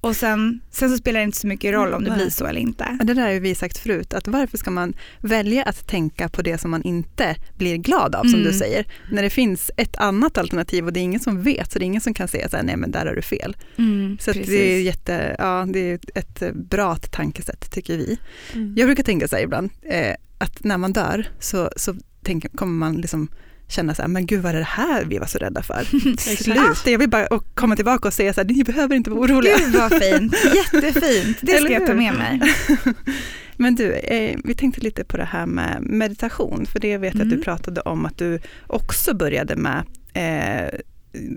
Och 0.00 0.16
sen, 0.16 0.60
sen 0.70 0.90
så 0.90 0.96
spelar 0.96 1.20
det 1.20 1.24
inte 1.24 1.38
så 1.38 1.46
mycket 1.46 1.72
roll 1.72 1.94
om 1.94 2.04
det 2.04 2.10
Nej. 2.10 2.18
blir 2.18 2.30
så 2.30 2.46
eller 2.46 2.60
inte. 2.60 2.98
Det 3.04 3.14
där 3.14 3.32
har 3.32 3.40
vi 3.40 3.54
sagt 3.54 3.78
förut, 3.78 4.14
att 4.14 4.28
varför 4.28 4.58
ska 4.58 4.70
man 4.70 4.94
välja 5.20 5.62
att 5.62 5.86
tänka 5.88 6.28
på 6.28 6.42
det 6.42 6.58
som 6.58 6.70
man 6.70 6.82
inte 6.82 7.36
blir 7.58 7.76
glad 7.76 8.14
av, 8.14 8.22
som 8.22 8.34
Mm. 8.34 8.44
du 8.44 8.52
säger, 8.52 8.86
när 9.12 9.22
det 9.22 9.30
finns 9.30 9.70
ett 9.76 9.96
annat 9.96 10.38
alternativ 10.38 10.86
och 10.86 10.92
det 10.92 11.00
är 11.00 11.02
ingen 11.02 11.20
som 11.20 11.42
vet, 11.42 11.72
så 11.72 11.78
det 11.78 11.84
är 11.84 11.86
ingen 11.86 12.00
som 12.00 12.14
kan 12.14 12.28
säga 12.28 12.48
så 12.48 12.56
här, 12.56 12.62
nej 12.64 12.76
men 12.76 12.90
där 12.90 13.06
har 13.06 13.14
du 13.14 13.22
fel. 13.22 13.56
Mm, 13.78 14.18
Så 14.20 14.32
det 14.32 14.74
är, 14.76 14.80
jätte, 14.80 15.36
ja, 15.38 15.66
det 15.72 15.78
är 15.80 15.98
ett 16.14 16.54
bra 16.54 16.96
tankesätt 16.96 17.70
tycker 17.72 17.96
vi. 17.96 18.18
Mm. 18.54 18.74
Jag 18.76 18.86
brukar 18.88 19.02
tänka 19.02 19.28
så 19.28 19.36
här 19.36 19.42
ibland, 19.42 19.70
eh, 19.82 20.14
att 20.38 20.64
när 20.64 20.78
man 20.78 20.92
dör 20.92 21.26
så, 21.38 21.70
så 21.76 21.94
tänker, 22.22 22.48
kommer 22.48 22.72
man 22.78 22.94
liksom 22.96 23.28
känna 23.72 23.94
så 23.94 24.02
här, 24.02 24.08
men 24.08 24.26
gud 24.26 24.42
vad 24.42 24.54
är 24.54 24.58
det 24.58 24.64
här 24.64 25.04
vi 25.04 25.18
var 25.18 25.26
så 25.26 25.38
rädda 25.38 25.62
för? 25.62 25.84
Sluta, 26.36 26.90
jag 26.90 26.98
vill 26.98 27.10
bara 27.10 27.26
och 27.26 27.54
komma 27.54 27.76
tillbaka 27.76 28.08
och 28.08 28.14
säga 28.14 28.32
så 28.32 28.40
här, 28.40 28.48
ni 28.48 28.64
behöver 28.64 28.96
inte 28.96 29.10
vara 29.10 29.20
oroliga. 29.20 29.56
Gud 29.58 29.74
vad 29.74 29.92
fint, 30.02 30.34
jättefint. 30.72 31.38
Det 31.40 31.56
ska 31.56 31.72
jag 31.72 31.86
ta 31.86 31.94
med 31.94 32.14
mig. 32.14 32.40
Men 33.56 33.74
du, 33.74 33.92
eh, 33.92 34.38
vi 34.44 34.54
tänkte 34.54 34.80
lite 34.80 35.04
på 35.04 35.16
det 35.16 35.24
här 35.24 35.46
med 35.46 35.76
meditation, 35.82 36.66
för 36.66 36.80
det 36.80 36.98
vet 36.98 37.14
jag 37.14 37.20
att 37.20 37.26
Mm. 37.26 37.36
du 37.38 37.44
pratade 37.44 37.80
om 37.80 38.06
att 38.06 38.18
du 38.18 38.38
också 38.66 39.14
började 39.14 39.56
med 39.56 39.84
eh, 40.14 40.78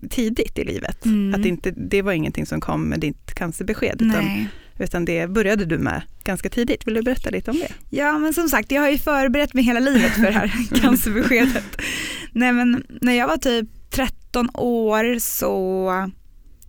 tidigt 0.10 0.60
i 0.60 0.64
livet. 0.64 1.06
Mm. 1.06 1.34
Att 1.36 1.44
det, 1.44 1.50
inte, 1.50 1.72
det 1.72 2.02
var 2.02 2.12
ingenting 2.12 2.46
som 2.46 2.62
kom 2.62 2.84
med 2.90 3.00
ditt 3.00 3.34
cancerbesked, 3.34 3.96
Nej. 4.00 4.10
utan 4.10 4.48
det 5.06 5.28
började 5.28 5.66
du 5.66 5.78
med 5.78 6.02
ganska 6.24 6.50
tidigt. 6.50 6.88
Vill 6.88 6.94
du 6.94 7.02
berätta 7.02 7.30
lite 7.30 7.52
om 7.52 7.58
det? 7.58 7.72
Ja 7.90 8.18
men 8.18 8.34
som 8.34 8.50
sagt 8.50 8.72
jag 8.72 8.82
har 8.82 8.90
ju 8.90 8.98
förberett 8.98 9.54
mig 9.54 9.64
hela 9.64 9.80
livet 9.80 10.12
för 10.12 10.22
det 10.22 10.32
här 10.32 10.52
cancerbeskedet. 10.82 11.82
Nej 12.32 12.52
men 12.52 12.84
när 13.02 13.14
jag 13.14 13.28
var 13.28 13.38
typ 13.38 13.70
13 13.92 14.50
år 14.54 15.20
så 15.20 15.92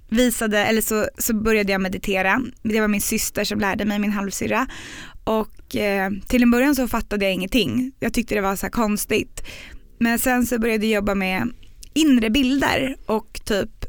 visade, 0.08 0.58
eller 0.58 0.82
så, 0.82 1.08
så 1.18 1.34
började 1.34 1.72
jag 1.72 1.80
meditera. 1.80 2.42
Det 2.62 2.80
var 2.80 2.88
min 2.88 3.00
syster 3.00 3.44
som 3.44 3.60
lärde 3.60 3.84
mig, 3.84 3.98
min 3.98 4.12
halvsyrra. 4.12 4.66
Och 5.24 5.76
eh, 5.76 6.10
till 6.28 6.42
en 6.42 6.50
början 6.50 6.74
så 6.74 6.88
fattade 6.88 7.24
jag 7.24 7.34
ingenting. 7.34 7.92
Jag 8.00 8.14
tyckte 8.14 8.34
det 8.34 8.40
var 8.40 8.56
så 8.56 8.66
här 8.66 8.70
konstigt. 8.70 9.46
Men 9.98 10.18
sen 10.18 10.46
så 10.46 10.58
började 10.58 10.86
jag 10.86 10.94
jobba 10.94 11.14
med 11.14 11.48
inre 11.94 12.30
bilder 12.30 12.96
och 13.06 13.40
typ 13.44 13.84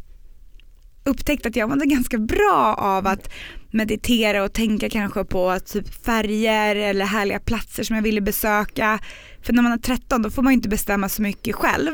upptäckte 1.03 1.49
att 1.49 1.55
jag 1.55 1.69
mådde 1.69 1.85
ganska 1.85 2.17
bra 2.17 2.75
av 2.77 3.07
att 3.07 3.29
meditera 3.71 4.43
och 4.43 4.53
tänka 4.53 4.89
kanske 4.89 5.23
på 5.23 5.59
typ 5.59 6.05
färger 6.05 6.75
eller 6.75 7.05
härliga 7.05 7.39
platser 7.39 7.83
som 7.83 7.95
jag 7.95 8.03
ville 8.03 8.21
besöka. 8.21 8.99
För 9.41 9.53
när 9.53 9.63
man 9.63 9.71
är 9.71 9.77
13 9.77 10.21
då 10.21 10.29
får 10.29 10.41
man 10.41 10.53
inte 10.53 10.69
bestämma 10.69 11.09
så 11.09 11.21
mycket 11.21 11.55
själv. 11.55 11.91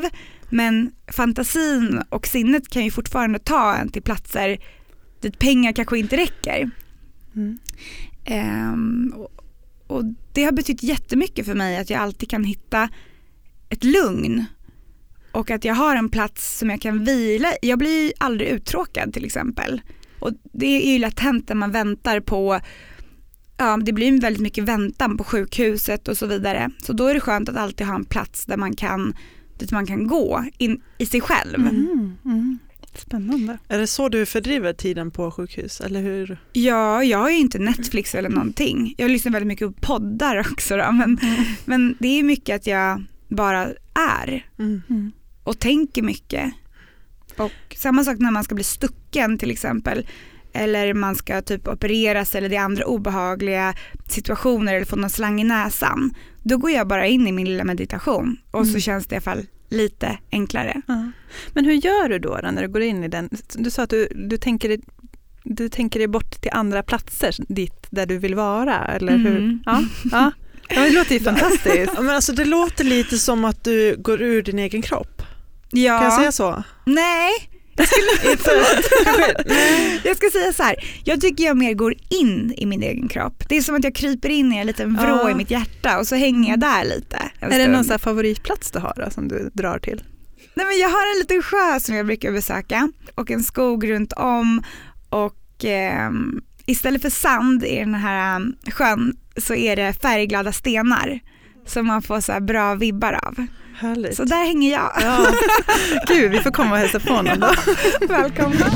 Men 0.48 0.92
fantasin 1.12 2.02
och 2.08 2.26
sinnet 2.26 2.68
kan 2.68 2.84
ju 2.84 2.90
fortfarande 2.90 3.38
ta 3.38 3.74
en 3.74 3.88
till 3.88 4.02
platser 4.02 4.58
dit 5.20 5.38
pengar 5.38 5.72
kanske 5.72 5.98
inte 5.98 6.16
räcker. 6.16 6.70
Mm. 7.36 7.58
Ehm, 8.24 9.12
och, 9.16 9.30
och 9.86 10.04
det 10.32 10.44
har 10.44 10.52
betytt 10.52 10.82
jättemycket 10.82 11.46
för 11.46 11.54
mig 11.54 11.76
att 11.76 11.90
jag 11.90 12.00
alltid 12.00 12.30
kan 12.30 12.44
hitta 12.44 12.88
ett 13.68 13.84
lugn 13.84 14.44
och 15.32 15.50
att 15.50 15.64
jag 15.64 15.74
har 15.74 15.96
en 15.96 16.08
plats 16.08 16.58
som 16.58 16.70
jag 16.70 16.80
kan 16.80 17.04
vila. 17.04 17.52
Jag 17.62 17.78
blir 17.78 18.12
aldrig 18.18 18.48
uttråkad 18.48 19.12
till 19.12 19.24
exempel. 19.24 19.80
Och 20.24 20.32
det 20.52 20.66
är 20.66 20.92
ju 20.92 20.98
lätt 20.98 21.20
hänt 21.20 21.48
när 21.48 21.56
man 21.56 21.70
väntar 21.70 22.20
på, 22.20 22.60
ja 23.56 23.76
det 23.76 23.92
blir 23.92 24.20
väldigt 24.20 24.42
mycket 24.42 24.64
väntan 24.64 25.16
på 25.16 25.24
sjukhuset 25.24 26.08
och 26.08 26.16
så 26.16 26.26
vidare. 26.26 26.70
Så 26.82 26.92
då 26.92 27.06
är 27.06 27.14
det 27.14 27.20
skönt 27.20 27.48
att 27.48 27.56
alltid 27.56 27.86
ha 27.86 27.94
en 27.94 28.04
plats 28.04 28.44
där 28.46 28.56
man 28.56 28.76
kan, 28.76 29.14
dit 29.58 29.70
man 29.72 29.86
kan 29.86 30.06
gå 30.06 30.44
in 30.58 30.82
i 30.98 31.06
sig 31.06 31.20
själv. 31.20 31.54
Mm. 31.54 32.16
Mm. 32.24 32.58
Spännande. 32.94 33.58
Är 33.68 33.78
det 33.78 33.86
så 33.86 34.08
du 34.08 34.26
fördriver 34.26 34.72
tiden 34.72 35.10
på 35.10 35.30
sjukhus? 35.30 35.80
Eller 35.80 36.02
hur? 36.02 36.38
Ja, 36.52 37.04
jag 37.04 37.18
har 37.18 37.30
ju 37.30 37.36
inte 37.36 37.58
Netflix 37.58 38.14
eller 38.14 38.28
någonting. 38.28 38.94
Jag 38.98 39.10
lyssnar 39.10 39.32
väldigt 39.32 39.46
mycket 39.48 39.66
på 39.66 39.72
poddar 39.80 40.40
också 40.52 40.76
då, 40.76 40.92
men, 40.92 41.18
men 41.64 41.96
det 41.98 42.18
är 42.18 42.22
mycket 42.22 42.56
att 42.56 42.66
jag 42.66 43.04
bara 43.28 43.66
är 43.94 44.46
Mm. 44.58 44.82
Mm. 44.90 45.12
och 45.44 45.58
tänker 45.58 46.02
mycket. 46.02 46.52
Och 47.38 47.52
samma 47.76 48.04
sak 48.04 48.16
när 48.18 48.30
man 48.30 48.44
ska 48.44 48.54
bli 48.54 48.64
stucken 48.64 49.38
till 49.38 49.50
exempel. 49.50 50.06
Eller 50.52 50.94
man 50.94 51.14
ska 51.16 51.42
typ 51.42 51.68
opereras 51.68 52.34
eller 52.34 52.48
det 52.48 52.56
är 52.56 52.60
andra 52.60 52.84
obehagliga 52.84 53.74
situationer 54.08 54.74
eller 54.74 54.86
få 54.86 54.96
någon 54.96 55.10
slang 55.10 55.40
i 55.40 55.44
näsan. 55.44 56.10
Då 56.42 56.58
går 56.58 56.70
jag 56.70 56.88
bara 56.88 57.06
in 57.06 57.26
i 57.26 57.32
min 57.32 57.46
lilla 57.46 57.64
meditation 57.64 58.36
och 58.50 58.64
så 58.66 58.70
Mm. 58.70 58.80
känns 58.80 59.06
det 59.06 59.14
i 59.14 59.16
alla 59.16 59.22
fall 59.22 59.46
lite 59.68 60.18
enklare. 60.32 60.82
Ja. 60.86 61.10
Men 61.52 61.64
hur 61.64 61.72
gör 61.72 62.08
du 62.08 62.18
då, 62.18 62.38
då 62.42 62.50
när 62.50 62.62
du 62.62 62.68
går 62.68 62.82
in 62.82 63.04
i 63.04 63.08
den? 63.08 63.28
Du 63.54 63.70
sa 63.70 63.82
att 63.82 63.90
du, 63.90 64.08
du, 64.14 64.36
tänker, 64.36 64.68
dig- 64.68 64.82
du 65.44 65.68
tänker 65.68 65.98
dig 66.00 66.08
bort 66.08 66.30
till 66.42 66.50
andra 66.54 66.82
platser 66.82 67.34
dit 67.48 67.86
där 67.90 68.06
du 68.06 68.18
vill 68.18 68.34
vara, 68.34 68.84
eller 68.86 69.16
hur? 69.16 69.36
Mm. 69.36 69.60
Ja, 69.66 69.82
ja. 70.12 70.30
ja 70.68 70.80
det 70.82 70.90
låter 70.90 71.12
ju 71.14 71.20
fantastiskt. 71.24 71.92
Ja, 71.94 72.00
men 72.00 72.14
alltså, 72.14 72.32
det 72.32 72.44
låter 72.44 72.84
lite 72.84 73.18
som 73.18 73.44
att 73.44 73.64
du 73.64 73.96
går 73.98 74.22
ur 74.22 74.42
din 74.42 74.58
egen 74.58 74.82
kropp. 74.82 75.13
Ja, 75.74 75.98
Kan 75.98 76.04
jag 76.04 76.12
säga 76.12 76.32
så? 76.32 76.64
nej. 76.84 77.50
Jag 80.04 80.16
ska 80.16 80.30
säga 80.30 80.52
så 80.52 80.62
här, 80.62 80.76
jag 81.04 81.20
tycker 81.20 81.44
jag 81.44 81.56
mer 81.56 81.74
går 81.74 81.94
in 82.10 82.54
i 82.56 82.66
min 82.66 82.82
egen 82.82 83.08
kropp. 83.08 83.48
Det 83.48 83.56
är 83.56 83.62
som 83.62 83.74
att 83.74 83.84
jag 83.84 83.94
kryper 83.94 84.28
in 84.28 84.52
i 84.52 84.56
en 84.56 84.66
liten 84.66 84.96
vrå 84.96 85.08
Ja. 85.22 85.30
i 85.30 85.34
mitt 85.34 85.50
hjärta 85.50 85.98
och 85.98 86.06
så 86.06 86.14
hänger 86.14 86.50
jag 86.50 86.60
där 86.60 86.84
lite. 86.84 87.18
Är 87.40 87.58
det 87.58 87.66
någon 87.68 87.98
favoritplats 87.98 88.70
du 88.70 88.78
har 88.78 88.92
då, 89.04 89.10
som 89.10 89.28
du 89.28 89.50
drar 89.54 89.78
till? 89.78 90.02
Nej, 90.54 90.66
men 90.66 90.78
jag 90.78 90.88
har 90.88 91.12
en 91.14 91.18
liten 91.18 91.42
sjö 91.42 91.80
som 91.80 91.94
jag 91.94 92.06
brukar 92.06 92.32
besöka 92.32 92.88
och 93.14 93.30
en 93.30 93.42
skog 93.42 93.90
runt 93.90 94.12
om 94.12 94.62
och 95.08 95.64
ehm, 95.64 96.40
istället 96.66 97.02
för 97.02 97.10
sand 97.10 97.64
i 97.64 97.76
den 97.78 97.94
här 97.94 98.36
um, 98.36 98.56
sjön 98.72 99.16
så 99.36 99.54
är 99.54 99.76
det 99.76 99.92
färgglada 99.92 100.52
stenar 100.52 101.20
som 101.66 101.86
man 101.86 102.02
får 102.02 102.20
så 102.20 102.32
här 102.32 102.40
bra 102.40 102.74
vibbar 102.74 103.12
av. 103.22 103.46
Härligt. 103.76 104.16
Så 104.16 104.24
där 104.24 104.46
hänger 104.46 104.72
jag. 104.72 104.92
Ja. 105.02 105.26
Gud, 106.08 106.30
vi 106.30 106.38
får 106.40 106.50
komma 106.50 106.70
och 106.72 106.78
hälsa 106.78 107.00
på 107.00 107.22
någon 107.22 107.40
då. 107.40 107.50
Välkomna. 108.08 108.66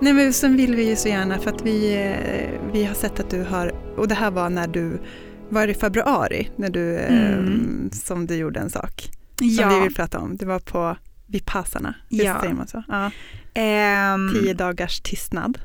Nej, 0.00 0.12
men 0.12 0.32
sen 0.32 0.56
vill 0.56 0.74
vi 0.74 0.88
ju 0.88 0.96
så 0.96 1.08
gärna, 1.08 1.38
för 1.38 1.50
att 1.50 1.62
vi, 1.62 1.94
eh, 1.94 2.72
vi 2.72 2.84
har 2.84 2.94
sett 2.94 3.20
att 3.20 3.30
du 3.30 3.42
har, 3.42 3.72
och 3.96 4.08
det 4.08 4.14
här 4.14 4.30
var 4.30 4.50
när 4.50 4.68
du 4.68 5.00
var 5.48 5.68
i 5.68 5.74
februari, 5.74 6.50
när 6.56 6.70
du, 6.70 6.96
eh, 6.96 7.14
Mm. 7.38 7.90
som 7.92 8.26
du 8.26 8.34
gjorde 8.34 8.60
en 8.60 8.70
sak 8.70 9.10
som 9.38 9.46
vi 9.48 9.56
Ja, 9.56 9.80
vill 9.80 9.94
prata 9.94 10.18
om. 10.18 10.36
Det 10.36 10.46
var 10.46 10.58
på 10.58 10.96
Vipassana, 11.26 11.94
visst 12.10 12.24
Ja. 12.24 12.40
säger 12.40 12.54
man 12.54 12.66
så? 12.68 12.82
Ja. 12.88 13.10
Ehm, 13.58 14.34
Tio 14.34 14.54
dagars 14.54 15.00
tystnad. 15.00 15.58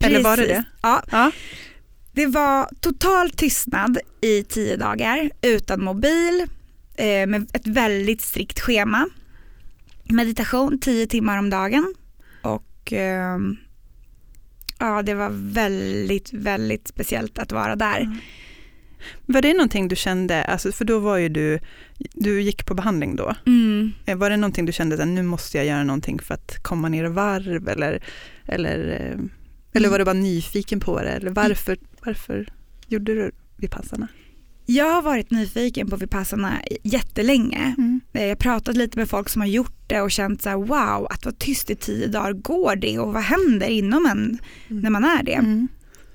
Eller 0.00 0.22
var 0.22 0.36
det 0.36 0.42
precis. 0.42 0.56
det? 0.56 0.64
Ja, 0.82 1.02
Ja. 1.10 1.30
Det 2.12 2.26
var 2.26 2.68
total 2.80 3.30
tystnad 3.30 3.98
i 4.20 4.44
tio 4.44 4.76
dagar 4.76 5.30
utan 5.42 5.84
mobil 5.84 6.46
eh, 6.94 7.26
med 7.26 7.50
ett 7.52 7.66
väldigt 7.66 8.20
strikt 8.20 8.60
schema. 8.60 9.08
Meditation 10.04 10.78
tio 10.80 11.06
timmar 11.06 11.38
om 11.38 11.50
dagen 11.50 11.94
och 12.42 12.92
ehm, 12.92 13.56
ja 14.78 15.02
det 15.02 15.14
var 15.14 15.30
väldigt 15.32 16.32
väldigt 16.32 16.88
speciellt 16.88 17.38
att 17.38 17.52
vara 17.52 17.76
där. 17.76 18.20
Var 19.26 19.42
det 19.42 19.52
någonting 19.54 19.88
du 19.88 19.96
kände, 19.96 20.44
alltså, 20.44 20.72
för 20.72 20.84
då 20.84 20.98
var 20.98 21.16
ju 21.16 21.28
du, 21.28 21.58
du 22.14 22.40
gick 22.42 22.66
på 22.66 22.74
behandling 22.74 23.16
då. 23.16 23.34
Mm. 23.46 23.92
Eh, 24.06 24.16
Var 24.16 24.30
det 24.30 24.36
någonting 24.36 24.66
du 24.66 24.72
kände 24.72 25.02
att 25.02 25.08
nu 25.08 25.22
måste 25.22 25.56
jag 25.56 25.66
göra 25.66 25.84
någonting 25.84 26.18
för 26.18 26.34
att 26.34 26.62
komma 26.62 26.88
ner 26.88 27.04
i 27.04 27.08
varv 27.08 27.68
eller, 27.68 28.02
eller, 28.46 28.78
eh, 29.00 29.18
eller 29.72 29.88
var 29.88 29.98
du 29.98 30.04
bara 30.04 30.12
nyfiken 30.12 30.80
på 30.80 31.02
det? 31.02 31.10
Eller 31.10 31.30
varför, 31.30 31.76
varför 32.04 32.48
gjorde 32.88 33.14
du 33.14 33.30
Vipassana? 33.56 34.08
Jag 34.66 34.94
har 34.94 35.02
varit 35.02 35.30
nyfiken 35.30 35.90
på 35.90 35.96
Vipassana 35.96 36.52
jättelänge. 36.82 37.74
Mm. 37.78 38.00
Eh, 38.12 38.22
Jag 38.22 38.28
har 38.28 38.34
pratat 38.36 38.76
lite 38.76 38.98
med 38.98 39.08
folk 39.08 39.28
som 39.28 39.42
har 39.42 39.48
gjort 39.48 39.76
det 39.86 40.00
och 40.00 40.10
känt 40.10 40.42
så 40.42 40.48
här, 40.48 40.56
wow, 40.56 41.06
att 41.10 41.24
vara 41.24 41.34
tyst 41.38 41.70
i 41.70 41.76
tio 41.76 42.06
dagar, 42.06 42.32
går 42.32 42.76
det 42.76 42.98
och 42.98 43.12
vad 43.12 43.22
händer 43.22 43.66
inom 43.66 44.06
en 44.06 44.38
när 44.68 44.90
man 44.90 45.04
är 45.04 45.22
det? 45.22 45.32
Mm. 45.34 45.68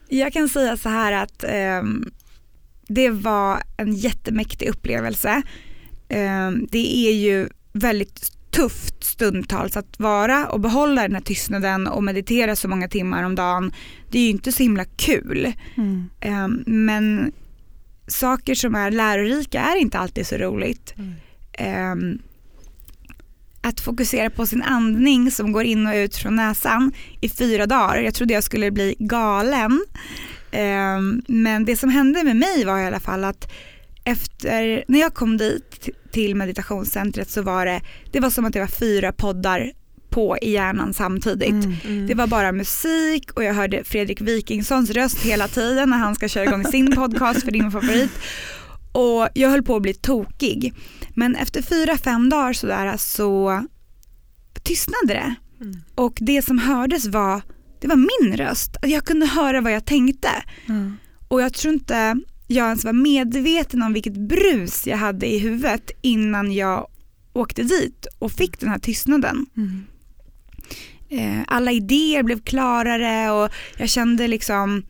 Jag 0.10 0.34
kan 0.34 0.50
säga 0.50 0.78
så 0.78 0.90
här 0.90 1.12
att 1.12 1.44
ehm, 1.48 2.12
det 2.88 3.10
var 3.10 3.64
en 3.78 3.94
jättemäktig 3.94 4.70
upplevelse. 4.70 5.42
Ehm, 6.10 6.68
det 6.72 7.08
är 7.08 7.14
ju 7.14 7.50
väldigt 7.74 8.32
tufft 8.52 9.04
stundtals 9.04 9.78
att 9.78 10.00
vara 10.00 10.48
och 10.48 10.60
behålla 10.60 11.02
den 11.02 11.14
här 11.14 11.22
tystnaden 11.22 11.88
och 11.88 12.04
meditera 12.04 12.56
så 12.56 12.68
många 12.68 12.88
timmar 12.88 13.24
om 13.24 13.36
dagen. 13.36 13.74
Det 14.12 14.20
är 14.20 14.24
ju 14.24 14.30
inte 14.30 14.52
så 14.52 14.64
himla 14.64 14.86
kul. 14.86 15.54
Mm. 15.78 16.10
Ehm, 16.20 16.64
men 16.66 17.32
saker 18.08 18.56
som 18.56 18.76
är 18.76 18.92
lärorika 18.92 19.62
är 19.62 19.76
inte 19.76 20.00
alltid 20.00 20.28
så 20.28 20.36
roligt. 20.36 20.94
Mm. 20.98 21.14
Ehm, 21.54 22.20
att 23.62 23.80
fokusera 23.80 24.30
på 24.30 24.46
sin 24.46 24.64
andning 24.64 25.32
som 25.32 25.52
går 25.52 25.64
in 25.64 25.88
och 25.88 25.94
ut 25.94 26.16
från 26.16 26.36
näsan 26.36 26.92
i 27.22 27.30
fyra 27.30 27.66
dagar. 27.66 28.02
Jag 28.02 28.14
trodde 28.14 28.34
jag 28.34 28.44
skulle 28.44 28.72
bli 28.72 28.96
galen. 29.00 29.86
Ehm, 30.56 31.22
men 31.28 31.66
det 31.66 31.78
som 31.78 31.90
hände 31.90 32.24
med 32.24 32.36
mig 32.36 32.66
var 32.66 32.80
i 32.80 32.86
alla 32.86 33.00
fall 33.00 33.24
att 33.24 33.52
efter, 34.04 34.84
när 34.88 35.00
jag 35.00 35.14
kom 35.14 35.38
dit 35.38 35.90
till 36.12 36.36
meditationscentret 36.36 37.30
så 37.30 37.42
var 37.42 37.66
det, 37.66 37.82
det 38.12 38.20
var 38.20 38.30
som 38.30 38.46
att 38.46 38.54
det 38.54 38.60
var 38.60 38.68
fyra 38.68 39.12
poddar 39.12 39.72
på 40.10 40.38
i 40.42 40.52
hjärnan 40.52 40.94
samtidigt. 40.94 41.50
Mm. 41.50 41.76
Mm. 41.86 42.08
Det 42.08 42.14
var 42.14 42.28
bara 42.28 42.52
musik 42.52 43.32
och 43.32 43.44
jag 43.44 43.54
hörde 43.54 43.84
Fredrik 43.84 44.22
Wikingssons 44.22 44.90
röst 44.90 45.18
hela 45.22 45.48
tiden 45.48 45.90
när 45.90 45.98
han 45.98 46.16
ska 46.16 46.28
köra 46.28 46.44
igång 46.44 46.66
sin 46.66 46.96
podcast 46.96 47.44
för 47.44 47.52
din 47.52 47.72
favorit. 47.72 48.12
Och 48.92 49.30
jag 49.34 49.50
höll 49.50 49.64
på 49.64 49.76
att 49.76 49.82
bli 49.82 49.94
tokig. 49.94 50.74
Men 51.16 51.36
efter 51.36 51.62
fyra, 51.62 51.98
fem 51.98 52.30
dagar 52.30 52.54
sådär 52.54 52.98
så 52.98 53.64
tystnade 54.64 55.08
det. 55.08 55.36
Mm. 55.62 55.76
Och 55.96 56.18
det 56.22 56.42
som 56.42 56.60
hördes 56.60 57.08
var, 57.08 57.42
det 57.86 57.90
var 57.90 58.22
min 58.22 58.38
röst. 58.38 58.78
Att 58.82 58.90
Jag 58.90 59.06
kunde 59.06 59.26
höra 59.26 59.62
vad 59.62 59.72
jag 59.72 59.86
tänkte. 59.86 60.30
Mm. 60.70 60.98
Och 61.28 61.42
jag 61.42 61.54
tror 61.54 61.74
inte 61.74 62.20
jag 62.48 62.66
ens 62.66 62.86
var 62.86 62.94
medveten 62.94 63.82
om 63.82 63.94
vilket 63.94 64.18
brus 64.18 64.88
jag 64.88 64.98
hade 64.98 65.28
i 65.34 65.40
huvudet 65.40 65.92
innan 66.02 66.52
jag 66.52 66.88
åkte 67.34 67.64
dit 67.64 68.08
och 68.20 68.32
fick 68.32 68.60
den 68.60 68.70
här 68.70 68.80
tystnaden. 68.80 69.46
Mm. 69.58 69.84
Eh, 71.10 71.44
alla 71.48 71.72
idéer 71.72 72.24
blev 72.24 72.42
klarare 72.42 73.32
och 73.32 73.52
jag 73.78 73.90
kände 73.90 74.28
liksom 74.28 74.84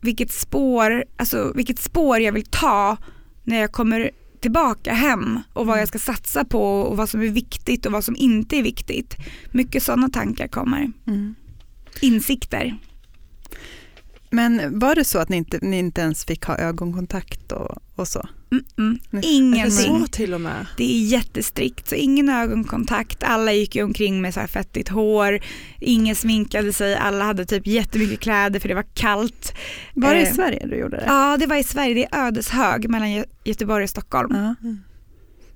vilket 0.00 0.32
spår, 0.32 1.04
alltså 1.16 1.52
vilket 1.54 1.78
spår 1.78 2.18
jag 2.18 2.32
vill 2.32 2.46
ta 2.46 2.96
när 3.44 3.60
jag 3.60 3.72
kommer 3.72 4.10
tillbaka 4.40 4.92
hem 4.92 5.40
och 5.52 5.66
vad 5.66 5.80
jag 5.80 5.88
ska 5.88 5.98
satsa 5.98 6.44
på 6.44 6.80
och 6.80 6.96
vad 6.96 7.08
som 7.08 7.22
är 7.22 7.28
viktigt 7.28 7.86
och 7.86 7.92
vad 7.92 8.04
som 8.04 8.16
inte 8.16 8.56
är 8.56 8.62
viktigt. 8.62 9.16
Mycket 9.52 9.82
sådana 9.82 10.08
tankar 10.08 10.48
kommer. 10.48 10.92
Mm. 11.06 11.34
Insikter. 12.00 12.76
Men 14.30 14.78
var 14.78 14.94
det 14.94 15.04
så 15.04 15.18
att 15.18 15.28
ni 15.28 15.36
inte, 15.36 15.58
ni 15.62 15.78
inte 15.78 16.00
ens 16.00 16.24
fick 16.24 16.44
ha 16.44 16.56
ögonkontakt 16.58 17.52
och, 17.52 17.78
och 17.94 18.08
så? 18.08 18.28
Mm 18.50 18.64
-mm. 18.76 18.98
Nej. 19.10 19.18
Är 19.24 19.28
det 19.28 19.34
Ingenting. 19.34 19.70
så 20.00 20.06
till 20.06 20.34
och 20.34 20.40
med? 20.40 20.66
Det 20.76 20.84
är 20.84 21.06
jättestrikt, 21.06 21.88
så 21.88 21.94
ingen 21.94 22.28
ögonkontakt. 22.28 23.22
Alla 23.22 23.52
gick 23.52 23.76
ju 23.76 23.82
omkring 23.82 24.20
med 24.22 24.34
så 24.34 24.40
här 24.40 24.46
fettigt 24.46 24.88
hår, 24.88 25.40
ingen 25.80 26.16
sminkade 26.16 26.72
sig, 26.72 26.96
alla 26.96 27.24
hade 27.24 27.44
typ 27.46 27.66
jättemycket 27.66 28.20
kläder 28.20 28.60
för 28.60 28.68
det 28.68 28.74
var 28.74 28.86
kallt. 28.94 29.52
Var 29.94 30.14
det 30.14 30.20
i 30.20 30.26
Eh, 30.26 30.32
Sverige 30.34 30.66
du 30.66 30.76
gjorde 30.76 30.96
det? 30.96 31.04
Ja, 31.06 31.36
det 31.36 31.46
var 31.46 31.56
i 31.56 31.64
Sverige, 31.64 31.94
det 31.94 32.04
är 32.16 32.26
Ödeshög 32.26 32.90
mellan 32.90 33.08
Gö- 33.08 33.28
Göteborg 33.44 33.84
och 33.84 33.90
Stockholm. 33.90 34.34
Mm. 34.34 34.80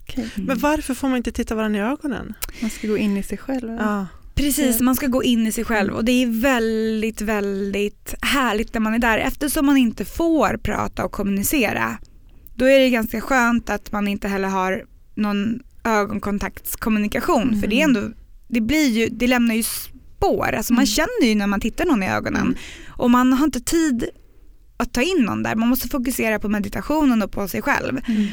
Okej. 0.02 0.28
Men 0.36 0.58
varför 0.58 0.94
får 0.94 1.08
man 1.08 1.16
inte 1.16 1.32
titta 1.32 1.54
varandra 1.54 1.78
i 1.80 1.82
ögonen? 1.82 2.34
Man 2.60 2.70
ska 2.70 2.86
gå 2.88 2.96
in 2.98 3.16
i 3.16 3.22
sig 3.22 3.38
själv. 3.38 3.72
Ja. 3.72 4.06
Precis, 4.40 4.80
man 4.80 4.94
ska 4.96 5.06
gå 5.06 5.22
in 5.24 5.46
i 5.46 5.52
sig 5.52 5.64
själv 5.64 5.94
och 5.94 6.04
det 6.04 6.12
är 6.12 6.26
väldigt, 6.26 7.20
väldigt 7.20 8.14
härligt 8.22 8.74
när 8.74 8.80
man 8.80 8.94
är 8.94 8.98
där 8.98 9.18
eftersom 9.18 9.66
man 9.66 9.76
inte 9.76 10.04
får 10.04 10.56
prata 10.56 11.04
och 11.04 11.12
kommunicera. 11.12 11.98
Då 12.54 12.64
är 12.64 12.78
det 12.78 12.90
ganska 12.90 13.20
skönt 13.20 13.70
att 13.70 13.92
man 13.92 14.08
inte 14.08 14.28
heller 14.28 14.48
har 14.48 14.84
någon 15.14 15.60
ögonkontaktskommunikation 15.84 17.60
för 17.60 17.66
det 17.68 17.80
är 17.80 17.84
ändå, 17.84 18.00
det 18.48 18.60
blir 18.60 18.88
ju, 18.88 19.08
det 19.08 19.26
lämnar 19.26 19.54
ju 19.54 19.62
spår. 19.62 20.52
Alltså 20.52 20.72
man 20.72 20.78
Mm. 20.84 20.86
känner 20.86 21.26
ju 21.28 21.34
när 21.34 21.46
man 21.46 21.60
tittar 21.60 21.84
någon 21.84 22.02
i 22.02 22.08
ögonen 22.08 22.42
Mm. 22.42 22.54
och 22.88 23.10
man 23.10 23.32
har 23.32 23.44
inte 23.44 23.60
tid 23.60 24.08
att 24.76 24.92
ta 24.92 25.02
in 25.02 25.24
någon 25.24 25.42
där. 25.42 25.54
Man 25.54 25.68
måste 25.68 25.88
fokusera 25.88 26.38
på 26.38 26.48
meditationen 26.48 27.22
och 27.22 27.32
på 27.32 27.48
sig 27.48 27.62
själv. 27.62 28.00
Mm. 28.08 28.26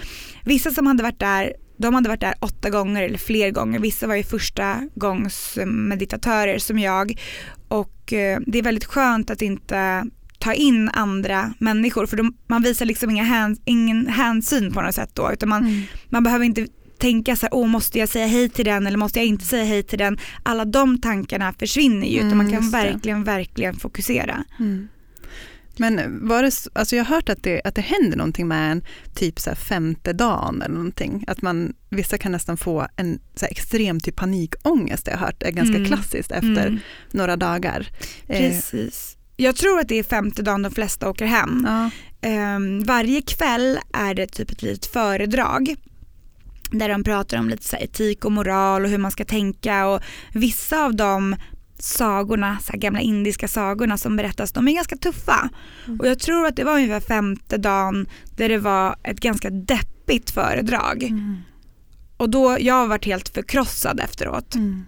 Vissa 0.46 0.72
som 0.72 0.88
hade 0.88 1.04
varit 1.04 1.20
där, 1.20 1.54
de 1.78 1.94
hade 1.94 2.10
varit 2.10 2.22
där 2.22 2.34
åtta 2.40 2.70
gånger 2.70 3.02
eller 3.04 3.18
fler 3.18 3.52
gånger. 3.52 3.80
Vissa 3.80 4.08
var 4.08 4.16
ju 4.16 4.24
första 4.24 4.82
gångs 4.96 5.58
meditatörer 5.66 6.58
som 6.60 6.80
jag. 6.80 7.20
Och 7.68 8.14
eh, 8.14 8.40
det 8.48 8.60
är 8.60 8.64
väldigt 8.64 8.86
skönt 8.86 9.30
att 9.30 9.42
inte 9.42 10.06
ta 10.40 10.54
in 10.54 10.90
andra 10.94 11.54
människor 11.60 12.06
för 12.06 12.18
de, 12.18 12.34
man 12.48 12.62
visar 12.62 12.86
liksom 12.86 13.10
inga 13.10 13.24
häns, 13.24 13.62
ingen 13.66 14.08
hänsyn 14.08 14.74
på 14.74 14.82
något 14.82 14.96
sätt 14.96 15.10
då 15.14 15.32
utan 15.34 15.50
man, 15.50 15.64
Mm. 15.66 15.82
man 16.10 16.24
behöver 16.24 16.46
inte 16.46 16.68
tänka 17.00 17.36
så 17.36 17.46
här, 17.46 17.54
åh 17.54 17.68
måste 17.68 18.00
jag 18.00 18.10
säga 18.10 18.28
hej 18.28 18.50
till 18.50 18.66
den 18.66 18.88
eller 18.88 18.98
måste 18.98 19.20
jag 19.20 19.26
inte 19.26 19.46
säga 19.46 19.64
hej 19.64 19.84
till 19.84 20.00
den. 20.00 20.18
Alla 20.44 20.66
de 20.66 21.02
tankarna 21.02 21.54
försvinner 21.60 22.08
ju 22.08 22.16
utan 22.18 22.26
Mm, 22.32 22.38
man 22.38 22.50
kan 22.50 22.62
just 22.62 22.72
det. 22.72 22.78
verkligen, 22.78 23.24
verkligen 23.24 23.76
fokusera. 23.76 24.44
Mm. 24.60 24.88
Men 25.80 26.28
var 26.28 26.44
det, 26.44 26.52
alltså 26.74 26.96
jag 26.96 27.06
har 27.06 27.16
hört 27.16 27.30
att 27.30 27.44
det, 27.44 27.62
att 27.64 27.76
det 27.76 27.82
händer 27.82 28.18
någonting 28.18 28.48
med 28.48 28.72
en 28.72 28.82
typ 29.16 29.40
så 29.40 29.56
femte 29.56 30.14
dagen 30.14 30.62
eller 30.62 30.76
någonting. 30.76 31.24
Att 31.28 31.42
man, 31.42 31.74
vissa 31.90 32.18
kan 32.18 32.32
nästan 32.32 32.58
få 32.58 32.88
en 32.96 33.20
så 33.36 33.46
extrem 33.46 34.00
typ 34.00 34.16
panikångest, 34.16 35.08
jag 35.08 35.18
har 35.18 35.26
hört 35.26 35.44
är 35.44 35.52
ganska 35.52 35.76
Mm. 35.76 35.88
klassiskt 35.88 36.32
efter 36.32 36.68
Mm, 36.68 36.80
några 37.12 37.36
dagar. 37.36 37.88
Eh, 38.28 38.38
precis. 38.38 39.18
Jag 39.38 39.56
tror 39.56 39.80
att 39.80 39.88
det 39.88 40.00
är 40.00 40.04
femte 40.04 40.42
dagen 40.42 40.62
de 40.62 40.72
flesta 40.72 41.10
åker 41.10 41.26
hem. 41.26 41.64
ja. 41.68 41.90
Ehm, 42.22 42.84
varje 42.84 43.22
kväll 43.22 43.80
är 43.94 44.14
det 44.14 44.28
typ 44.28 44.52
ett 44.52 44.62
litet 44.62 44.86
föredrag 44.86 45.76
där 46.72 46.90
de 46.90 47.04
pratar 47.04 47.38
om 47.40 47.50
lite 47.50 47.78
etik 47.78 48.26
och 48.26 48.32
moral 48.32 48.84
och 48.84 48.90
hur 48.90 48.98
man 48.98 49.12
ska 49.12 49.26
tänka 49.26 49.88
och 49.88 50.02
vissa 50.34 50.86
av 50.86 50.96
de 50.96 51.36
sagorna, 51.80 52.58
så 52.62 52.78
gamla 52.78 53.00
indiska 53.00 53.48
sagorna 53.48 53.98
som 53.98 54.16
berättas, 54.16 54.52
de 54.52 54.68
är 54.68 54.74
ganska 54.74 54.96
tuffa. 54.96 55.50
Mm. 55.88 56.00
Och 56.00 56.08
jag 56.08 56.20
tror 56.20 56.46
att 56.46 56.56
det 56.56 56.64
var 56.64 56.76
ungefär 56.76 57.00
femte 57.00 57.58
dagen 57.58 58.08
där 58.36 58.50
det 58.50 58.58
var 58.58 58.96
ett 59.04 59.20
ganska 59.20 59.50
deppigt 59.50 60.30
föredrag. 60.30 61.04
Mm. 61.04 61.38
Och 62.18 62.30
då, 62.30 62.58
jag 62.60 62.74
har 62.74 62.88
varit 62.88 63.06
helt 63.06 63.30
förkrossad 63.30 64.00
efteråt. 64.00 64.56
Mm. 64.56 64.86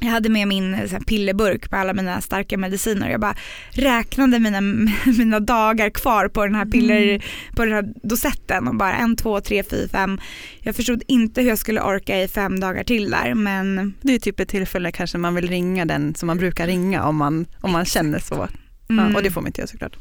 Jag 0.00 0.08
hade 0.08 0.28
med 0.28 0.48
min 0.48 0.74
eh, 0.74 0.86
så 0.86 0.92
här, 0.96 1.00
pillerburk 1.00 1.70
med 1.70 1.80
alla 1.80 1.92
mina 1.94 2.20
starka 2.20 2.56
mediciner 2.58 3.06
och 3.06 3.12
jag 3.12 3.20
bara 3.20 3.36
räknade 3.70 4.38
mina, 4.38 4.60
mina 5.18 5.40
dagar 5.40 5.90
kvar 5.90 6.28
på 6.28 6.44
den 6.46 6.54
här 6.54 6.64
piller, 6.64 7.02
Mm. 7.02 7.20
på 7.56 7.64
den 7.64 7.74
här 7.74 7.84
dosetten 8.02 8.68
och 8.68 8.74
bara 8.74 8.94
en, 8.96 9.16
två, 9.16 9.40
tre, 9.40 9.62
fyra, 9.70 9.88
fem. 9.88 10.20
Jag 10.60 10.76
förstod 10.76 11.02
inte 11.06 11.40
hur 11.42 11.48
jag 11.48 11.58
skulle 11.58 11.80
orka 11.80 12.22
i 12.22 12.28
fem 12.28 12.60
dagar 12.60 12.84
till 12.84 13.10
där 13.10 13.34
men 13.34 13.94
Det 14.02 14.14
är 14.14 14.18
typ 14.18 14.40
ett 14.40 14.48
tillfälle 14.48 14.92
kanske 14.92 15.18
man 15.18 15.34
vill 15.34 15.48
ringa 15.48 15.84
den 15.84 16.14
som 16.14 16.26
man 16.26 16.38
brukar 16.38 16.66
ringa 16.66 17.04
om 17.04 17.16
man, 17.16 17.46
om 17.60 17.72
man 17.72 17.84
känner 17.84 18.18
så. 18.18 18.48
mm, 18.88 19.10
Ja, 19.10 19.16
och 19.16 19.22
det 19.22 19.30
får 19.30 19.40
man 19.40 19.46
inte 19.48 19.60
göra 19.60 19.68
såklart. 19.68 19.96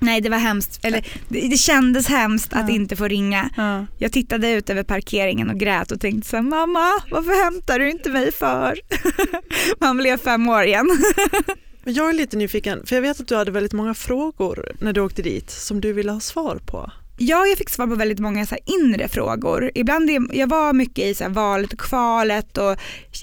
Nej 0.00 0.20
det 0.20 0.28
var 0.28 0.38
hemskt, 0.38 0.84
eller 0.84 1.06
det, 1.28 1.48
det 1.48 1.56
kändes 1.56 2.06
hemskt 2.06 2.52
att 2.52 2.68
Ja. 2.68 2.74
inte 2.74 2.96
få 2.96 3.08
ringa. 3.08 3.50
Ja. 3.56 3.86
Jag 3.98 4.12
tittade 4.12 4.50
ut 4.50 4.70
över 4.70 4.82
parkeringen 4.82 5.50
och 5.50 5.58
grät 5.60 5.92
och 5.92 6.00
tänkte 6.00 6.28
så 6.28 6.36
här, 6.36 6.42
mamma 6.42 6.88
varför 7.10 7.44
hämtar 7.44 7.78
du 7.78 7.90
inte 7.90 8.10
mig 8.10 8.32
för? 8.32 8.78
Man 9.80 9.96
blev 9.96 10.18
fem 10.18 10.48
år 10.48 10.62
igen. 10.64 10.90
Men 11.84 11.94
jag 11.94 12.08
är 12.08 12.12
lite 12.12 12.36
nyfiken, 12.36 12.86
för 12.86 12.94
jag 12.94 13.02
vet 13.02 13.20
att 13.20 13.28
du 13.28 13.36
hade 13.36 13.50
väldigt 13.50 13.72
många 13.72 13.94
frågor 13.94 14.72
när 14.80 14.92
du 14.92 15.00
åkte 15.00 15.22
dit 15.22 15.50
som 15.50 15.80
du 15.80 15.92
ville 15.92 16.12
ha 16.12 16.20
svar 16.20 16.56
på. 16.66 16.90
Ja, 17.20 17.46
jag 17.46 17.58
fick 17.58 17.70
svar 17.70 17.86
på 17.86 17.94
väldigt 17.94 18.18
många 18.18 18.46
så 18.46 18.56
inre 18.82 19.08
frågor. 19.08 19.70
Ibland 19.74 20.10
är, 20.10 20.36
jag 20.36 20.46
var 20.46 20.72
mycket 20.72 21.04
i 21.04 21.14
så 21.14 21.28
valet 21.28 21.72
och 21.72 21.78
kvalet 21.78 22.58
och 22.58 22.70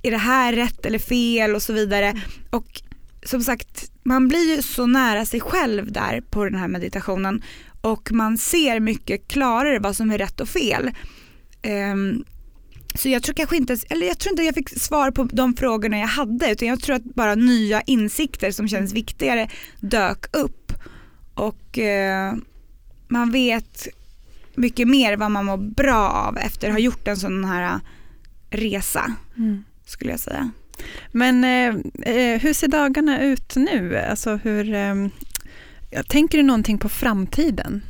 är 0.03 0.11
det 0.11 0.17
här 0.17 0.53
rätt 0.53 0.85
eller 0.85 0.99
fel 0.99 1.55
och 1.55 1.61
så 1.61 1.73
vidare. 1.73 2.21
Och 2.49 2.81
som 3.25 3.41
sagt, 3.41 3.91
man 4.03 4.27
blir 4.27 4.55
ju 4.55 4.61
så 4.61 4.85
nära 4.85 5.25
sig 5.25 5.41
själv 5.41 5.91
där 5.91 6.21
på 6.21 6.43
den 6.43 6.55
här 6.55 6.67
meditationen 6.67 7.43
och 7.81 8.11
man 8.11 8.37
ser 8.37 8.79
mycket 8.79 9.27
klarare 9.27 9.79
vad 9.79 9.95
som 9.95 10.11
är 10.11 10.17
rätt 10.17 10.39
och 10.39 10.49
fel. 10.49 10.91
Ehm, 11.61 12.23
så 12.95 13.09
jag 13.09 13.23
tror 13.23 13.35
kanske 13.35 13.57
inte, 13.57 13.77
eller 13.89 14.07
jag 14.07 14.19
tror 14.19 14.33
inte 14.33 14.43
jag 14.43 14.55
fick 14.55 14.69
svar 14.69 15.11
på 15.11 15.23
de 15.23 15.53
frågorna 15.53 15.97
jag 15.97 16.07
hade 16.07 16.51
utan 16.51 16.67
jag 16.67 16.81
tror 16.81 16.95
att 16.95 17.03
bara 17.03 17.35
nya 17.35 17.81
insikter 17.81 18.51
som 18.51 18.67
känns 18.67 18.93
viktigare 18.93 19.49
dök 19.79 20.35
upp. 20.35 20.73
Och 21.33 21.79
eh, 21.79 22.33
man 23.07 23.31
vet 23.31 23.87
mycket 24.55 24.87
mer 24.87 25.17
vad 25.17 25.31
man 25.31 25.45
mår 25.45 25.57
bra 25.57 26.09
av 26.09 26.37
efter 26.37 26.67
att 26.67 26.73
ha 26.73 26.79
gjort 26.79 27.07
en 27.07 27.17
sån 27.17 27.45
här 27.45 27.79
resa 28.49 29.13
skulle 29.85 30.11
jag 30.11 30.19
säga. 30.19 30.51
Men 31.11 31.43
eh, 31.43 31.75
eh, 32.15 32.41
hur 32.41 32.53
ser 32.53 32.67
dagarna 32.67 33.23
ut 33.23 33.55
nu? 33.55 33.97
Alltså 33.97 34.35
hur, 34.43 34.73
eh, 34.73 34.95
tänker 36.07 36.37
du 36.37 36.43
någonting 36.43 36.77
på 36.77 36.89
framtiden? 36.89 37.81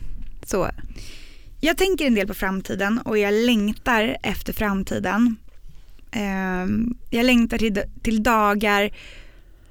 Så. 0.46 0.70
Jag 1.62 1.78
tänker 1.78 2.06
en 2.08 2.16
del 2.16 2.28
på 2.28 2.34
framtiden 2.34 3.00
och 3.00 3.18
jag 3.18 3.34
längtar 3.34 4.18
efter 4.24 4.54
framtiden. 4.54 5.36
Ehm, 6.12 6.98
jag 7.10 7.26
längtar 7.26 7.58
till, 7.58 7.82
till 8.04 8.24
dagar 8.24 8.90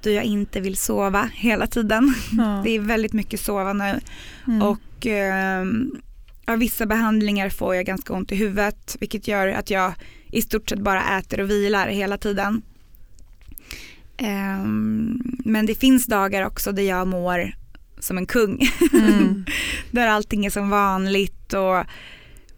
då 0.01 0.09
jag 0.09 0.23
inte 0.23 0.59
vill 0.59 0.77
sova 0.77 1.29
hela 1.33 1.67
tiden. 1.67 2.13
Ja. 2.37 2.61
Det 2.65 2.69
är 2.69 2.79
väldigt 2.79 3.13
mycket 3.13 3.39
sova 3.39 3.73
nu 3.73 3.99
Mm. 4.47 4.61
och 4.61 5.05
ehm, 5.05 5.91
av 6.47 6.57
vissa 6.57 6.85
behandlingar 6.85 7.49
får 7.49 7.75
jag 7.75 7.85
ganska 7.85 8.13
ont 8.13 8.31
i 8.31 8.35
huvudet 8.35 8.97
vilket 8.99 9.27
gör 9.27 9.47
att 9.47 9.69
jag 9.69 9.93
i 10.31 10.41
stort 10.41 10.69
sett 10.69 10.79
bara 10.79 11.17
äter 11.17 11.39
och 11.39 11.49
vilar 11.49 11.87
hela 11.87 12.17
tiden. 12.17 12.61
Ehm, 14.17 15.21
men 15.45 15.65
det 15.65 15.75
finns 15.75 16.05
dagar 16.05 16.45
också 16.45 16.71
där 16.71 16.83
jag 16.83 17.07
mår 17.07 17.51
som 17.99 18.17
en 18.17 18.25
kung. 18.25 18.67
Mm. 18.93 19.45
där 19.91 20.07
allting 20.07 20.45
är 20.45 20.49
som 20.49 20.69
vanligt 20.69 21.53
och, 21.53 21.83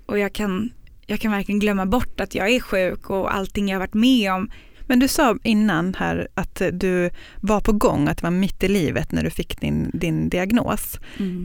och 0.06 0.20
jag, 0.20 0.34
kan, 0.34 0.70
jag 1.06 1.20
kan 1.20 1.32
verkligen 1.32 1.60
glömma 1.60 1.86
bort 1.86 2.20
att 2.20 2.36
jag 2.36 2.50
är 2.50 2.60
sjuk 2.60 3.10
och 3.10 3.36
allting 3.36 3.70
jag 3.70 3.76
har 3.76 3.80
varit 3.80 3.94
med 3.94 4.34
om. 4.34 4.52
Men 4.90 5.00
du 5.00 5.08
sa 5.08 5.38
innan 5.44 5.94
här 5.94 6.28
att 6.34 6.62
du 6.74 7.10
var 7.42 7.62
på 7.62 7.72
gång, 7.72 8.08
att 8.08 8.18
det 8.18 8.24
var 8.24 8.32
mitt 8.32 8.64
i 8.64 8.68
livet 8.68 9.12
när 9.12 9.24
du 9.24 9.30
fick 9.30 9.62
din, 9.62 9.92
din 9.94 10.30
diagnos. 10.30 11.00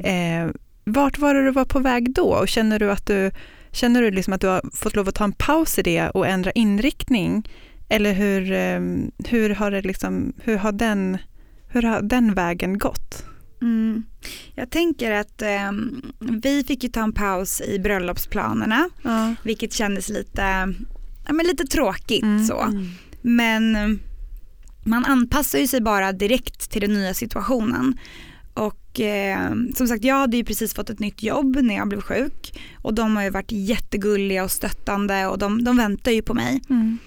Eh, 0.04 0.50
vart 0.84 1.18
var 1.18 1.34
det 1.34 1.44
du 1.44 1.50
var 1.50 1.64
på 1.64 1.78
väg 1.78 2.14
då 2.14 2.26
och 2.26 2.48
känner 2.48 2.78
du 2.78 2.90
att 2.90 3.06
du 3.06 3.30
Känner 3.74 4.02
du 4.02 4.10
liksom 4.10 4.32
att 4.32 4.40
du 4.40 4.46
har 4.46 4.62
fått 4.72 4.96
lov 4.96 5.08
att 5.08 5.14
ta 5.14 5.24
en 5.24 5.32
paus 5.32 5.78
i 5.78 5.82
det 5.82 6.10
och 6.10 6.26
ändra 6.26 6.50
inriktning? 6.50 7.48
Eller 7.92 8.12
hur, 8.12 8.52
ehm, 8.52 9.10
hur, 9.28 9.50
har, 9.50 9.70
det 9.70 9.82
liksom, 9.82 10.32
hur, 10.42 10.56
har, 10.56 10.72
den, 10.72 11.18
hur 11.68 11.82
har 11.82 12.02
den 12.02 12.34
vägen 12.34 12.78
gått? 12.78 13.24
Mm. 13.62 14.02
Jag 14.54 14.70
tänker 14.70 15.10
att 15.12 15.42
eh, 15.42 15.72
vi 16.42 16.64
fick 16.64 16.82
ju 16.84 16.88
ta 16.90 17.02
en 17.02 17.12
paus 17.12 17.60
i 17.60 17.78
bröllopsplanerna, 17.78 18.88
Ja. 19.02 19.34
vilket 19.44 19.72
kändes 19.72 20.08
lite, 20.08 20.42
ja, 21.26 21.32
men 21.32 21.46
lite 21.46 21.64
tråkigt 21.64 22.22
Mm. 22.22 22.44
så. 22.44 22.66
Men 23.22 23.98
man 24.84 25.04
anpassar 25.04 25.58
ju 25.58 25.66
sig 25.66 25.80
bara 25.80 26.12
direkt 26.12 26.70
till 26.70 26.80
den 26.80 26.92
nya 26.94 27.14
situationen. 27.14 27.98
Och 28.54 29.00
eh, 29.00 29.50
som 29.74 29.86
sagt, 29.88 30.04
jag 30.04 30.14
hade 30.16 30.36
ju 30.36 30.44
precis 30.44 30.74
fått 30.74 30.90
ett 30.90 30.98
nytt 30.98 31.22
jobb 31.22 31.56
när 31.62 31.74
jag 31.76 31.88
blev 31.88 32.00
sjuk 32.00 32.60
och 32.82 32.94
de 32.94 33.16
har 33.16 33.22
ju 33.24 33.30
varit 33.30 33.52
jättegulliga 33.52 34.44
och 34.44 34.50
stöttande 34.50 35.26
och 35.26 35.38
de, 35.38 35.64
de 35.64 35.76
väntar 35.76 36.10
ju 36.12 36.22
på 36.22 36.34
mig. 36.34 36.60
Mm. 36.70 36.98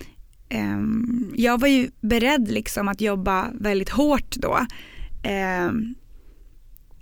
Ehm, 0.50 1.34
jag 1.36 1.60
var 1.60 1.68
ju 1.68 1.90
beredd 2.02 2.52
liksom 2.52 2.88
att 2.88 3.02
jobba 3.02 3.52
väldigt 3.54 3.90
hårt 3.90 4.36
då. 4.36 4.60
Ehm, 5.24 5.96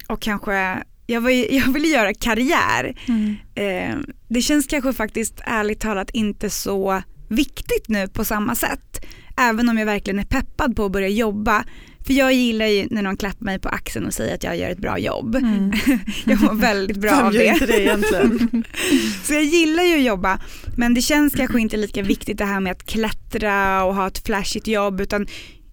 och 0.07 0.21
kanske, 0.21 0.83
jag, 1.07 1.21
var 1.21 1.29
ju, 1.29 1.47
jag 1.55 1.73
ville 1.73 1.87
göra 1.87 2.13
karriär. 2.13 2.97
Mm. 3.07 3.35
Ehm, 3.55 4.05
det 4.27 4.41
känns 4.41 4.67
kanske 4.67 4.93
faktiskt 4.93 5.41
ärligt 5.45 5.79
talat 5.79 6.09
inte 6.09 6.49
så 6.49 7.01
viktigt 7.27 7.89
nu 7.89 8.07
på 8.07 8.25
samma 8.25 8.55
sätt. 8.55 9.05
Även 9.37 9.69
om 9.69 9.77
jag 9.77 9.85
verkligen 9.85 10.19
är 10.19 10.25
peppad 10.25 10.75
på 10.75 10.85
att 10.85 10.91
börja 10.91 11.07
jobba. 11.07 11.63
För 12.05 12.13
jag 12.13 12.33
gillar 12.33 12.65
ju 12.65 12.87
när 12.91 13.01
någon 13.01 13.17
klappar 13.17 13.45
mig 13.45 13.59
på 13.59 13.69
axeln 13.69 14.05
och 14.05 14.13
säger 14.13 14.35
att 14.35 14.43
jag 14.43 14.57
gör 14.57 14.69
ett 14.69 14.77
bra 14.77 14.99
jobb. 14.99 15.35
Mm. 15.35 15.71
Jag 16.25 16.41
mår 16.41 16.53
väldigt 16.53 16.97
bra 16.97 17.21
av 17.21 17.33
det. 17.33 17.45
inte 17.45 17.65
det 17.65 17.81
egentligen? 17.81 18.63
Så 19.23 19.33
jag 19.33 19.43
gillar 19.43 19.83
ju 19.83 19.95
att 19.95 20.03
jobba 20.03 20.39
men 20.77 20.93
det 20.93 21.01
känns 21.01 21.33
kanske 21.33 21.59
inte 21.59 21.77
lika 21.77 22.01
viktigt 22.01 22.37
det 22.37 22.45
här 22.45 22.59
med 22.59 22.71
att 22.71 22.85
klättra 22.85 23.83
och 23.83 23.95
ha 23.95 24.07
ett 24.07 24.25
flashigt 24.25 24.67
jobb 24.67 25.01
utan 25.01 25.27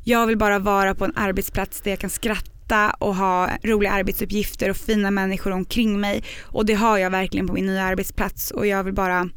jag 0.04 0.26
vill 0.26 0.38
bara 0.38 0.58
vara 0.58 0.94
på 0.94 1.04
en 1.04 1.16
arbetsplats 1.16 1.80
där 1.80 1.90
jag 1.90 2.00
kan 2.00 2.10
skratta 2.10 2.90
och 2.98 3.16
ha 3.16 3.50
roliga 3.62 3.92
arbetsuppgifter 3.92 4.70
och 4.70 4.76
fina 4.76 5.10
människor 5.10 5.50
omkring 5.50 6.00
mig 6.00 6.24
och 6.42 6.66
det 6.66 6.74
har 6.74 6.98
jag 6.98 7.10
verkligen 7.10 7.46
på 7.46 7.52
min 7.52 7.66
nya 7.66 7.82
arbetsplats 7.82 8.50
och 8.50 8.66
jag 8.66 8.84
vill 8.84 8.94
bara 8.94 9.28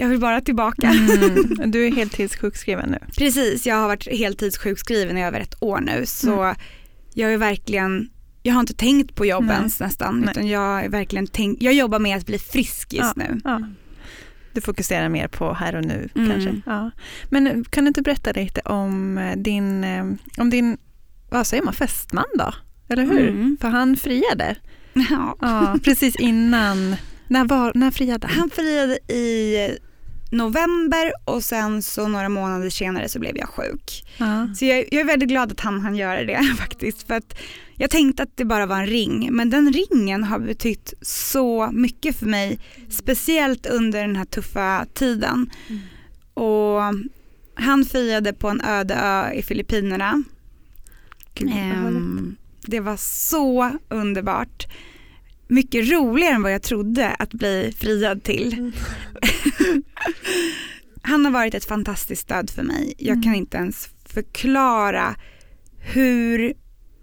jag 0.00 0.08
vill 0.08 0.20
bara 0.20 0.40
tillbaka. 0.40 0.88
Mm. 0.90 1.70
Du 1.70 1.86
är 1.86 1.92
heltidssjukskriven 1.92 2.90
nu. 2.90 2.98
Precis, 3.18 3.66
jag 3.66 3.76
har 3.76 3.88
varit 3.88 4.08
heltidssjukskriven 4.18 5.18
i 5.18 5.24
över 5.24 5.40
ett 5.40 5.62
år 5.62 5.80
nu 5.80 6.06
så 6.06 6.42
Mm. 6.42 6.56
jag 7.14 7.32
är 7.32 7.38
verkligen 7.38 8.08
jag 8.42 8.54
har 8.54 8.60
inte 8.60 8.74
tänkt 8.74 9.14
på 9.14 9.26
jobb 9.26 9.44
Nej. 9.44 9.56
ens 9.56 9.80
nästan 9.80 10.20
Nej. 10.20 10.30
utan 10.30 10.48
jag 10.48 10.84
är 10.84 10.88
verkligen 10.88 11.26
tänkt, 11.26 11.62
jag 11.62 11.74
jobbar 11.74 11.98
med 11.98 12.16
att 12.16 12.26
bli 12.26 12.38
frisk 12.38 12.92
just 12.92 13.12
Ja. 13.16 13.22
nu. 13.28 13.40
Ja. 13.44 13.62
Du 14.52 14.60
fokuserar 14.60 15.08
mer 15.08 15.28
på 15.28 15.52
här 15.54 15.76
och 15.76 15.84
nu 15.84 16.08
Mm. 16.14 16.30
kanske. 16.30 16.60
Ja. 16.66 16.90
Men 17.30 17.64
kan 17.64 17.84
du 17.84 17.88
inte 17.88 18.02
berätta 18.02 18.32
lite 18.32 18.60
om 18.60 19.18
eh, 19.18 19.36
din, 19.36 19.84
eh, 19.84 20.04
om 20.38 20.50
din 20.50 20.78
vad 21.30 21.46
säger 21.46 21.62
man, 21.62 21.74
fästman 21.74 22.24
då? 22.38 22.52
Eller 22.88 23.02
hur? 23.02 23.28
Mm. 23.28 23.56
För 23.60 23.68
han 23.68 23.96
friade 23.96 24.56
Ja. 25.10 25.36
ja, 25.40 25.78
precis 25.84 26.16
innan. 26.16 26.96
När, 27.28 27.44
var, 27.44 27.72
när 27.74 27.90
friade 27.90 28.26
han? 28.26 28.38
Han 28.38 28.50
friade 28.50 29.12
i 29.14 29.56
november 30.30 31.12
och 31.24 31.44
sen 31.44 31.82
så 31.82 32.08
några 32.08 32.28
månader 32.28 32.70
senare 32.70 33.08
så 33.08 33.18
blev 33.18 33.36
jag 33.36 33.48
sjuk. 33.48 34.04
Ja. 34.16 34.48
Så 34.54 34.64
jag, 34.64 34.78
jag 34.90 35.00
är 35.00 35.04
väldigt 35.04 35.28
glad 35.28 35.52
att 35.52 35.60
han 35.60 35.80
hann 35.80 35.96
göra 35.96 36.24
det 36.24 36.42
faktiskt. 36.58 37.06
För 37.06 37.14
att 37.14 37.38
jag 37.76 37.90
tänkte 37.90 38.22
att 38.22 38.36
det 38.36 38.44
bara 38.44 38.66
var 38.66 38.76
en 38.76 38.86
ring 38.86 39.28
men 39.32 39.50
den 39.50 39.72
ringen 39.72 40.24
har 40.24 40.38
betytt 40.38 40.94
så 41.02 41.70
mycket 41.72 42.18
för 42.18 42.26
mig. 42.26 42.58
Speciellt 42.88 43.66
under 43.66 44.00
den 44.00 44.16
här 44.16 44.24
tuffa 44.24 44.86
tiden. 44.94 45.50
Mm. 45.68 45.80
Och 46.34 46.80
han 47.54 47.84
friade 47.84 48.32
på 48.32 48.48
en 48.48 48.60
öde 48.60 48.94
ö 48.94 49.32
i 49.32 49.42
Filippinerna. 49.42 50.22
Gud. 51.34 51.52
Ehm, 51.54 52.36
det 52.60 52.80
var 52.80 52.96
så 52.96 53.70
underbart. 53.88 54.66
Mycket 55.48 55.90
roligare 55.92 56.34
än 56.34 56.42
vad 56.42 56.52
jag 56.52 56.62
trodde 56.62 57.08
att 57.08 57.32
bli 57.34 57.74
friad 57.78 58.22
till. 58.22 58.52
Mm. 58.58 58.72
Han 61.02 61.24
har 61.24 61.32
varit 61.32 61.54
ett 61.54 61.64
fantastiskt 61.64 62.22
stöd 62.22 62.50
för 62.50 62.62
mig. 62.62 62.94
Jag 62.98 63.12
Mm. 63.12 63.22
kan 63.22 63.34
inte 63.34 63.56
ens 63.56 63.88
förklara 64.04 65.14
hur, 65.78 66.54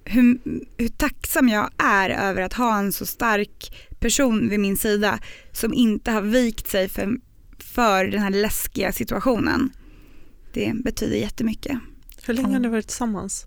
hur, 0.05 0.39
hur 0.77 0.87
tacksam 0.87 1.49
jag 1.49 1.69
är 1.77 2.09
över 2.09 2.41
att 2.41 2.53
ha 2.53 2.77
en 2.79 2.91
så 2.91 3.05
stark 3.05 3.75
person 3.99 4.49
vid 4.49 4.59
min 4.59 4.77
sida 4.77 5.19
som 5.51 5.73
inte 5.73 6.11
har 6.11 6.21
vikt 6.21 6.67
sig 6.67 6.89
för, 6.89 7.17
för 7.59 8.05
den 8.05 8.21
här 8.21 8.29
läskiga 8.29 8.91
situationen. 8.91 9.69
Det 10.53 10.71
betyder 10.83 11.17
jättemycket. 11.17 11.77
Hur 12.25 12.33
länge 12.33 12.53
har 12.53 12.59
ni 12.59 12.67
varit 12.67 12.87
tillsammans? 12.87 13.45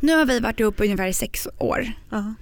Nu 0.00 0.12
har 0.16 0.26
vi 0.26 0.40
varit 0.40 0.60
ihop 0.60 0.80
ungefär 0.80 1.06
i 1.06 1.12
sex 1.14 1.48
år. 1.58 1.92
Ja. 2.10 2.34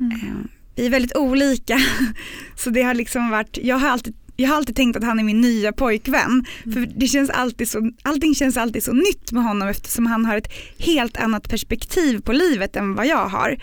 Mm. 0.00 0.48
Vi 0.80 0.86
är 0.86 0.90
väldigt 0.90 1.16
olika. 1.16 1.78
Så 2.56 2.70
det 2.70 2.82
har 2.82 2.94
liksom 2.94 3.30
varit, 3.30 3.58
jag 3.62 3.76
har 3.76 3.88
alltid 3.88 4.14
jag 4.36 4.48
har 4.48 4.56
alltid 4.56 4.76
tänkt 4.76 4.96
att 4.96 5.04
han 5.04 5.18
är 5.18 5.24
min 5.24 5.40
nya 5.40 5.72
pojkvän. 5.72 6.44
För 6.62 6.88
det 6.96 7.06
känns 7.06 7.30
alltid 7.30 7.68
så, 7.68 7.90
allting 8.02 8.34
känns 8.34 8.56
alltid 8.56 8.82
så 8.82 8.92
nytt 8.92 9.32
med 9.32 9.42
honom 9.42 9.68
eftersom 9.68 10.06
han 10.06 10.26
har 10.26 10.36
ett 10.36 10.52
helt 10.78 11.16
annat 11.16 11.48
perspektiv 11.48 12.20
på 12.20 12.32
livet 12.32 12.76
än 12.76 12.94
vad 12.94 13.06
jag 13.06 13.26
har. 13.26 13.56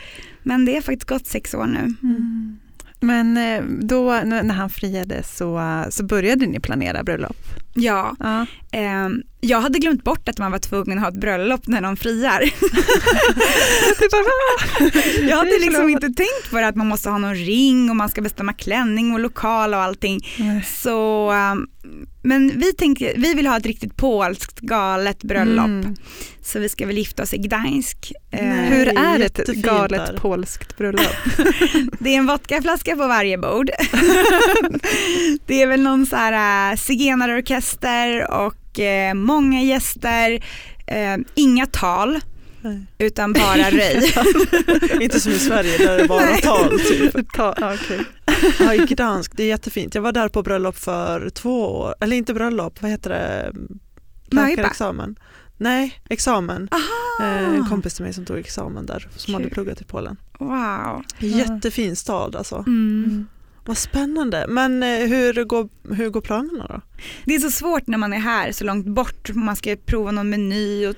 Men 0.43 0.65
det 0.65 0.73
har 0.73 0.81
faktiskt 0.81 1.09
gått 1.09 1.25
sex 1.25 1.53
år 1.53 1.65
nu. 1.65 1.95
Mm. 2.03 2.57
Men 2.99 3.37
eh, 3.37 3.63
då 3.81 4.21
när 4.23 4.53
han 4.53 4.69
friade 4.69 5.23
så, 5.23 5.83
så 5.89 6.03
började 6.03 6.45
ni 6.45 6.59
planera 6.59 7.03
bröllop? 7.03 7.37
Ja, 7.79 8.15
Ja. 8.19 8.45
eh, 8.71 9.09
jag 9.41 9.61
hade 9.61 9.79
glömt 9.79 10.03
bort 10.03 10.29
att 10.29 10.37
man 10.39 10.51
var 10.51 10.59
tvungen 10.59 10.97
att 10.97 11.03
ha 11.03 11.09
ett 11.11 11.19
bröllop 11.19 11.67
när 11.67 11.81
någon 11.81 11.97
friar. 11.97 12.43
jag 15.29 15.37
hade 15.37 15.59
liksom 15.59 15.89
inte 15.89 16.07
tänkt 16.07 16.51
på 16.51 16.57
det 16.57 16.67
att 16.67 16.75
man 16.75 16.87
måste 16.87 17.09
ha 17.09 17.17
någon 17.17 17.35
ring 17.35 17.89
och 17.89 17.95
man 17.95 18.09
ska 18.09 18.21
bestämma 18.21 18.53
klänning 18.53 19.13
och 19.13 19.19
lokal 19.19 19.73
och 19.73 19.79
allting. 19.79 20.19
Så, 20.65 21.31
um, 21.31 21.67
men 22.23 22.59
vi, 22.59 22.73
tänkte, 22.73 23.13
vi 23.17 23.33
vill 23.33 23.47
ha 23.47 23.57
ett 23.57 23.65
riktigt 23.65 23.95
polskt 23.95 24.59
galet 24.59 25.23
bröllop. 25.23 25.65
Mm. 25.65 25.95
Så 26.43 26.59
vi 26.59 26.69
ska 26.69 26.85
väl 26.85 26.97
gifta 26.97 27.23
oss 27.23 27.33
i 27.33 27.37
Gdańsk. 27.37 28.11
Eh, 28.31 28.45
Nej. 28.45 28.69
Hur 28.69 28.97
är 28.97 29.19
ett 29.19 29.47
galet 29.47 30.05
där. 30.05 30.17
polskt 30.17 30.77
bröllop? 30.77 31.01
Det 31.99 32.13
är 32.13 32.17
en 32.17 32.25
vodkaflaska 32.25 32.95
på 32.95 33.07
varje 33.07 33.37
bord. 33.37 33.69
det 35.45 35.61
är 35.61 35.67
väl 35.67 35.81
någon 35.81 36.05
så 36.05 36.15
här 36.15 36.71
äh, 36.71 36.77
zigenarorkester 37.67 38.31
och 38.31 38.79
eh, 38.79 39.13
många 39.13 39.61
gäster. 39.61 40.43
Eh, 40.87 41.17
inga 41.35 41.65
tal 41.65 42.19
Nej. 42.61 42.85
utan 42.97 43.33
bara 43.33 43.69
röj. 43.71 44.13
Inte 45.01 45.19
som 45.19 45.31
i 45.31 45.39
Sverige 45.39 45.77
där 45.77 45.97
det 45.97 46.07
bara 46.07 46.25
Nej. 46.25 46.41
tal. 46.41 46.79
Typ. 46.79 47.33
Ta, 47.33 47.51
okej. 47.51 47.99
Ja, 48.59 48.73
i 48.73 48.77
Gdansk, 48.77 49.31
det 49.37 49.43
är 49.43 49.47
jättefint. 49.47 49.95
Jag 49.95 50.01
var 50.01 50.11
där 50.11 50.29
på 50.29 50.43
bröllop 50.43 50.75
för 50.77 51.29
två 51.29 51.75
år, 51.79 51.95
eller 51.99 52.15
inte 52.17 52.33
bröllop, 52.33 52.81
vad 52.81 52.91
heter 52.91 53.09
det? 53.09 53.51
Läkarexamen. 54.25 55.15
Nej, 55.57 55.99
examen. 56.09 56.67
Aha. 56.71 57.27
Eh, 57.29 57.43
En 57.55 57.65
kompis 57.69 57.93
till 57.95 58.03
mig 58.03 58.13
som 58.13 58.25
tog 58.25 58.37
examen 58.37 58.85
där, 58.85 59.07
som 59.15 59.33
hade 59.33 59.45
Kul. 59.45 59.53
pluggat 59.53 59.81
i 59.81 59.83
Polen. 59.83 60.17
Wow. 60.39 61.03
Jättefin 61.19 61.95
stad 61.95 62.35
alltså. 62.35 62.55
Mm. 62.67 63.27
Vad 63.67 63.77
spännande. 63.77 64.45
Men 64.49 64.83
eh, 64.83 64.89
hur 64.89 65.43
går, 65.43 65.69
hur 65.95 66.09
går 66.09 66.21
planerna 66.21 66.65
då? 66.69 66.81
Det 67.25 67.35
är 67.35 67.39
så 67.39 67.51
svårt 67.51 67.87
när 67.87 67.97
man 67.97 68.13
är 68.13 68.19
här 68.19 68.51
så 68.51 68.63
långt 68.63 68.85
bort. 68.85 69.29
Man 69.33 69.55
ska 69.55 69.75
prova 69.85 70.11
någon 70.11 70.29
meny 70.29 70.87
och, 70.87 70.95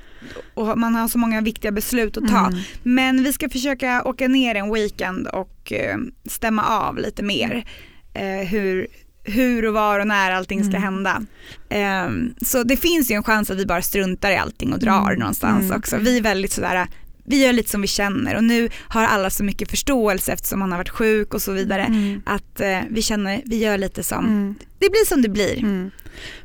och 0.54 0.78
man 0.78 0.96
har 0.96 1.08
så 1.08 1.18
många 1.18 1.42
viktiga 1.42 1.72
beslut 1.72 2.18
att 2.18 2.28
ta. 2.28 2.46
Mm. 2.48 2.60
Men 2.84 3.24
vi 3.24 3.34
ska 3.34 3.50
försöka 3.50 4.04
åka 4.06 4.28
ner 4.28 4.56
en 4.56 4.74
weekend 4.74 5.28
och 5.28 5.74
eh, 5.74 5.98
stämma 6.26 6.64
av 6.66 6.98
lite 6.98 7.24
mer 7.24 7.66
eh, 8.14 8.48
hur, 8.48 8.88
hur 9.24 9.66
och 9.68 9.74
var 9.74 10.00
och 10.00 10.08
när 10.08 10.32
allting 10.32 10.64
ska 10.64 10.78
Mm. 10.78 10.82
hända. 10.84 11.22
Eh, 11.70 12.10
så 12.46 12.64
det 12.64 12.78
finns 12.78 13.12
ju 13.12 13.16
en 13.16 13.24
chans 13.24 13.52
att 13.52 13.58
vi 13.58 13.66
bara 13.66 13.82
struntar 13.82 14.32
i 14.32 14.38
allting 14.38 14.74
och 14.74 14.80
drar 14.80 15.08
Mm. 15.08 15.20
någonstans 15.20 15.66
Mm. 15.66 15.78
också. 15.78 15.98
Vi 15.98 16.18
är 16.18 16.22
väldigt 16.22 16.52
sådär, 16.52 16.88
vi 17.26 17.44
gör 17.46 17.54
lite 17.54 17.70
som 17.70 17.82
vi 17.82 17.88
känner 17.88 18.36
och 18.36 18.44
nu 18.44 18.70
har 18.88 19.04
alla 19.06 19.30
så 19.30 19.44
mycket 19.44 19.70
förståelse 19.70 20.32
eftersom 20.34 20.62
han 20.62 20.72
har 20.72 20.78
varit 20.78 20.90
sjuk 20.90 21.34
och 21.34 21.42
så 21.42 21.52
vidare. 21.52 21.84
Mm. 21.84 22.22
Att 22.26 22.60
eh, 22.60 22.80
vi 22.90 23.02
känner, 23.02 23.42
vi 23.46 23.58
gör 23.58 23.78
lite 23.78 24.04
som, 24.04 24.26
Mm. 24.26 24.56
det 24.80 24.90
blir 24.90 25.06
som 25.06 25.22
det 25.22 25.30
blir. 25.30 25.58
Mm. 25.60 25.92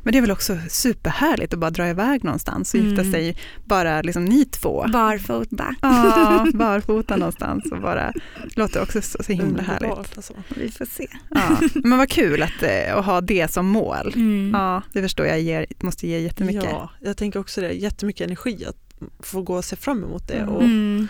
Men 0.03 0.11
det 0.11 0.17
är 0.19 0.21
väl 0.21 0.31
också 0.31 0.57
superhärligt 0.69 1.53
att 1.53 1.59
bara 1.59 1.69
dra 1.71 1.87
iväg 1.89 2.23
någonstans 2.23 2.73
och 2.73 2.79
gifta 2.79 3.01
Mm. 3.01 3.11
sig, 3.13 3.37
bara 3.65 4.01
liksom 4.01 4.25
ni 4.25 4.45
två. 4.45 4.85
Barfota. 4.93 5.75
Ja, 5.81 6.47
barfota 6.53 7.15
någonstans 7.15 7.71
och 7.71 7.81
bara, 7.81 8.13
låter 8.55 8.81
också 8.81 9.01
så, 9.01 9.23
så 9.23 9.33
himla 9.33 9.63
härligt. 9.63 9.91
Alltså. 10.15 10.33
Vi 10.55 10.71
får 10.71 10.85
se. 10.85 11.07
Ja. 11.29 11.57
Men 11.83 11.97
vad 11.97 12.09
kul 12.09 12.43
att, 12.43 12.63
eh, 12.63 12.97
att 12.97 13.05
ha 13.05 13.21
det 13.21 13.51
som 13.51 13.65
mål. 13.67 14.13
Mm. 14.15 14.51
Ja, 14.53 14.81
det 14.93 15.01
förstår 15.01 15.25
jag 15.25 15.41
ger, 15.41 15.65
måste 15.79 16.07
ge 16.07 16.19
jättemycket. 16.19 16.63
Ja, 16.63 16.89
jag 17.01 17.17
tänker 17.17 17.39
också 17.39 17.61
det. 17.61 17.71
Jättemycket 17.71 18.25
energi 18.27 18.65
att 18.65 18.84
få 19.19 19.41
gå 19.41 19.55
och 19.55 19.65
se 19.65 19.75
fram 19.75 20.03
emot 20.03 20.27
det 20.27 20.45
och 20.45 20.63
Mm. 20.63 21.07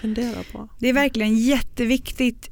Fundera 0.00 0.42
på. 0.52 0.68
Det 0.78 0.88
är 0.88 0.92
verkligen 0.92 1.38
jätteviktigt 1.38 2.50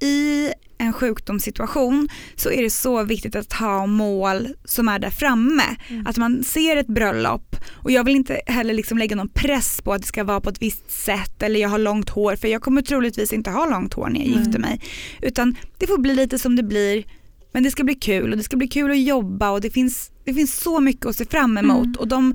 i 0.00 0.50
en 0.78 0.92
sjukdomssituation 0.92 2.08
så 2.36 2.50
är 2.50 2.62
det 2.62 2.70
så 2.70 3.02
viktigt 3.02 3.36
att 3.36 3.52
ha 3.52 3.86
mål 3.86 4.48
som 4.64 4.88
är 4.88 4.98
där 4.98 5.10
framme. 5.10 5.76
Mm. 5.88 6.06
Att 6.06 6.16
man 6.16 6.44
ser 6.44 6.76
ett 6.76 6.86
bröllop 6.86 7.56
och 7.72 7.90
jag 7.90 8.04
vill 8.04 8.16
inte 8.16 8.40
heller 8.46 8.74
liksom 8.74 8.98
lägga 8.98 9.16
någon 9.16 9.28
press 9.28 9.80
på 9.82 9.92
att 9.92 10.02
det 10.02 10.08
ska 10.08 10.24
vara 10.24 10.40
på 10.40 10.50
ett 10.50 10.62
visst 10.62 10.90
sätt 10.90 11.42
eller 11.42 11.60
jag 11.60 11.68
har 11.68 11.78
långt 11.78 12.10
hår 12.10 12.36
för 12.36 12.48
jag 12.48 12.62
kommer 12.62 12.82
troligtvis 12.82 13.32
inte 13.32 13.50
ha 13.50 13.66
långt 13.66 13.94
hår 13.94 14.08
när 14.08 14.20
jag 14.20 14.26
mm. 14.26 14.38
gifter 14.38 14.58
mig. 14.58 14.80
Utan 15.22 15.56
det 15.78 15.86
får 15.86 15.98
bli 15.98 16.14
lite 16.14 16.38
som 16.38 16.56
det 16.56 16.62
blir 16.62 17.04
men 17.52 17.62
det 17.62 17.70
ska 17.70 17.84
bli 17.84 17.94
kul 17.94 18.30
och 18.30 18.36
det 18.36 18.42
ska 18.42 18.56
bli 18.56 18.68
kul 18.68 18.90
att 18.90 19.00
jobba 19.00 19.50
och 19.50 19.60
det 19.60 19.70
finns, 19.70 20.10
det 20.24 20.34
finns 20.34 20.60
så 20.60 20.80
mycket 20.80 21.06
att 21.06 21.16
se 21.16 21.24
fram 21.24 21.58
emot 21.58 21.86
mm. 21.86 21.96
och 21.98 22.08
de, 22.08 22.34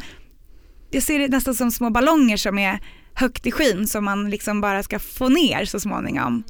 jag 0.92 1.04
ser 1.04 1.20
det 1.20 1.28
nästan 1.28 1.56
som 1.56 1.72
små 1.72 1.89
ballonger 1.89 2.38
som 2.38 2.60
är 2.60 2.80
högt 3.14 3.48
i 3.48 3.52
skyn 3.52 3.88
som 3.88 4.06
man 4.06 4.30
liksom 4.30 4.62
bara 4.62 4.84
ska 4.84 5.00
få 5.00 5.30
ner 5.30 5.66
så 5.66 5.80
småningom. 5.80 6.44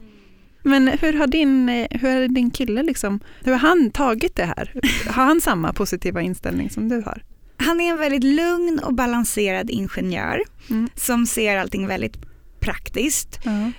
Men 0.64 0.88
hur 0.88 1.14
har 1.14 1.28
din, 1.28 1.70
hur 1.92 2.22
har 2.22 2.28
din 2.28 2.52
kille 2.52 2.84
liksom, 2.84 3.20
hur 3.44 3.52
har 3.52 3.60
han 3.60 3.92
tagit 3.92 4.36
det 4.36 4.46
här? 4.46 4.74
Har 5.08 5.26
han 5.26 5.42
samma 5.42 5.74
positiva 5.74 6.22
inställning 6.22 6.70
som 6.70 6.90
du 6.90 6.96
har? 6.96 7.24
Han 7.58 7.82
är 7.82 7.92
en 7.92 7.98
väldigt 7.98 8.24
lugn 8.24 8.80
och 8.84 8.94
balanserad 8.94 9.70
ingenjör 9.70 10.44
mm. 10.70 10.90
som 10.96 11.26
ser 11.26 11.58
allting 11.58 11.88
väldigt 11.88 12.18
praktiskt 12.60 13.40
mm. 13.46 13.74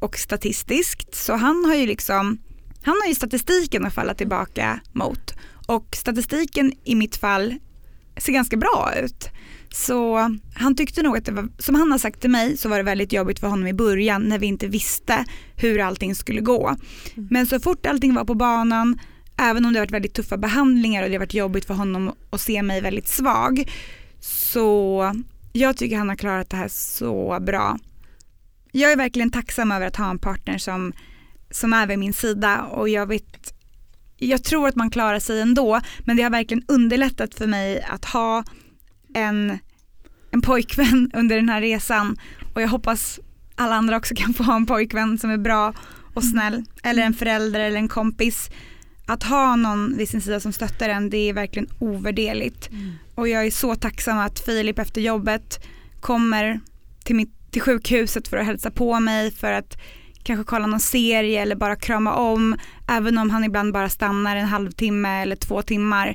och 0.00 0.16
statistiskt. 0.16 1.14
Så 1.14 1.34
han 1.34 1.64
har 1.64 1.74
ju 1.74 1.86
liksom, 1.86 2.38
han 2.82 2.94
har 3.02 3.08
ju 3.08 3.14
statistiken 3.14 3.86
att 3.86 3.94
falla 3.94 4.14
tillbaka 4.14 4.80
mot 4.92 5.34
och 5.66 5.96
statistiken 5.96 6.72
i 6.84 6.94
mitt 6.94 7.16
fall 7.16 7.54
ser 8.16 8.32
ganska 8.32 8.56
bra 8.56 8.92
ut. 9.04 9.30
Så 9.72 10.30
han 10.54 10.76
tyckte 10.76 11.02
nog 11.02 11.16
att 11.16 11.24
det 11.24 11.32
var, 11.32 11.48
som 11.58 11.74
han 11.74 11.90
har 11.90 11.98
sagt 11.98 12.20
till 12.20 12.30
mig 12.30 12.56
så 12.56 12.68
var 12.68 12.76
det 12.76 12.82
väldigt 12.82 13.12
jobbigt 13.12 13.40
för 13.40 13.46
honom 13.46 13.66
i 13.66 13.72
början 13.72 14.28
när 14.28 14.38
vi 14.38 14.46
inte 14.46 14.66
visste 14.66 15.24
hur 15.56 15.80
allting 15.80 16.14
skulle 16.14 16.40
gå. 16.40 16.68
Mm. 16.68 17.28
Men 17.30 17.46
så 17.46 17.60
fort 17.60 17.86
allting 17.86 18.14
var 18.14 18.24
på 18.24 18.34
banan, 18.34 18.98
även 19.36 19.64
om 19.64 19.72
det 19.72 19.80
varit 19.80 19.90
väldigt 19.90 20.14
tuffa 20.14 20.36
behandlingar 20.36 21.02
och 21.02 21.10
det 21.10 21.18
varit 21.18 21.34
jobbigt 21.34 21.64
för 21.64 21.74
honom 21.74 22.12
att 22.30 22.40
se 22.40 22.62
mig 22.62 22.80
väldigt 22.80 23.08
svag, 23.08 23.70
så 24.20 25.14
jag 25.52 25.76
tycker 25.76 25.96
han 25.96 26.08
har 26.08 26.16
klarat 26.16 26.50
det 26.50 26.56
här 26.56 26.68
så 26.68 27.38
bra. 27.40 27.78
Jag 28.72 28.92
är 28.92 28.96
verkligen 28.96 29.30
tacksam 29.30 29.72
över 29.72 29.86
att 29.86 29.96
ha 29.96 30.10
en 30.10 30.18
partner 30.18 30.58
som, 30.58 30.92
som 31.50 31.72
är 31.72 31.86
vid 31.86 31.98
min 31.98 32.12
sida 32.12 32.62
och 32.62 32.88
jag 32.88 33.06
vet 33.06 33.54
jag 34.22 34.44
tror 34.44 34.68
att 34.68 34.76
man 34.76 34.90
klarar 34.90 35.18
sig 35.18 35.40
ändå 35.40 35.80
men 35.98 36.16
det 36.16 36.22
har 36.22 36.30
verkligen 36.30 36.64
underlättat 36.68 37.34
för 37.34 37.46
mig 37.46 37.82
att 37.82 38.04
ha 38.04 38.44
en, 39.14 39.58
en 40.30 40.42
pojkvän 40.42 41.10
under 41.14 41.36
den 41.36 41.48
här 41.48 41.60
resan 41.60 42.16
och 42.54 42.62
jag 42.62 42.68
hoppas 42.68 43.20
alla 43.54 43.74
andra 43.74 43.96
också 43.96 44.14
kan 44.14 44.34
få 44.34 44.42
ha 44.42 44.56
en 44.56 44.66
pojkvän 44.66 45.18
som 45.18 45.30
är 45.30 45.38
bra 45.38 45.74
och 46.14 46.24
snäll 46.24 46.64
eller 46.82 47.02
en 47.02 47.14
förälder 47.14 47.60
eller 47.60 47.76
en 47.76 47.88
kompis. 47.88 48.50
Att 49.06 49.22
ha 49.22 49.56
någon 49.56 49.96
vid 49.96 50.08
sin 50.08 50.20
sida 50.20 50.40
som 50.40 50.52
stöttar 50.52 50.88
en 50.88 51.10
det 51.10 51.28
är 51.28 51.32
verkligen 51.32 51.68
ovärderligt. 51.78 52.70
Mm. 52.70 52.92
Och 53.14 53.28
jag 53.28 53.46
är 53.46 53.50
så 53.50 53.74
tacksam 53.74 54.18
att 54.18 54.40
Filip 54.40 54.78
efter 54.78 55.00
jobbet 55.00 55.66
kommer 56.00 56.60
till, 57.04 57.16
mitt, 57.16 57.52
till 57.52 57.62
sjukhuset 57.62 58.28
för 58.28 58.36
att 58.36 58.46
hälsa 58.46 58.70
på 58.70 59.00
mig 59.00 59.30
för 59.30 59.52
att 59.52 59.76
kanske 60.22 60.44
kolla 60.44 60.66
någon 60.66 60.80
serie 60.80 61.42
eller 61.42 61.56
bara 61.56 61.76
krama 61.76 62.14
om. 62.14 62.56
Även 62.88 63.18
om 63.18 63.30
han 63.30 63.44
ibland 63.44 63.72
bara 63.72 63.88
stannar 63.88 64.36
en 64.36 64.46
halvtimme 64.46 65.22
eller 65.22 65.36
två 65.36 65.62
timmar 65.62 66.14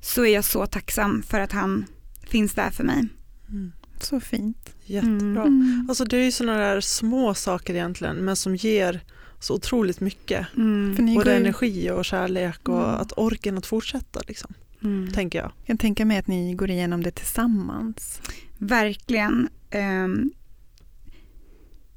så 0.00 0.24
är 0.24 0.34
jag 0.34 0.44
så 0.44 0.66
tacksam 0.66 1.22
för 1.22 1.40
att 1.40 1.52
han 1.52 1.84
finns 2.30 2.54
där 2.54 2.70
för 2.70 2.84
mig. 2.84 3.08
Mm. 3.48 3.72
Så 4.00 4.20
fint. 4.20 4.74
Jättebra. 4.84 5.42
Mm. 5.42 5.86
Alltså 5.88 6.04
det 6.04 6.16
är 6.16 6.24
ju 6.24 6.32
sådana 6.32 6.58
där 6.58 6.80
små 6.80 7.34
saker 7.34 7.74
egentligen 7.74 8.16
men 8.16 8.36
som 8.36 8.56
ger 8.56 9.00
så 9.40 9.54
otroligt 9.54 10.00
mycket. 10.00 10.46
Mm. 10.56 11.14
Både 11.14 11.36
energi 11.36 11.90
och 11.90 12.04
kärlek 12.04 12.68
och 12.68 12.88
mm. 12.88 13.00
att 13.00 13.12
orken 13.16 13.58
att 13.58 13.66
fortsätta. 13.66 14.20
Liksom, 14.28 14.54
mm. 14.82 15.12
Tänker 15.12 15.38
jag. 15.38 15.52
Jag 15.64 15.78
tänker 15.80 16.04
mig 16.04 16.18
att 16.18 16.26
ni 16.26 16.54
går 16.54 16.70
igenom 16.70 17.02
det 17.02 17.10
tillsammans. 17.10 18.20
Verkligen. 18.58 19.48
Um, 19.74 20.32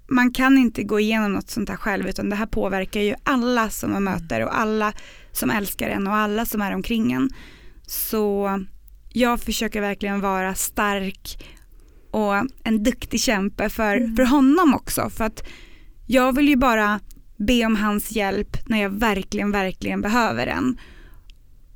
man 0.08 0.32
kan 0.32 0.58
inte 0.58 0.84
gå 0.84 1.00
igenom 1.00 1.34
något 1.34 1.50
sånt 1.50 1.70
här 1.70 1.76
själv 1.76 2.08
utan 2.08 2.30
det 2.30 2.36
här 2.36 2.46
påverkar 2.46 3.02
ju 3.02 3.16
alla 3.24 3.70
som 3.70 3.92
man 3.92 4.04
möter 4.04 4.46
och 4.46 4.60
alla 4.60 4.94
som 5.32 5.50
älskar 5.50 5.90
en 5.90 6.08
och 6.08 6.16
alla 6.16 6.46
som 6.46 6.62
är 6.62 6.76
omkring 6.76 7.12
en. 7.12 7.30
Så 7.88 8.50
jag 9.14 9.40
försöker 9.40 9.82
verkligen 9.82 10.22
vara 10.22 10.56
stark 10.56 11.44
och 12.12 12.34
en 12.64 12.84
duktig 12.84 13.20
kämpe 13.20 13.70
för, 13.70 13.98
mm. 13.98 14.16
för 14.16 14.24
honom 14.24 14.74
också. 14.74 15.10
För 15.10 15.24
att 15.24 15.44
jag 16.08 16.36
vill 16.36 16.50
ju 16.50 16.56
bara 16.56 17.00
be 17.38 17.66
om 17.66 17.76
hans 17.76 18.12
hjälp 18.12 18.58
när 18.66 18.82
jag 18.82 18.90
verkligen, 18.90 19.52
verkligen 19.52 20.02
behöver 20.02 20.46
den. 20.46 20.78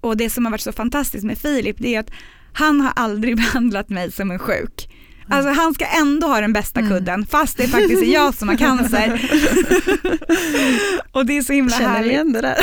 Och 0.02 0.18
det 0.18 0.30
som 0.30 0.46
har 0.46 0.52
varit 0.52 0.62
så 0.62 0.72
fantastiskt 0.72 1.26
med 1.26 1.38
Filip 1.38 1.76
det 1.80 1.96
är 1.96 2.00
att 2.00 2.12
han 2.54 2.82
har 2.82 2.92
aldrig 2.96 3.38
behandlat 3.38 3.90
mig 3.90 4.12
som 4.12 4.32
en 4.32 4.40
sjuk. 4.40 4.94
Mm. 5.26 5.38
Alltså 5.38 5.62
han 5.62 5.74
ska 5.74 5.86
ändå 5.86 6.28
ha 6.28 6.42
den 6.42 6.54
bästa 6.54 6.80
mm. 6.80 6.92
kudden 6.92 7.14
mm. 7.14 7.28
fast 7.28 7.58
det 7.58 7.68
faktiskt 7.68 8.04
är 8.04 8.14
jag 8.14 8.34
som 8.34 8.50
har 8.50 8.56
cancer. 8.56 9.12
och 11.12 11.26
det 11.26 11.38
är 11.38 11.42
så 11.42 11.54
himla 11.54 11.78
Känner 11.78 11.90
härligt. 11.90 12.12
igen 12.12 12.34
det 12.34 12.42
där. 12.42 12.58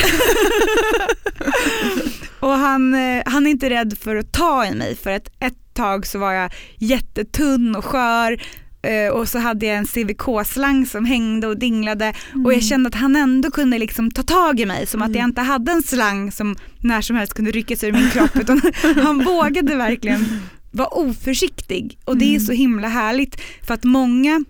Och 2.45 2.53
han, 2.53 2.95
eh, 2.95 3.22
han 3.26 3.47
är 3.47 3.51
inte 3.51 3.70
rädd 3.70 3.99
för 4.01 4.16
att 4.16 4.32
ta 4.32 4.66
i 4.66 4.74
mig 4.74 4.97
för 4.97 5.11
att 5.11 5.28
ett 5.40 5.74
tag 5.74 6.07
så 6.07 6.18
var 6.18 6.32
jag 6.32 6.53
jättetunn 6.78 7.76
och 7.76 7.84
skör 7.84 8.42
eh, 8.82 9.12
och 9.12 9.28
så 9.28 9.38
hade 9.38 9.66
jag 9.66 9.76
en 9.76 9.86
CVK-slang 9.86 10.86
som 10.86 11.05
hängde 11.05 11.47
och 11.47 11.59
dinglade 11.59 12.05
mm. 12.05 12.47
och 12.47 12.53
jag 12.53 12.59
mm. 12.59 12.68
kände 12.68 12.88
att 12.88 12.95
han 12.95 13.16
ändå 13.16 13.51
kunde 13.51 13.78
liksom 13.78 14.11
ta 14.11 14.22
tag 14.22 14.61
i 14.61 14.66
mig 14.66 14.86
som 14.86 15.03
mm. 15.03 15.11
att 15.11 15.16
jag 15.16 15.20
mm. 15.20 15.30
inte 15.30 15.40
hade 15.40 15.72
en 15.72 15.82
slang 15.82 16.32
som 16.32 16.57
när 16.80 17.01
som 17.01 17.16
helst 17.16 17.34
kunde 17.34 17.51
ryckas 17.51 17.84
ur 17.84 17.92
min 17.92 18.11
kropp 18.11 18.36
utan 18.36 18.61
han 19.03 19.24
vågade 19.24 19.76
verkligen 19.76 20.26
vara 20.70 20.88
oförsiktig 20.88 21.99
och 22.05 22.16
det 22.16 22.34
är 22.34 22.40
så 22.40 22.53
himla 22.53 22.88
härligt 22.88 23.40
för 23.66 23.74
att 23.74 23.84
många 23.84 24.45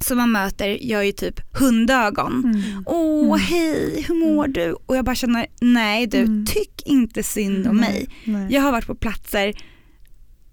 som 0.00 0.18
man 0.18 0.32
möter 0.32 0.68
gör 0.68 1.02
ju 1.02 1.12
typ 1.12 1.40
hundögon. 1.58 2.44
Mm. 2.44 2.84
Åh 2.86 3.26
mm. 3.26 3.40
hej, 3.40 4.04
hur 4.08 4.14
mår 4.14 4.44
mm. 4.44 4.52
du? 4.52 4.72
Och 4.86 4.96
jag 4.96 5.04
bara 5.04 5.14
känner, 5.14 5.46
nej 5.60 6.06
du, 6.06 6.18
mm. 6.18 6.46
tyck 6.46 6.82
inte 6.86 7.22
synd 7.22 7.66
om 7.66 7.76
mig. 7.76 8.08
Nej. 8.24 8.46
Jag 8.50 8.62
har 8.62 8.72
varit 8.72 8.86
på 8.86 8.94
platser 8.94 9.52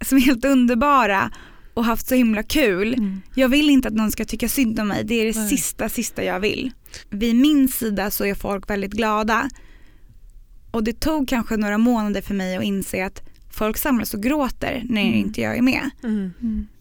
som 0.00 0.18
är 0.18 0.22
helt 0.22 0.44
underbara 0.44 1.30
och 1.74 1.84
haft 1.84 2.08
så 2.08 2.14
himla 2.14 2.42
kul. 2.42 2.94
Mm. 2.94 3.22
Jag 3.34 3.48
vill 3.48 3.70
inte 3.70 3.88
att 3.88 3.94
någon 3.94 4.10
ska 4.10 4.24
tycka 4.24 4.48
synd 4.48 4.80
om 4.80 4.88
mig, 4.88 5.04
det 5.04 5.14
är 5.14 5.24
det 5.24 5.38
nej. 5.38 5.48
sista, 5.48 5.88
sista 5.88 6.24
jag 6.24 6.40
vill. 6.40 6.72
Vid 7.10 7.36
min 7.36 7.68
sida 7.68 8.10
så 8.10 8.24
är 8.24 8.34
folk 8.34 8.70
väldigt 8.70 8.92
glada. 8.92 9.50
Och 10.70 10.84
det 10.84 11.00
tog 11.00 11.28
kanske 11.28 11.56
några 11.56 11.78
månader 11.78 12.20
för 12.20 12.34
mig 12.34 12.56
att 12.56 12.62
inse 12.64 13.06
att 13.06 13.22
folk 13.50 13.76
samlas 13.76 14.14
och 14.14 14.22
gråter 14.22 14.82
när 14.84 15.02
mm. 15.02 15.14
inte 15.14 15.40
jag 15.40 15.56
är 15.56 15.62
med. 15.62 15.90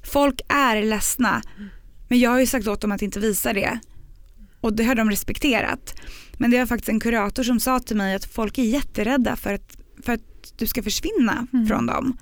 Folk 0.03 0.41
är 0.47 0.83
ledsna 0.83 1.41
men 2.07 2.19
jag 2.19 2.29
har 2.29 2.39
ju 2.39 2.45
sagt 2.45 2.67
åt 2.67 2.81
dem 2.81 2.91
att 2.91 3.01
inte 3.01 3.19
visa 3.19 3.53
det 3.53 3.79
och 4.63 4.73
det 4.73 4.83
har 4.83 4.95
de 4.95 5.09
respekterat. 5.09 5.95
Men 6.37 6.51
det 6.51 6.59
var 6.59 6.65
faktiskt 6.65 6.89
en 6.89 6.99
kurator 6.99 7.43
som 7.43 7.59
sa 7.59 7.79
till 7.79 7.97
mig 7.97 8.15
att 8.15 8.25
folk 8.25 8.57
är 8.57 8.63
jätterädda 8.63 9.35
för 9.35 9.53
att, 9.53 9.77
för 10.03 10.13
att 10.13 10.53
du 10.57 10.67
ska 10.67 10.83
försvinna 10.83 11.47
mm. 11.53 11.67
från 11.67 11.85
dem. 11.85 12.17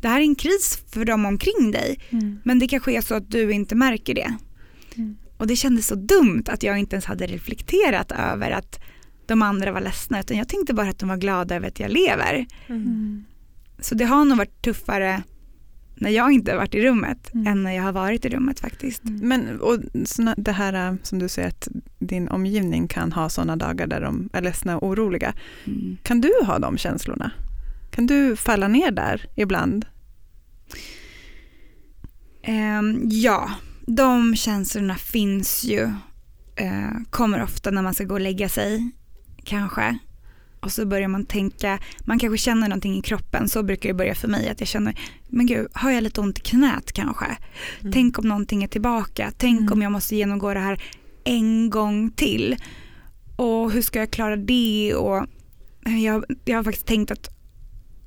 Det 0.00 0.08
här 0.08 0.20
är 0.20 0.24
en 0.24 0.34
kris 0.34 0.78
för 0.92 1.04
dem 1.04 1.26
omkring 1.26 1.70
dig 1.70 2.00
mm. 2.10 2.40
men 2.44 2.58
det 2.58 2.68
kanske 2.68 2.92
är 2.92 3.00
så 3.00 3.14
att 3.14 3.30
du 3.30 3.52
inte 3.52 3.74
märker 3.74 4.14
det. 4.14 4.34
Mm. 4.96 5.16
Och 5.36 5.46
det 5.46 5.56
kändes 5.56 5.86
så 5.86 5.94
dumt 5.94 6.44
att 6.46 6.62
jag 6.62 6.78
inte 6.78 6.96
ens 6.96 7.04
hade 7.04 7.26
reflekterat 7.26 8.12
över 8.12 8.50
att 8.50 8.80
de 9.26 9.42
andra 9.42 9.72
var 9.72 9.80
ledsna 9.80 10.20
utan 10.20 10.36
jag 10.36 10.48
tänkte 10.48 10.74
bara 10.74 10.88
att 10.88 10.98
de 10.98 11.08
var 11.08 11.16
glada 11.16 11.54
över 11.54 11.68
att 11.68 11.80
jag 11.80 11.90
lever. 11.90 12.46
Mm. 12.66 13.24
Så 13.78 13.94
det 13.94 14.04
har 14.04 14.24
nog 14.24 14.38
varit 14.38 14.62
tuffare 14.62 15.22
när 16.00 16.10
jag 16.10 16.32
inte 16.32 16.50
har 16.50 16.58
varit 16.58 16.74
i 16.74 16.80
rummet 16.80 17.34
mm. 17.34 17.46
än 17.46 17.62
när 17.62 17.72
jag 17.72 17.82
har 17.82 17.92
varit 17.92 18.24
i 18.24 18.28
rummet 18.28 18.60
faktiskt. 18.60 19.04
Mm. 19.04 19.28
Men 19.28 19.60
och 19.60 19.78
såna, 20.04 20.34
det 20.36 20.52
här 20.52 20.88
äh, 20.88 20.94
som 21.02 21.18
du 21.18 21.28
säger 21.28 21.48
att 21.48 21.68
din 21.98 22.28
omgivning 22.28 22.88
kan 22.88 23.12
ha 23.12 23.28
sådana 23.28 23.56
dagar 23.56 23.86
där 23.86 24.00
de 24.00 24.28
är 24.32 24.42
ledsna 24.42 24.78
och 24.78 24.88
oroliga. 24.88 25.34
Mm. 25.64 25.96
Kan 26.02 26.20
du 26.20 26.32
ha 26.46 26.58
de 26.58 26.78
känslorna? 26.78 27.30
Kan 27.90 28.06
du 28.06 28.36
falla 28.36 28.68
ner 28.68 28.90
där 28.90 29.26
ibland? 29.34 29.86
Um, 32.48 33.02
ja, 33.04 33.50
de 33.86 34.36
känslorna 34.36 34.94
finns 34.94 35.64
ju. 35.64 35.82
Uh, 36.60 37.04
kommer 37.10 37.42
ofta 37.42 37.70
när 37.70 37.82
man 37.82 37.94
ska 37.94 38.04
gå 38.04 38.14
och 38.14 38.20
lägga 38.20 38.48
sig 38.48 38.90
kanske 39.44 39.98
och 40.60 40.72
så 40.72 40.86
börjar 40.86 41.08
man 41.08 41.26
tänka, 41.26 41.78
man 42.04 42.18
kanske 42.18 42.38
känner 42.38 42.68
någonting 42.68 42.98
i 42.98 43.02
kroppen, 43.02 43.48
så 43.48 43.62
brukar 43.62 43.88
det 43.88 43.94
börja 43.94 44.14
för 44.14 44.28
mig 44.28 44.48
att 44.48 44.60
jag 44.60 44.68
känner, 44.68 45.00
men 45.28 45.46
gud, 45.46 45.68
har 45.72 45.90
jag 45.90 46.02
lite 46.02 46.20
ont 46.20 46.38
i 46.38 46.40
knät 46.40 46.92
kanske? 46.92 47.26
Mm. 47.80 47.92
Tänk 47.92 48.18
om 48.18 48.28
någonting 48.28 48.62
är 48.62 48.68
tillbaka, 48.68 49.32
tänk 49.38 49.60
mm. 49.60 49.72
om 49.72 49.82
jag 49.82 49.92
måste 49.92 50.16
genomgå 50.16 50.54
det 50.54 50.60
här 50.60 50.82
en 51.24 51.70
gång 51.70 52.10
till. 52.10 52.56
Och 53.36 53.70
hur 53.72 53.82
ska 53.82 53.98
jag 53.98 54.10
klara 54.10 54.36
det? 54.36 54.94
Och 54.94 55.26
jag, 56.04 56.24
jag 56.44 56.58
har 56.58 56.64
faktiskt 56.64 56.86
tänkt 56.86 57.10
att 57.10 57.28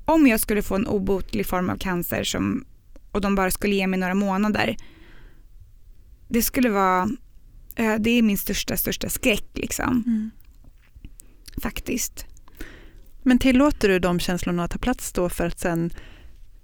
om 0.04 0.26
jag 0.26 0.40
skulle 0.40 0.62
få 0.62 0.74
en 0.74 0.86
obotlig 0.86 1.46
form 1.46 1.70
av 1.70 1.76
cancer 1.76 2.24
som, 2.24 2.64
och 3.10 3.20
de 3.20 3.34
bara 3.34 3.50
skulle 3.50 3.74
ge 3.74 3.86
mig 3.86 3.98
några 3.98 4.14
månader, 4.14 4.76
det 6.28 6.42
skulle 6.42 6.70
vara 6.70 7.08
Eh, 7.76 7.94
Det 7.98 8.10
är 8.10 8.22
min 8.22 8.38
största, 8.38 8.76
största 8.76 9.08
skräck 9.08 9.48
liksom, 9.54 10.04
Mm. 10.06 10.30
faktiskt. 11.62 12.26
Men 13.24 13.38
tillåter 13.38 13.88
du 13.88 13.98
de 13.98 14.20
känslorna 14.20 14.64
att 14.64 14.70
ta 14.70 14.78
plats 14.78 15.12
då 15.12 15.28
för 15.28 15.46
att 15.46 15.60
sen 15.60 15.90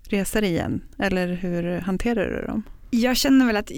resa 0.02 0.40
dig 0.40 0.50
igen? 0.50 0.82
Eller 0.98 1.32
hur 1.32 1.80
hanterar 1.80 2.40
du 2.40 2.46
dem? 2.46 2.62
Jag 2.90 3.16
känner 3.16 3.46
väl 3.46 3.56
att 3.56 3.70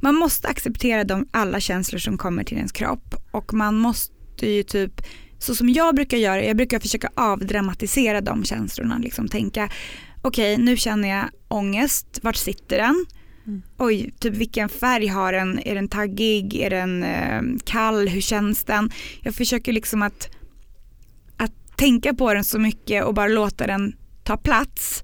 man 0.00 0.14
måste 0.14 0.48
acceptera 0.48 1.04
de, 1.04 1.28
alla 1.30 1.60
känslor 1.60 1.98
som 1.98 2.18
kommer 2.18 2.44
till 2.44 2.56
ens 2.56 2.72
kropp 2.72 3.14
och 3.30 3.54
man 3.54 3.78
måste 3.78 4.46
ju 4.46 4.62
typ, 4.62 5.02
så 5.38 5.54
som 5.54 5.68
jag 5.68 5.94
brukar 5.94 6.16
göra, 6.16 6.44
jag 6.44 6.56
brukar 6.56 6.80
försöka 6.80 7.10
avdramatisera 7.14 8.20
de 8.20 8.44
känslorna, 8.44 8.98
liksom 8.98 9.28
tänka 9.28 9.70
okej 10.22 10.58
nu 10.58 10.76
känner 10.76 11.08
jag 11.08 11.24
ångest, 11.48 12.20
vart 12.22 12.36
sitter 12.36 12.78
den? 12.78 13.06
Mm. 13.46 13.62
Oj, 13.78 14.14
typ 14.18 14.34
vilken 14.34 14.68
färg 14.68 15.06
har 15.06 15.32
den? 15.32 15.58
Är 15.58 15.74
den 15.74 15.88
taggig? 15.88 16.54
Är 16.54 16.70
den 16.70 17.02
eh, 17.02 17.42
kall? 17.64 18.08
Hur 18.08 18.20
känns 18.20 18.64
den? 18.64 18.90
Jag 19.20 19.34
försöker 19.34 19.72
liksom 19.72 20.02
att 20.02 20.30
tänka 21.82 22.14
på 22.14 22.34
den 22.34 22.44
så 22.44 22.58
mycket 22.58 23.04
och 23.04 23.14
bara 23.14 23.28
låta 23.28 23.66
den 23.66 23.96
ta 24.24 24.36
plats 24.36 25.02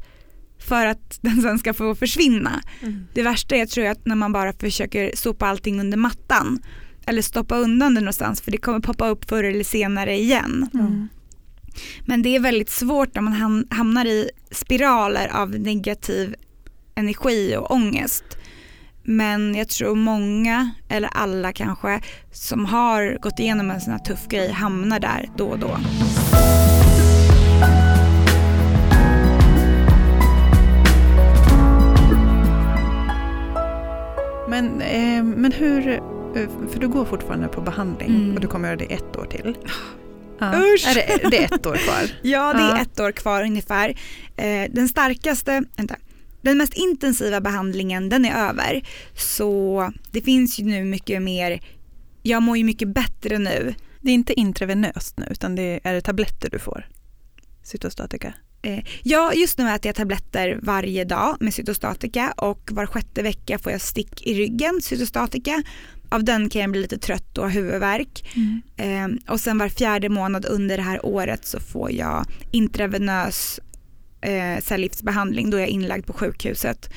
för 0.68 0.86
att 0.86 1.18
den 1.22 1.42
sen 1.42 1.58
ska 1.58 1.74
få 1.74 1.94
försvinna. 1.94 2.62
Mm. 2.82 3.06
Det 3.14 3.22
värsta 3.22 3.56
är 3.56 3.66
tror 3.66 3.86
jag 3.86 3.92
att 3.92 4.06
när 4.06 4.14
man 4.14 4.32
bara 4.32 4.52
försöker 4.52 5.12
sopa 5.14 5.46
allting 5.46 5.80
under 5.80 5.98
mattan 5.98 6.62
eller 7.06 7.22
stoppa 7.22 7.56
undan 7.56 7.94
det 7.94 8.00
någonstans 8.00 8.40
för 8.40 8.50
det 8.50 8.58
kommer 8.58 8.80
poppa 8.80 9.08
upp 9.08 9.28
förr 9.28 9.44
eller 9.44 9.64
senare 9.64 10.16
igen. 10.16 10.70
Mm. 10.74 11.08
Men 12.06 12.22
det 12.22 12.36
är 12.36 12.40
väldigt 12.40 12.70
svårt 12.70 13.14
när 13.14 13.22
man 13.22 13.34
ham- 13.34 13.74
hamnar 13.74 14.04
i 14.04 14.30
spiraler 14.50 15.28
av 15.28 15.50
negativ 15.50 16.34
energi 16.94 17.56
och 17.56 17.70
ångest. 17.70 18.24
Men 19.02 19.54
jag 19.54 19.68
tror 19.68 19.94
många, 19.94 20.70
eller 20.88 21.08
alla 21.08 21.52
kanske, 21.52 22.00
som 22.32 22.64
har 22.64 23.18
gått 23.22 23.38
igenom 23.38 23.70
en 23.70 23.80
sån 23.80 23.92
här 23.92 24.00
tuff 24.00 24.28
grej 24.28 24.52
hamnar 24.52 25.00
där 25.00 25.28
då 25.36 25.46
och 25.46 25.58
då. 25.58 25.78
Men, 34.48 34.80
eh, 34.80 35.22
men 35.24 35.52
hur, 35.52 35.88
eh, 35.88 36.48
för 36.70 36.80
du 36.80 36.88
går 36.88 37.04
fortfarande 37.04 37.48
på 37.48 37.60
behandling 37.60 38.10
Mm. 38.10 38.34
och 38.34 38.40
du 38.40 38.46
kommer 38.46 38.68
göra 38.68 38.76
det 38.76 38.84
ett 38.92 39.16
år 39.16 39.24
till. 39.24 39.56
Ja. 40.40 40.46
Usch! 40.74 40.86
Är 40.88 40.94
det, 40.94 41.30
det 41.30 41.44
är 41.44 41.54
ett 41.54 41.66
år 41.66 41.76
kvar? 41.76 42.10
Ja, 42.22 42.52
det 42.52 42.60
är 42.78 42.82
ett 42.82 43.00
år 43.00 43.12
kvar 43.12 43.42
ungefär. 43.42 43.88
Eh, 44.36 44.70
den 44.70 44.88
starkaste, 44.88 45.62
vänta, 45.76 45.96
den 46.42 46.58
mest 46.58 46.74
intensiva 46.74 47.40
behandlingen 47.40 48.08
den 48.08 48.24
är 48.24 48.48
över. 48.48 48.82
Så 49.14 49.92
det 50.10 50.20
finns 50.20 50.58
ju 50.60 50.64
nu 50.64 50.84
mycket 50.84 51.22
mer, 51.22 51.60
jag 52.22 52.42
mår 52.42 52.56
ju 52.56 52.64
mycket 52.64 52.88
bättre 52.88 53.38
nu. 53.38 53.74
Det 54.00 54.10
är 54.10 54.14
inte 54.14 54.40
intravenöst 54.40 55.18
nu 55.18 55.26
utan 55.30 55.54
det 55.56 55.80
är 55.84 55.94
det 55.94 56.00
tabletter 56.00 56.50
du 56.50 56.58
får? 56.58 56.86
Cytostatika? 57.62 58.34
Eh, 58.62 58.84
ja, 59.02 59.32
just 59.32 59.58
nu 59.58 59.70
äter 59.70 59.88
jag 59.88 59.96
tabletter 59.96 60.58
varje 60.62 61.04
dag 61.04 61.36
med 61.40 61.54
cytostatika 61.54 62.34
och 62.36 62.70
var 62.72 62.86
sjätte 62.86 63.22
vecka 63.22 63.58
får 63.58 63.72
jag 63.72 63.80
stick 63.80 64.26
i 64.26 64.34
ryggen 64.34 64.80
cytostatika. 64.82 65.62
Av 66.08 66.24
den 66.24 66.48
kan 66.50 66.60
jag 66.60 66.70
bli 66.70 66.80
lite 66.80 66.98
trött 66.98 67.38
och 67.38 67.44
ha 67.44 67.50
huvudvärk. 67.50 68.36
Eh, 68.76 69.32
och 69.32 69.40
sen 69.40 69.58
var 69.58 69.68
fjärde 69.68 70.08
månad 70.08 70.46
under 70.46 70.76
det 70.76 70.82
här 70.82 71.06
året 71.06 71.46
så 71.46 71.60
får 71.60 71.92
jag 71.92 72.26
intravenös 72.50 73.60
eh, 74.20 74.62
cellgiftsbehandling. 74.62 75.50
Då 75.50 75.56
är 75.56 75.60
jag 75.60 75.68
inlagd 75.68 76.06
på 76.06 76.12
sjukhuset. 76.12 76.90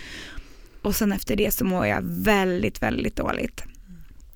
Och 0.82 0.96
sen 0.96 1.12
efter 1.12 1.36
det 1.36 1.52
så 1.52 1.66
mår 1.66 1.86
jag 1.86 2.02
väldigt, 2.04 2.82
väldigt 2.82 3.16
dåligt. 3.16 3.64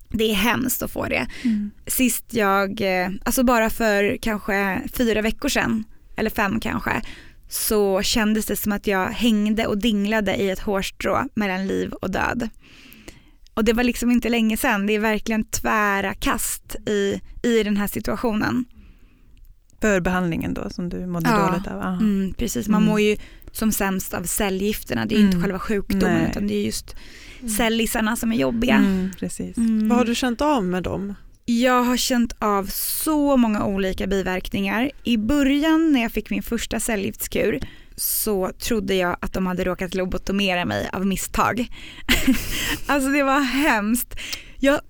Det 0.08 0.30
är 0.30 0.34
hemskt 0.34 0.82
att 0.82 0.90
få 0.90 1.06
det. 1.06 1.26
Mm. 1.44 1.70
Sist 1.86 2.24
jag, 2.30 2.82
alltså 3.24 3.44
bara 3.44 3.70
för 3.70 4.16
kanske 4.22 4.80
fyra 4.92 5.22
veckor 5.22 5.48
sedan, 5.48 5.84
eller 6.16 6.30
fem 6.30 6.60
kanske, 6.60 7.02
så 7.48 8.02
kändes 8.02 8.46
det 8.46 8.56
som 8.56 8.72
att 8.72 8.86
jag 8.86 9.06
hängde 9.06 9.66
och 9.66 9.78
dinglade 9.78 10.36
i 10.36 10.50
ett 10.50 10.58
hårstrå 10.60 11.24
mellan 11.34 11.66
liv 11.66 11.92
och 11.92 12.10
död. 12.10 12.48
Och 13.54 13.64
det 13.64 13.72
var 13.72 13.84
liksom 13.84 14.10
inte 14.10 14.28
länge 14.28 14.56
sedan, 14.56 14.86
det 14.86 14.92
är 14.92 14.98
verkligen 14.98 15.44
tvära 15.44 16.14
kast 16.14 16.76
i, 16.86 17.20
i 17.42 17.62
den 17.62 17.76
här 17.76 17.86
situationen. 17.86 18.64
För 19.80 20.00
behandlingen 20.00 20.54
då 20.54 20.70
som 20.70 20.88
du 20.88 21.06
mådde 21.06 21.30
Ja. 21.30 21.46
dåligt 21.50 21.66
av? 21.66 21.80
Aha. 21.80 21.96
Mm, 22.00 22.34
precis, 22.34 22.68
man 22.68 22.82
Mm. 22.82 22.90
mår 22.90 23.00
ju 23.00 23.16
som 23.52 23.72
sämst 23.72 24.14
av 24.14 24.22
cellgifterna, 24.22 25.06
det 25.06 25.14
är 25.14 25.16
ju 25.16 25.22
Mm. 25.22 25.30
inte 25.36 25.42
själva 25.42 25.58
sjukdomen 25.58 26.18
Nej. 26.22 26.30
utan 26.30 26.46
det 26.46 26.54
är 26.54 26.64
just 26.64 26.96
cellisarna 27.56 28.16
som 28.16 28.32
är 28.32 28.36
jobbiga. 28.36 28.74
Mm, 28.76 29.10
precis. 29.18 29.56
Mm. 29.56 29.88
Vad 29.88 29.98
har 29.98 30.04
du 30.04 30.14
känt 30.14 30.40
av 30.40 30.64
med 30.64 30.82
dem? 30.82 31.14
Jag 31.48 31.82
har 31.82 31.96
känt 31.96 32.36
av 32.38 32.64
så 32.72 33.36
många 33.36 33.64
olika 33.64 34.06
biverkningar. 34.06 34.90
I 35.04 35.16
början 35.16 35.92
när 35.92 36.02
jag 36.02 36.12
fick 36.12 36.30
min 36.30 36.42
första 36.42 36.80
cellgiftskur 36.80 37.60
så 37.96 38.52
trodde 38.52 38.94
jag 38.94 39.16
att 39.20 39.32
de 39.32 39.46
hade 39.46 39.64
råkat 39.64 39.94
lobotomera 39.94 40.64
mig 40.64 40.90
av 40.92 41.06
misstag. 41.06 41.66
alltså 42.86 43.10
det 43.10 43.22
var 43.22 43.40
hemskt. 43.40 44.14
Jag, 44.58 44.80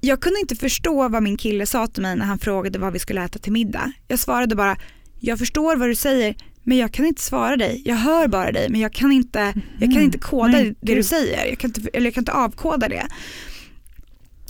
jag 0.00 0.20
kunde 0.20 0.40
inte 0.40 0.56
förstå 0.56 1.08
vad 1.08 1.22
min 1.22 1.36
kille 1.36 1.66
sa 1.66 1.86
till 1.86 2.02
mig 2.02 2.16
när 2.16 2.26
han 2.26 2.38
frågade 2.38 2.78
vad 2.78 2.92
vi 2.92 2.98
skulle 2.98 3.24
äta 3.24 3.38
till 3.38 3.52
middag. 3.52 3.92
Jag 4.08 4.18
svarade 4.18 4.56
bara, 4.56 4.76
jag 5.20 5.38
förstår 5.38 5.76
vad 5.76 5.88
du 5.88 5.94
säger 5.94 6.34
men 6.62 6.78
jag 6.78 6.92
kan 6.92 7.06
inte 7.06 7.22
svara 7.22 7.56
dig. 7.56 7.82
Jag 7.84 7.96
hör 7.96 8.28
bara 8.28 8.52
dig 8.52 8.68
men 8.68 8.80
jag 8.80 8.92
kan 8.92 9.12
inte, 9.12 9.54
jag 9.80 9.92
kan 9.92 10.02
inte 10.02 10.18
koda 10.18 10.48
Nej, 10.48 10.74
det 10.80 10.94
du 10.94 11.02
säger. 11.02 11.46
Jag 11.46 11.58
kan 11.58 11.70
inte, 11.70 11.90
eller 11.92 12.06
jag 12.06 12.14
kan 12.14 12.20
inte 12.20 12.32
avkoda 12.32 12.88
det. 12.88 13.06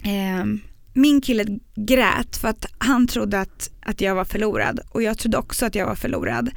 Ehm, 0.05 0.61
min 0.93 1.20
kille 1.20 1.59
grät 1.74 2.36
för 2.36 2.49
att 2.49 2.66
han 2.78 3.07
trodde 3.07 3.40
att, 3.40 3.70
att 3.80 4.01
jag 4.01 4.14
var 4.14 4.24
förlorad 4.24 4.80
och 4.90 5.03
jag 5.03 5.18
trodde 5.18 5.38
också 5.38 5.66
att 5.66 5.74
jag 5.74 5.86
var 5.86 5.95
förlorad. 5.95 6.51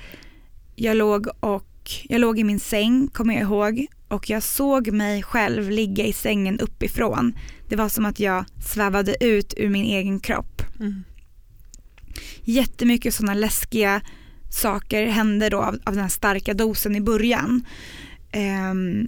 Jag 0.76 0.98
låg, 0.98 1.28
och, 1.40 1.92
jag 2.04 2.22
låg 2.22 2.40
i 2.40 2.44
min 2.44 2.60
säng, 2.60 3.08
kommer 3.08 3.34
jag 3.34 3.44
ihåg, 3.44 3.86
och 4.08 4.30
jag 4.30 4.44
såg 4.44 4.92
mig 4.92 5.24
själv 5.24 5.70
ligga 5.70 6.06
i 6.06 6.14
sängen 6.14 6.60
uppifrån. 6.60 7.38
Det 7.70 7.76
var 7.76 7.90
som 7.90 8.06
att 8.06 8.20
jag 8.20 8.46
svävade 8.66 9.26
ut 9.26 9.54
ur 9.58 9.70
min 9.70 9.86
egen 9.86 10.20
kropp. 10.20 10.62
Mm. 10.80 11.04
Jättemycket 12.42 13.14
sådana 13.14 13.34
läskiga 13.34 14.02
saker 14.50 15.06
hände 15.08 15.50
då 15.50 15.58
av, 15.62 15.78
av 15.84 15.94
den 15.94 16.02
här 16.02 16.10
starka 16.10 16.54
dosen 16.54 16.96
i 16.96 17.02
början. 17.02 17.66
Ehm, 18.32 19.08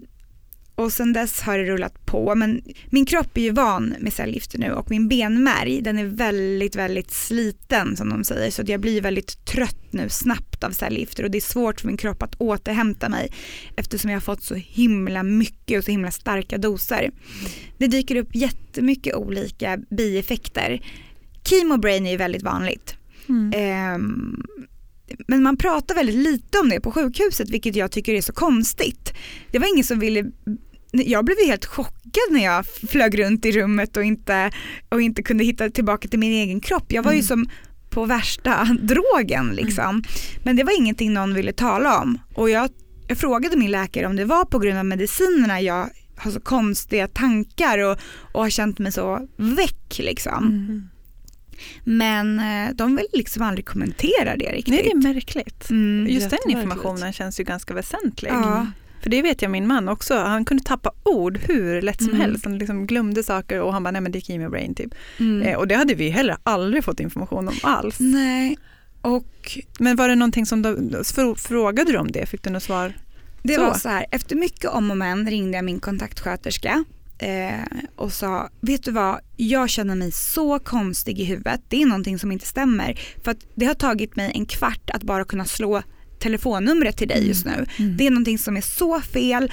och 0.78 0.94
sen 0.94 1.14
dess 1.14 1.42
har 1.42 1.58
det 1.58 1.66
rullat 1.66 2.06
på. 2.06 2.36
Men 2.36 2.62
min 2.90 3.06
kropp 3.06 3.38
är 3.38 3.42
ju 3.42 3.52
van 3.52 3.96
med 4.00 4.14
cellgifter 4.14 4.60
nu 4.60 4.72
och 4.72 4.92
min 4.92 5.08
benmärg 5.08 5.82
den 5.82 5.98
är 5.98 6.06
väldigt, 6.06 6.76
väldigt 6.76 7.12
sliten 7.12 7.98
som 7.98 8.10
de 8.10 8.24
säger. 8.24 8.52
Så 8.52 8.64
jag 8.66 8.82
blir 8.82 9.02
väldigt 9.02 9.46
trött 9.46 9.88
nu 9.92 10.10
snabbt 10.10 10.64
av 10.64 10.72
cellgifter 10.72 11.24
och 11.24 11.32
det 11.32 11.38
är 11.38 11.42
svårt 11.42 11.82
för 11.82 11.88
min 11.88 11.98
kropp 11.98 12.24
att 12.24 12.36
återhämta 12.36 13.10
mig 13.10 13.32
eftersom 13.76 14.10
jag 14.10 14.16
har 14.16 14.22
fått 14.22 14.44
så 14.44 14.56
himla 14.56 15.24
mycket 15.24 15.78
och 15.78 15.84
så 15.84 15.92
himla 15.92 16.12
starka 16.12 16.58
doser. 16.58 17.12
Det 17.78 17.88
dyker 17.88 18.16
upp 18.16 18.36
jättemycket 18.36 19.16
olika 19.16 19.78
bieffekter. 19.90 20.82
Chemobrain 21.44 22.06
är 22.06 22.12
ju 22.12 22.18
väldigt 22.18 22.44
vanligt. 22.44 22.96
Mm. 23.30 23.52
Ehm, 23.56 24.44
men 25.28 25.44
man 25.44 25.58
pratar 25.58 25.96
väldigt 25.96 26.16
lite 26.16 26.60
om 26.60 26.70
det 26.70 26.82
på 26.82 26.92
sjukhuset 26.92 27.50
vilket 27.50 27.76
jag 27.76 27.92
tycker 27.92 28.14
är 28.14 28.22
så 28.22 28.34
konstigt. 28.34 29.14
Det 29.52 29.60
var 29.60 29.74
ingen 29.74 29.84
som 29.84 30.00
ville 30.00 30.26
jag 31.06 31.26
blev 31.26 31.38
ju 31.40 31.46
helt 31.46 31.66
chockad 31.66 32.32
när 32.32 32.44
jag 32.44 32.66
flög 32.66 33.20
runt 33.20 33.46
i 33.46 33.52
rummet 33.52 33.98
och 33.98 34.04
inte, 34.04 34.52
och 34.90 35.02
inte 35.02 35.24
kunde 35.24 35.44
hitta 35.44 35.70
tillbaka 35.70 36.08
till 36.08 36.20
min 36.20 36.32
egen 36.32 36.60
kropp. 36.60 36.86
Jag 36.88 37.04
var 37.04 37.12
ju 37.12 37.18
Mm. 37.18 37.28
som 37.28 37.50
på 37.90 38.06
värsta 38.06 38.64
drogen 38.82 39.50
liksom. 39.56 40.04
Men 40.44 40.56
det 40.56 40.64
var 40.64 40.78
ingenting 40.78 41.14
någon 41.14 41.34
ville 41.34 41.54
tala 41.54 42.00
om. 42.02 42.20
Och 42.34 42.50
jag, 42.50 42.70
jag 43.08 43.18
frågade 43.18 43.58
min 43.58 43.72
läkare 43.72 44.06
om 44.08 44.16
det 44.16 44.26
var 44.26 44.46
på 44.46 44.60
grund 44.60 44.80
av 44.80 44.86
medicinerna 44.86 45.62
jag 45.62 45.90
har 46.18 46.32
så 46.32 46.40
konstiga 46.40 47.08
tankar 47.08 47.78
och, 47.78 47.98
och 48.32 48.42
har 48.44 48.50
känt 48.50 48.80
mig 48.80 48.92
så 48.92 49.28
väck 49.38 50.00
liksom. 50.00 50.46
Mm. 50.48 50.90
Men 51.84 52.40
eh, 52.40 52.76
de 52.76 52.96
vill 52.96 53.06
liksom 53.14 53.42
aldrig 53.44 53.66
kommentera 53.66 54.36
det 54.38 54.52
riktigt. 54.52 54.74
Nej, 54.74 54.84
det 54.84 55.08
är 55.08 55.14
märkligt. 55.14 55.70
Mm. 55.70 56.08
Just 56.10 56.30
den 56.30 56.40
informationen 56.58 57.14
känns 57.14 57.40
ju 57.40 57.44
ganska 57.44 57.74
väsentlig. 57.74 58.30
Ja. 58.32 58.68
För 59.08 59.12
det 59.12 59.22
vet 59.22 59.42
jag 59.42 59.52
min 59.52 59.68
man 59.68 59.90
också. 59.90 60.16
Han 60.18 60.46
kunde 60.46 60.64
tappa 60.64 60.92
ord 61.04 61.38
hur 61.38 61.82
lätt 61.82 61.98
som 62.02 62.10
Mm. 62.10 62.22
helst. 62.22 62.46
Han 62.46 62.58
liksom 62.58 62.88
glömde 62.88 63.24
saker 63.24 63.62
och 63.62 63.74
han 63.74 63.84
bara, 63.84 63.92
nej 63.92 64.02
men 64.02 64.12
det 64.12 64.20
är 64.20 64.22
chemobrain 64.22 64.76
typ. 64.76 64.96
Mm. 65.20 65.42
Eh, 65.48 65.56
och 65.58 65.68
det 65.68 65.76
hade 65.76 65.94
vi 65.94 66.10
heller 66.10 66.38
aldrig 66.44 66.84
fått 66.84 67.00
information 67.00 67.48
om 67.48 67.54
alls. 67.64 67.96
Nej, 68.00 68.58
och 69.02 69.58
Men 69.80 69.96
var 69.96 70.10
det 70.10 70.16
någonting 70.16 70.46
som 70.46 70.62
du, 70.62 70.76
frå- 71.04 71.36
frågade 71.36 71.92
du 71.92 71.98
om 71.98 72.12
det? 72.12 72.26
Fick 72.26 72.44
du 72.44 72.50
något 72.50 72.64
svar? 72.64 72.94
det 73.44 73.54
Så. 73.56 73.62
var 73.62 73.74
så 73.74 73.90
här, 73.90 74.06
efter 74.12 74.36
mycket 74.36 74.70
om 74.70 74.92
och 74.92 74.98
men 74.98 75.30
ringde 75.30 75.58
jag 75.58 75.66
min 75.66 75.80
kontaktsköterska 75.80 76.84
eh, 77.18 77.80
och 77.96 78.14
sa, 78.14 78.50
vet 78.62 78.84
du 78.84 78.92
vad, 78.92 79.20
jag 79.38 79.70
känner 79.70 79.96
mig 79.96 80.12
så 80.12 80.60
konstig 80.60 81.20
i 81.20 81.24
huvudet, 81.24 81.62
det 81.70 81.82
är 81.82 81.86
någonting 81.86 82.20
som 82.20 82.32
inte 82.32 82.46
stämmer. 82.48 83.00
För 83.24 83.32
att 83.32 83.40
det 83.56 83.66
har 83.66 83.74
tagit 83.74 84.16
mig 84.16 84.32
en 84.36 84.46
kvart 84.46 84.90
att 84.90 85.04
bara 85.04 85.24
kunna 85.24 85.46
slå 85.46 85.82
telefonnumret 86.20 86.98
till 86.98 87.08
dig 87.08 87.28
just 87.28 87.46
nu. 87.46 87.66
Det 87.78 88.08
är 88.08 88.12
någonting 88.12 88.38
som 88.38 88.58
är 88.58 88.62
så 88.62 89.02
fel, 89.02 89.52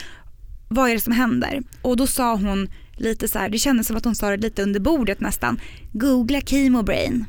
vad 0.69 0.91
är 0.91 0.95
det 0.95 1.01
som 1.01 1.13
händer? 1.13 1.63
Och 1.83 1.97
då 1.97 2.07
sa 2.07 2.35
hon, 2.35 2.69
lite 2.97 3.29
så 3.29 3.39
här, 3.39 3.49
det 3.49 3.59
kändes 3.59 3.87
som 3.87 3.97
att 3.97 4.05
hon 4.05 4.15
sa 4.15 4.31
det 4.31 4.37
lite 4.37 4.63
under 4.63 4.81
bordet 4.81 5.21
nästan. 5.21 5.61
Googla 5.93 6.41
Chemobrain. 6.41 7.25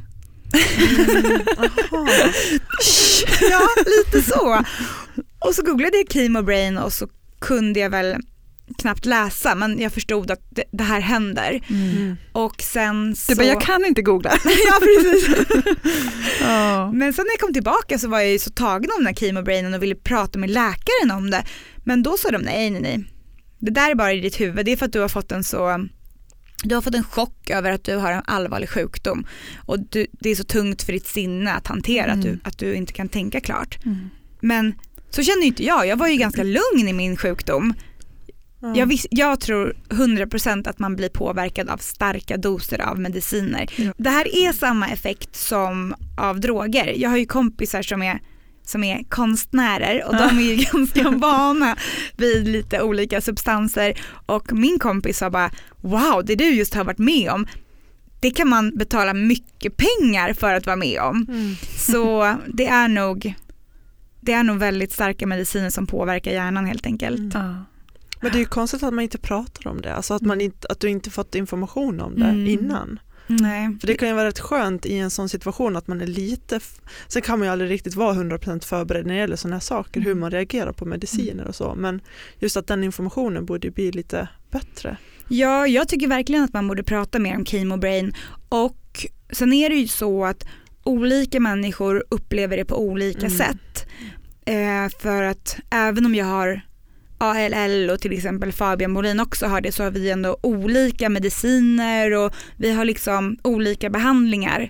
Aha. 1.58 2.08
ja, 3.42 3.68
lite 3.86 4.22
så. 4.22 4.64
Och 5.40 5.56
så 5.56 5.62
googlade 5.62 5.98
jag 5.98 6.12
Chemobrain 6.14 6.78
och 6.78 6.94
så 6.94 7.08
kunde 7.40 7.80
jag 7.80 7.90
väl 7.90 8.16
knappt 8.78 9.06
läsa 9.06 9.56
men 9.56 9.80
jag 9.80 9.94
förstod 9.94 10.32
att 10.32 10.42
det, 10.50 10.64
det 10.72 10.84
här 10.84 11.00
händer. 11.00 11.62
Mm. 11.70 12.16
Och 12.32 12.62
sen 12.62 13.16
så... 13.16 13.32
Du 13.32 13.36
bara, 13.38 13.48
jag 13.48 13.62
kan 13.62 13.86
inte 13.86 14.02
googla. 14.02 14.32
ja, 14.46 14.80
precis. 14.80 15.46
Ja. 16.42 16.92
Men 16.92 17.14
sen 17.14 17.26
när 17.26 17.32
jag 17.34 17.40
kom 17.40 17.54
tillbaka 17.54 18.00
så 18.00 18.08
var 18.08 18.20
jag 18.20 18.32
ju 18.32 18.40
så 18.40 18.50
tagen 18.50 18.92
av 18.92 18.98
den 18.98 19.08
här 19.08 19.14
chemobrainen 19.16 19.74
och 19.74 19.84
ville 19.84 19.96
prata 19.96 20.40
med 20.40 20.50
läkaren 20.50 21.12
om 21.12 21.30
det. 21.32 21.44
Men 21.84 22.04
då 22.04 22.18
sa 22.18 22.32
de 22.32 22.42
nej, 22.42 22.70
nej, 22.70 22.82
nej. 22.82 23.06
Det 23.60 23.72
där 23.72 23.92
är 23.92 23.96
bara 23.96 24.14
i 24.14 24.20
ditt 24.22 24.40
huvud. 24.42 24.66
Det 24.66 24.72
är 24.72 24.78
för 24.78 24.86
att 24.86 24.94
du 24.94 25.00
har 25.00 25.08
fått 25.10 25.32
en 25.32 25.44
så 25.44 25.88
du 26.64 26.76
har 26.76 26.82
fått 26.82 26.96
en 26.96 27.04
chock 27.04 27.50
över 27.50 27.72
att 27.72 27.84
du 27.84 27.96
har 27.96 28.12
en 28.12 28.24
allvarlig 28.26 28.70
sjukdom 28.70 29.28
och 29.66 29.80
du, 29.80 30.08
det 30.12 30.30
är 30.30 30.36
så 30.36 30.44
tungt 30.44 30.84
för 30.84 30.94
ditt 30.94 31.08
sinne 31.08 31.54
att 31.54 31.68
hantera 31.68 32.12
att, 32.12 32.22
du, 32.22 32.28
Mm. 32.28 32.40
att 32.44 32.58
du 32.58 32.76
inte 32.76 32.94
kan 32.94 33.10
tänka 33.10 33.40
klart. 33.42 33.86
Mm. 33.86 34.10
Men 34.40 34.74
så 35.10 35.24
känner 35.24 35.44
inte 35.46 35.64
jag, 35.66 35.88
jag 35.88 35.98
var 35.98 36.08
ju 36.08 36.16
ganska 36.18 36.44
lugn 36.44 36.88
i 36.88 36.94
min 36.94 37.18
sjukdom. 37.18 37.74
Ja. 38.66 38.76
Jag, 38.76 38.86
vis, 38.88 39.08
jag 39.12 39.40
tror 39.40 39.76
100% 39.90 40.70
att 40.70 40.80
man 40.80 40.96
blir 40.96 41.10
påverkad 41.10 41.70
av 41.70 41.78
starka 41.78 42.38
doser 42.38 42.82
av 42.82 43.00
mediciner. 43.00 43.70
Ja. 43.76 43.94
Det 43.98 44.10
här 44.10 44.36
är 44.36 44.52
samma 44.52 44.88
effekt 44.88 45.36
som 45.36 45.96
av 46.18 46.40
droger. 46.40 46.94
Jag 46.98 47.10
har 47.10 47.18
ju 47.18 47.26
kompisar 47.26 47.82
som 47.82 48.02
är, 48.02 48.20
som 48.64 48.84
är 48.84 49.04
konstnärer 49.10 50.08
och 50.08 50.16
de 50.16 50.38
är 50.40 50.42
ju 50.42 50.56
ganska 50.72 51.10
vana 51.10 51.76
vid 52.18 52.48
lite 52.48 52.82
olika 52.82 53.22
substanser 53.22 54.00
och 54.26 54.54
min 54.54 54.80
kompis 54.80 55.18
sa 55.18 55.30
bara 55.30 55.52
wow 55.82 56.26
det 56.26 56.36
du 56.36 56.50
just 56.50 56.74
har 56.74 56.84
varit 56.84 56.98
med 56.98 57.30
om 57.32 57.48
det 58.20 58.32
kan 58.32 58.50
man 58.50 58.78
betala 58.78 59.14
mycket 59.14 59.74
pengar 59.78 60.34
för 60.34 60.54
att 60.54 60.66
vara 60.66 60.76
med 60.76 61.02
om. 61.02 61.26
Mm. 61.30 61.56
Så 61.78 62.36
det 62.48 62.68
är 62.68 62.88
nog 62.88 63.34
det 64.22 64.34
är 64.34 64.44
nog 64.44 64.58
väldigt 64.58 64.92
starka 64.92 65.28
mediciner 65.28 65.70
som 65.70 65.88
påverkar 65.88 66.32
hjärnan 66.32 66.66
helt 66.66 66.86
enkelt. 66.86 67.36
Mm. 67.36 67.66
Men 68.26 68.32
det 68.32 68.38
är 68.38 68.40
ju 68.40 68.46
konstigt 68.46 68.84
att 68.84 68.94
man 68.94 69.04
inte 69.04 69.18
pratar 69.18 69.70
om 69.70 69.82
det, 69.82 69.94
alltså 69.94 70.14
att, 70.14 70.22
man 70.22 70.42
inte, 70.42 70.68
att 70.70 70.80
du 70.80 70.90
inte 70.90 71.10
fått 71.10 71.36
information 71.36 72.02
om 72.02 72.16
det 72.20 72.26
Mm. 72.26 72.48
innan. 72.48 73.00
Nej. 73.28 73.78
För 73.80 73.88
det 73.88 73.94
kan 73.96 74.08
ju 74.08 74.14
vara 74.14 74.28
rätt 74.28 74.40
skönt 74.40 74.86
i 74.86 74.98
en 74.98 75.10
sån 75.10 75.30
situation 75.30 75.76
att 75.76 75.88
man 75.88 76.02
är 76.02 76.08
lite, 76.08 76.60
sen 77.08 77.22
kan 77.22 77.40
man 77.40 77.48
ju 77.48 77.52
aldrig 77.52 77.72
riktigt 77.72 77.96
vara 77.96 78.14
100% 78.14 78.66
förberedd 78.66 79.06
när 79.06 79.14
det 79.14 79.20
gäller 79.20 79.36
sådana 79.36 79.56
här 79.56 79.62
saker, 79.62 80.00
hur 80.02 80.12
Mm. 80.12 80.20
man 80.20 80.32
reagerar 80.32 80.72
på 80.72 80.86
mediciner 80.86 81.48
och 81.48 81.56
så, 81.56 81.76
men 81.76 82.02
just 82.40 82.58
att 82.58 82.68
den 82.68 82.84
informationen 82.84 83.46
borde 83.46 83.68
ju 83.68 83.72
bli 83.74 83.92
lite 83.92 84.28
bättre. 84.52 84.98
Ja, 85.28 85.68
jag 85.68 85.88
tycker 85.88 86.08
verkligen 86.08 86.44
att 86.44 86.54
man 86.54 86.68
borde 86.68 86.84
prata 86.84 87.20
mer 87.20 87.36
om 87.36 87.46
chemobrain 87.46 88.14
och 88.50 89.06
sen 89.32 89.54
är 89.54 89.70
det 89.70 89.76
ju 89.76 89.88
så 89.88 90.26
att 90.26 90.46
olika 90.84 91.40
människor 91.40 92.04
upplever 92.10 92.58
det 92.58 92.66
på 92.66 92.80
olika 92.80 93.26
Mm. 93.26 93.38
sätt. 93.38 93.86
Eh, 94.46 95.00
för 95.02 95.24
att 95.24 95.58
även 95.70 96.06
om 96.06 96.16
jag 96.16 96.26
har 96.26 96.62
ALL 97.18 97.90
och 97.90 98.00
till 98.00 98.14
exempel 98.14 98.52
Fabian 98.52 98.92
Molin 98.92 99.20
också 99.20 99.46
har 99.46 99.62
det 99.62 99.72
så 99.72 99.84
har 99.84 99.92
vi 99.92 100.10
ändå 100.12 100.38
olika 100.44 101.10
mediciner 101.10 102.12
och 102.14 102.34
vi 102.58 102.72
har 102.72 102.86
liksom 102.86 103.38
olika 103.44 103.90
behandlingar 103.90 104.70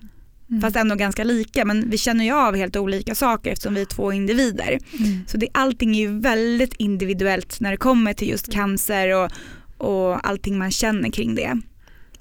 Mm. 0.49 0.61
fast 0.61 0.75
ändå 0.75 0.95
ganska 0.95 1.23
lika 1.23 1.65
men 1.65 1.89
vi 1.89 1.97
känner 1.97 2.25
ju 2.25 2.31
av 2.31 2.55
helt 2.55 2.75
olika 2.75 3.15
saker 3.15 3.51
eftersom 3.51 3.73
vi 3.73 3.81
är 3.81 3.85
två 3.85 4.11
individer. 4.13 4.79
Mm. 4.99 5.25
Så 5.27 5.37
det, 5.37 5.47
allting 5.51 5.95
är 5.95 5.99
ju 5.99 6.19
väldigt 6.19 6.73
individuellt 6.73 7.59
när 7.59 7.71
det 7.71 7.77
kommer 7.77 8.13
till 8.13 8.29
just 8.29 8.51
cancer 8.51 9.15
och, 9.15 9.31
och 9.77 10.27
allting 10.27 10.57
man 10.57 10.71
känner 10.71 11.09
kring 11.11 11.35
det. 11.35 11.61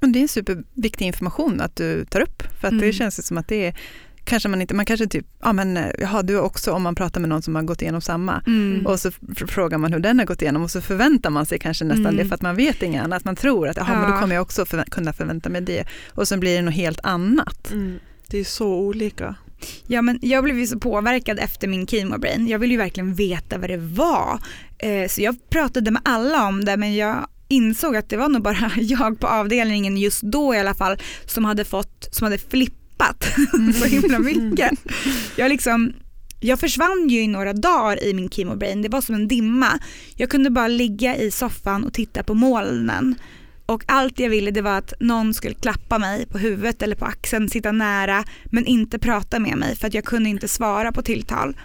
Och 0.00 0.08
det 0.08 0.18
är 0.18 0.22
en 0.22 0.28
superviktig 0.28 1.04
information 1.06 1.60
att 1.60 1.76
du 1.76 2.04
tar 2.04 2.20
upp. 2.20 2.42
För 2.60 2.68
att 2.68 2.78
det 2.78 2.84
Mm. 2.86 2.92
känns 2.92 3.18
ju 3.18 3.22
som 3.22 3.38
att 3.38 3.48
det 3.48 3.66
är, 3.66 3.74
kanske 4.24 4.48
man 4.48 4.60
inte, 4.60 4.74
man 4.74 4.86
kanske 4.86 5.06
typ, 5.06 5.26
ja 5.42 5.52
men 5.52 5.76
eh, 5.76 5.86
jaha 5.98 6.22
du 6.22 6.38
också 6.38 6.72
om 6.72 6.82
man 6.82 6.94
pratar 6.94 7.20
med 7.20 7.28
någon 7.28 7.42
som 7.42 7.54
har 7.54 7.62
gått 7.62 7.82
igenom 7.82 8.00
samma. 8.00 8.42
Mm. 8.46 8.86
Och 8.86 9.00
så 9.00 9.10
frågar 9.48 9.78
man 9.78 9.92
hur 9.92 10.00
den 10.00 10.18
har 10.18 10.26
gått 10.26 10.42
igenom 10.42 10.62
och 10.62 10.70
så 10.70 10.80
förväntar 10.80 11.30
man 11.30 11.46
sig 11.46 11.58
kanske 11.58 11.84
nästan 11.84 12.06
Mm. 12.06 12.16
det 12.16 12.24
för 12.24 12.34
att 12.34 12.42
man 12.42 12.56
vet 12.56 12.82
inget 12.82 13.04
annat. 13.04 13.24
Man 13.24 13.36
tror 13.36 13.68
att 13.68 13.76
jaha, 13.76 14.00
men 14.00 14.10
då 14.10 14.16
Ja. 14.16 14.20
kommer 14.20 14.34
jag 14.34 14.42
också 14.42 14.64
förvä- 14.64 14.90
kunna 14.90 15.12
förvänta 15.12 15.48
mig 15.48 15.60
det. 15.60 15.84
Och 16.10 16.28
så 16.28 16.36
blir 16.38 16.56
det 16.56 16.62
något 16.62 16.74
helt 16.74 17.00
annat. 17.02 17.70
Mm. 17.72 17.98
Det 18.28 18.38
är 18.38 18.44
så 18.44 18.74
olika. 18.74 19.34
Ja 19.86 20.02
men 20.02 20.18
jag 20.22 20.44
blev 20.44 20.58
ju 20.58 20.66
så 20.66 20.78
påverkad 20.78 21.38
efter 21.38 21.68
min 21.68 21.86
chemobrain. 21.86 22.48
Jag 22.48 22.58
ville 22.58 22.72
ju 22.74 22.78
verkligen 22.78 23.14
veta 23.14 23.58
vad 23.58 23.70
det 23.70 23.76
var. 23.76 24.38
Eh, 24.78 25.08
så 25.08 25.22
jag 25.22 25.36
pratade 25.50 25.90
med 25.90 26.02
alla 26.04 26.44
om 26.46 26.64
det 26.64 26.76
men 26.76 26.94
jag 26.94 27.26
insåg 27.48 27.96
att 27.96 28.08
det 28.08 28.16
var 28.16 28.28
nog 28.28 28.42
bara 28.42 28.70
jag 28.76 29.20
på 29.20 29.26
avdelningen 29.26 29.96
just 29.96 30.22
då 30.22 30.54
i 30.54 30.58
alla 30.58 30.74
fall 30.74 30.96
som 31.26 31.44
hade 31.44 31.64
fått, 31.64 32.08
som 32.10 32.24
hade 32.24 32.38
flippat 32.38 32.80
så 33.80 33.84
himla 33.84 34.18
mycket. 34.18 34.72
Jag 35.36 35.48
liksom 35.48 35.92
jag 36.40 36.60
försvann 36.60 37.08
ju 37.08 37.22
i 37.22 37.28
några 37.28 37.52
dagar 37.52 38.04
i 38.04 38.14
min 38.14 38.30
chemobrain, 38.30 38.82
det 38.82 38.88
var 38.88 39.00
som 39.00 39.14
en 39.14 39.28
dimma. 39.28 39.78
Jag 40.16 40.30
kunde 40.30 40.50
bara 40.50 40.68
ligga 40.68 41.16
i 41.16 41.30
soffan 41.30 41.84
och 41.84 41.92
titta 41.92 42.22
på 42.22 42.34
molnen. 42.34 43.14
Och 43.66 43.84
allt 43.86 44.18
jag 44.18 44.30
ville 44.30 44.50
det 44.50 44.62
var 44.62 44.78
att 44.78 44.92
någon 45.00 45.34
skulle 45.34 45.54
klappa 45.54 45.98
mig 45.98 46.26
på 46.26 46.38
huvudet 46.38 46.82
eller 46.82 46.96
på 46.96 47.04
axeln, 47.04 47.48
sitta 47.48 47.72
nära 47.72 48.24
men 48.44 48.66
inte 48.66 48.98
prata 48.98 49.38
med 49.38 49.58
mig 49.58 49.76
för 49.76 49.86
att 49.86 49.94
jag 49.94 50.04
kunde 50.04 50.28
inte 50.28 50.48
svara 50.48 50.92
på 50.92 51.02
tilltal. 51.02 51.56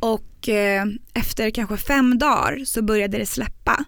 Och 0.00 0.48
eh, 0.48 0.84
efter 1.14 1.50
kanske 1.50 1.76
fem 1.76 2.18
dagar 2.18 2.64
så 2.64 2.82
började 2.82 3.18
det 3.18 3.26
släppa. 3.26 3.84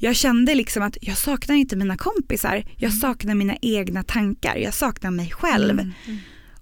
Jag 0.00 0.16
kände 0.16 0.54
liksom 0.54 0.82
att 0.82 0.96
jag 1.00 1.16
saknar 1.16 1.56
inte 1.56 1.76
mina 1.76 1.96
kompisar, 1.96 2.64
jag 2.76 2.92
saknar 2.92 3.34
mina 3.34 3.56
egna 3.62 4.02
tankar, 4.02 4.56
jag 4.56 4.74
saknar 4.74 5.10
mig 5.10 5.30
själv. 5.30 5.80
Mm. 5.80 5.92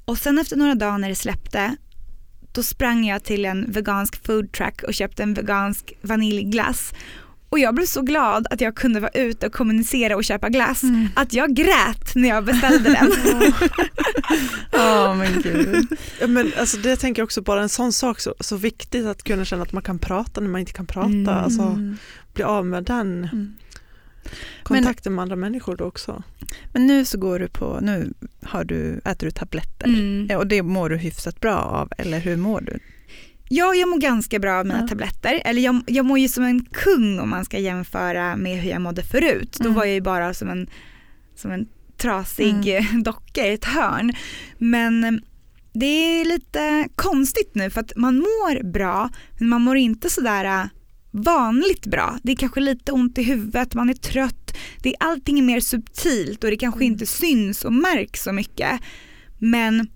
Och 0.04 0.18
sen 0.18 0.38
efter 0.38 0.56
några 0.56 0.74
dagar 0.74 0.98
när 0.98 1.08
det 1.08 1.14
släppte 1.14 1.76
då 2.52 2.62
sprang 2.62 3.06
jag 3.06 3.24
till 3.24 3.44
en 3.44 3.72
vegansk 3.72 4.26
food 4.26 4.52
truck 4.52 4.82
och 4.82 4.94
köpte 4.94 5.22
en 5.22 5.34
vegansk 5.34 5.92
vaniljglass. 6.02 6.92
Och 7.48 7.58
jag 7.58 7.74
blev 7.74 7.86
så 7.86 8.02
glad 8.02 8.46
att 8.50 8.60
jag 8.60 8.76
kunde 8.76 9.00
vara 9.00 9.10
ute 9.10 9.46
och 9.46 9.52
kommunicera 9.52 10.16
och 10.16 10.24
köpa 10.24 10.48
glass 10.48 10.82
Mm. 10.82 11.08
att 11.14 11.34
jag 11.34 11.54
grät 11.54 12.14
när 12.14 12.28
jag 12.28 12.44
beställde 12.44 12.90
den. 12.90 13.12
Ja 15.44 15.50
men 15.52 15.64
gud. 15.72 15.98
Ja, 16.20 16.26
men 16.26 16.52
alltså 16.58 16.76
det 16.76 16.96
tänker 16.96 17.20
jag 17.22 17.24
också 17.26 17.42
bara 17.42 17.62
en 17.62 17.68
sån 17.68 17.92
sak 17.92 18.20
så, 18.20 18.34
så 18.40 18.56
viktigt 18.56 19.06
att 19.06 19.22
kunna 19.22 19.44
känna 19.44 19.62
att 19.62 19.72
man 19.72 19.82
kan 19.82 19.98
prata 19.98 20.40
när 20.40 20.48
man 20.48 20.60
inte 20.60 20.72
kan 20.72 20.86
prata, 20.86 21.08
Mm. 21.08 21.28
alltså 21.28 21.78
bli 22.34 22.44
av 22.44 22.66
med 22.66 22.84
den 22.84 23.24
Mm. 23.32 23.54
kontakten 24.62 25.14
med 25.14 25.22
andra 25.22 25.36
människor 25.36 25.76
då 25.76 25.84
också. 25.84 26.22
Men 26.72 26.86
nu 26.86 27.04
så 27.04 27.18
går 27.18 27.38
du 27.38 27.48
på, 27.48 27.78
nu 27.82 28.12
har 28.42 28.64
du, 28.64 29.00
äter 29.04 29.26
du 29.26 29.30
tabletter. 29.30 29.86
Mm. 29.86 30.38
Och 30.38 30.46
det 30.46 30.62
mår 30.62 30.88
du 30.90 30.96
hyfsat 30.96 31.40
bra 31.40 31.56
av, 31.58 31.88
eller 31.98 32.18
hur 32.18 32.36
mår 32.36 32.60
du? 32.60 32.78
Ja, 33.48 33.74
jag 33.74 33.88
mår 33.88 33.98
ganska 33.98 34.38
bra 34.38 34.58
av 34.58 34.66
mina 34.66 34.80
Ja. 34.80 34.88
tabletter. 34.88 35.42
Eller 35.44 35.62
jag, 35.62 35.80
jag 35.86 36.04
mår 36.06 36.18
ju 36.18 36.28
som 36.28 36.44
en 36.44 36.64
kung 36.64 37.20
om 37.20 37.30
man 37.30 37.44
ska 37.44 37.58
jämföra 37.58 38.36
med 38.36 38.58
hur 38.62 38.70
jag 38.70 38.80
mådde 38.80 39.02
förut. 39.02 39.56
Då 39.58 39.64
Mm. 39.64 39.74
var 39.74 39.84
jag 39.84 39.94
ju 39.94 40.00
bara 40.00 40.34
som 40.34 40.48
en, 40.50 40.66
som 41.36 41.50
en 41.50 41.66
trasig 41.96 42.68
Mm. 42.68 43.02
docka 43.02 43.46
i 43.46 43.54
ett 43.54 43.64
hörn. 43.64 44.12
Men 44.58 45.04
eh, 45.04 45.12
det 45.72 45.86
är 45.86 46.24
lite 46.24 46.88
konstigt 46.94 47.50
nu 47.54 47.70
för 47.70 47.80
att 47.80 47.92
man 47.96 48.16
mår 48.18 48.72
bra 48.72 49.10
men 49.38 49.48
man 49.48 49.62
mår 49.62 49.76
inte 49.76 50.10
sådär 50.10 50.44
eh, 50.44 50.64
vanligt 51.10 51.86
bra. 51.86 52.18
Det 52.22 52.32
är 52.32 52.36
kanske 52.36 52.60
lite 52.60 52.92
ont 52.92 53.18
i 53.18 53.22
huvudet, 53.22 53.74
man 53.74 53.90
är 53.90 53.94
trött. 53.94 54.56
Det 54.82 54.88
är, 54.88 54.96
allting 55.00 55.38
är 55.38 55.42
mer 55.42 55.60
subtilt 55.60 56.44
och 56.44 56.50
det 56.50 56.56
kanske 56.56 56.80
Mm. 56.80 56.92
inte 56.92 57.06
syns 57.06 57.64
och 57.64 57.72
märks 57.72 58.22
så 58.22 58.32
mycket. 58.32 58.80
Men 59.38 59.88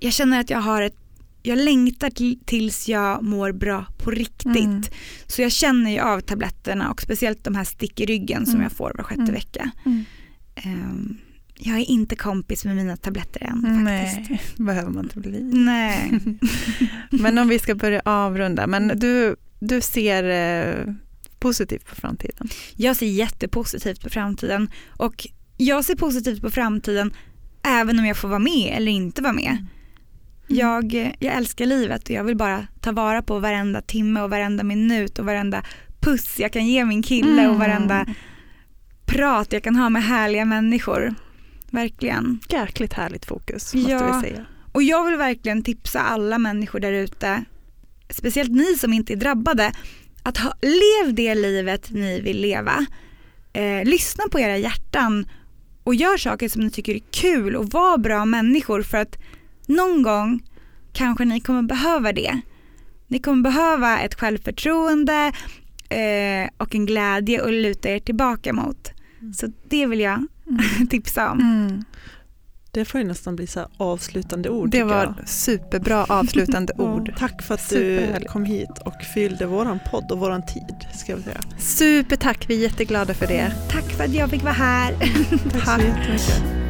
jag 0.00 0.12
känner 0.12 0.40
att 0.40 0.50
jag 0.50 0.58
har 0.60 0.82
ett 0.82 0.94
jag 1.42 1.58
längtar 1.58 2.10
till, 2.10 2.38
tills 2.46 2.88
jag 2.88 3.22
mår 3.22 3.52
bra 3.52 3.86
på 3.98 4.10
riktigt. 4.10 4.46
Mm. 4.56 4.82
Så 5.26 5.42
jag 5.42 5.52
känner 5.52 5.90
ju 5.90 5.98
av 5.98 6.20
tabletterna 6.20 6.90
och 6.90 7.02
speciellt 7.02 7.44
de 7.44 7.54
här 7.54 7.64
stick 7.64 8.00
i 8.00 8.06
ryggen 8.06 8.44
som 8.46 8.54
Mm. 8.54 8.62
jag 8.62 8.72
får 8.72 8.92
var 8.96 9.04
sjätte 9.04 9.22
Mm. 9.22 9.34
vecka. 9.34 9.70
Mm. 10.62 10.80
Ehm, 10.80 11.18
jag 11.62 11.78
är 11.78 11.90
inte 11.90 12.16
kompis 12.16 12.64
med 12.64 12.76
mina 12.76 12.96
tabletter 12.96 13.42
än 13.42 13.62
faktiskt. 13.62 14.30
Nej, 14.30 14.40
behöver 14.56 14.90
man 14.90 15.04
inte 15.04 15.18
bli. 15.18 15.42
Nej. 15.42 16.20
Men 17.10 17.38
om 17.38 17.48
vi 17.48 17.58
ska 17.58 17.74
börja 17.74 18.02
avrunda, 18.04 18.66
men 18.66 18.88
du, 18.88 19.36
du 19.58 19.80
ser 19.80 20.24
eh, 20.24 20.94
positivt 21.38 21.86
på 21.86 21.94
framtiden? 21.94 22.48
Jag 22.76 22.96
ser 22.96 23.06
jättepositivt 23.06 24.02
på 24.02 24.10
framtiden 24.10 24.70
och 24.88 25.26
jag 25.56 25.84
ser 25.84 25.96
positivt 25.96 26.40
på 26.40 26.50
framtiden 26.50 27.12
även 27.62 27.98
om 27.98 28.06
jag 28.06 28.16
får 28.16 28.28
vara 28.28 28.38
med 28.38 28.74
eller 28.76 28.92
inte 28.92 29.22
vara 29.22 29.32
med. 29.32 29.66
Jag, 30.46 30.94
jag 31.18 31.34
älskar 31.34 31.66
livet 31.66 32.02
och 32.02 32.10
jag 32.10 32.24
vill 32.24 32.36
bara 32.36 32.66
ta 32.80 32.92
vara 32.92 33.22
på 33.22 33.38
varenda 33.38 33.82
timme 33.82 34.20
och 34.20 34.30
varenda 34.30 34.64
minut 34.64 35.18
och 35.18 35.24
varenda 35.24 35.62
puss 36.00 36.38
jag 36.38 36.52
kan 36.52 36.66
ge 36.66 36.84
min 36.84 37.02
kille 37.02 37.48
och 37.48 37.58
varenda 37.58 38.06
prat 39.10 39.52
jag 39.52 39.62
kan 39.62 39.76
ha 39.76 39.88
med 39.88 40.02
härliga 40.04 40.44
människor. 40.44 41.14
Verkligen. 41.70 42.40
Jäkligt 42.48 42.92
härligt 42.92 43.24
fokus 43.26 43.74
måste 43.74 43.90
Ja. 43.90 44.20
vi 44.22 44.28
säga. 44.28 44.46
Och 44.72 44.82
jag 44.82 45.04
vill 45.06 45.16
verkligen 45.16 45.62
tipsa 45.62 46.00
alla 46.00 46.38
människor 46.38 46.80
där 46.80 46.92
ute, 46.92 47.44
speciellt 48.10 48.52
ni 48.52 48.74
som 48.78 48.92
inte 48.92 49.12
är 49.12 49.16
drabbade, 49.16 49.72
att 50.22 50.36
ha, 50.38 50.52
lev 50.62 51.14
det 51.14 51.34
livet 51.34 51.90
ni 51.90 52.20
vill 52.20 52.40
leva. 52.40 52.86
eh, 53.52 53.84
lyssna 53.84 54.24
på 54.30 54.40
era 54.40 54.56
hjärtan 54.58 55.28
och 55.84 55.94
gör 55.94 56.16
saker 56.16 56.48
som 56.48 56.62
ni 56.62 56.70
tycker 56.70 56.94
är 56.94 57.00
kul 57.10 57.56
och 57.56 57.70
var 57.70 57.98
bra 57.98 58.24
människor 58.24 58.82
för 58.82 58.98
att 58.98 59.16
någon 59.66 60.02
gång 60.02 60.42
kanske 60.92 61.24
ni 61.24 61.40
kommer 61.40 61.62
behöva 61.62 62.12
det. 62.12 62.40
Ni 63.06 63.18
kommer 63.18 63.42
behöva 63.42 64.00
ett 64.00 64.14
självförtroende 64.14 65.32
eh, 65.88 66.50
och 66.56 66.74
en 66.74 66.86
glädje 66.86 67.44
att 67.44 67.52
luta 67.52 67.88
er 67.90 67.98
tillbaka 67.98 68.52
mot. 68.52 68.90
Mm. 69.20 69.34
Så 69.34 69.52
det 69.68 69.86
vill 69.86 70.00
jag 70.00 70.26
tipsa 70.90 71.30
om. 71.30 71.40
Mm. 71.40 71.84
Det 72.72 72.84
får 72.84 73.00
ju 73.00 73.06
nästan 73.06 73.36
bli 73.36 73.46
så 73.46 73.60
här 73.60 73.68
avslutande 73.76 74.48
ord. 74.50 74.70
Det 74.70 74.84
var 74.84 75.02
jag. 75.02 75.14
ord. 76.78 77.08
Ja, 77.08 77.14
tack 77.18 77.42
för 77.42 77.54
att 77.54 77.68
du 77.68 78.14
kom 78.28 78.44
hit 78.44 78.78
och 78.84 79.02
fyllde 79.14 79.46
våran 79.46 79.78
podd 79.90 80.12
och 80.12 80.18
våran 80.18 80.46
tid. 80.46 80.76
Ska 80.94 81.12
jag 81.12 81.20
säga. 81.20 81.40
Supertack, 81.58 82.44
vi 82.48 82.54
är 82.54 82.58
jätteglada 82.68 83.14
för 83.14 83.26
det. 83.26 83.52
Tack 83.70 83.92
för 83.92 84.04
att 84.04 84.14
jag 84.14 84.30
fick 84.30 84.42
vara 84.42 84.52
här. 84.52 84.94
Tack 85.52 85.64
Tack. 85.64 85.80
så 85.80 85.86
jättemycket. 85.86 86.69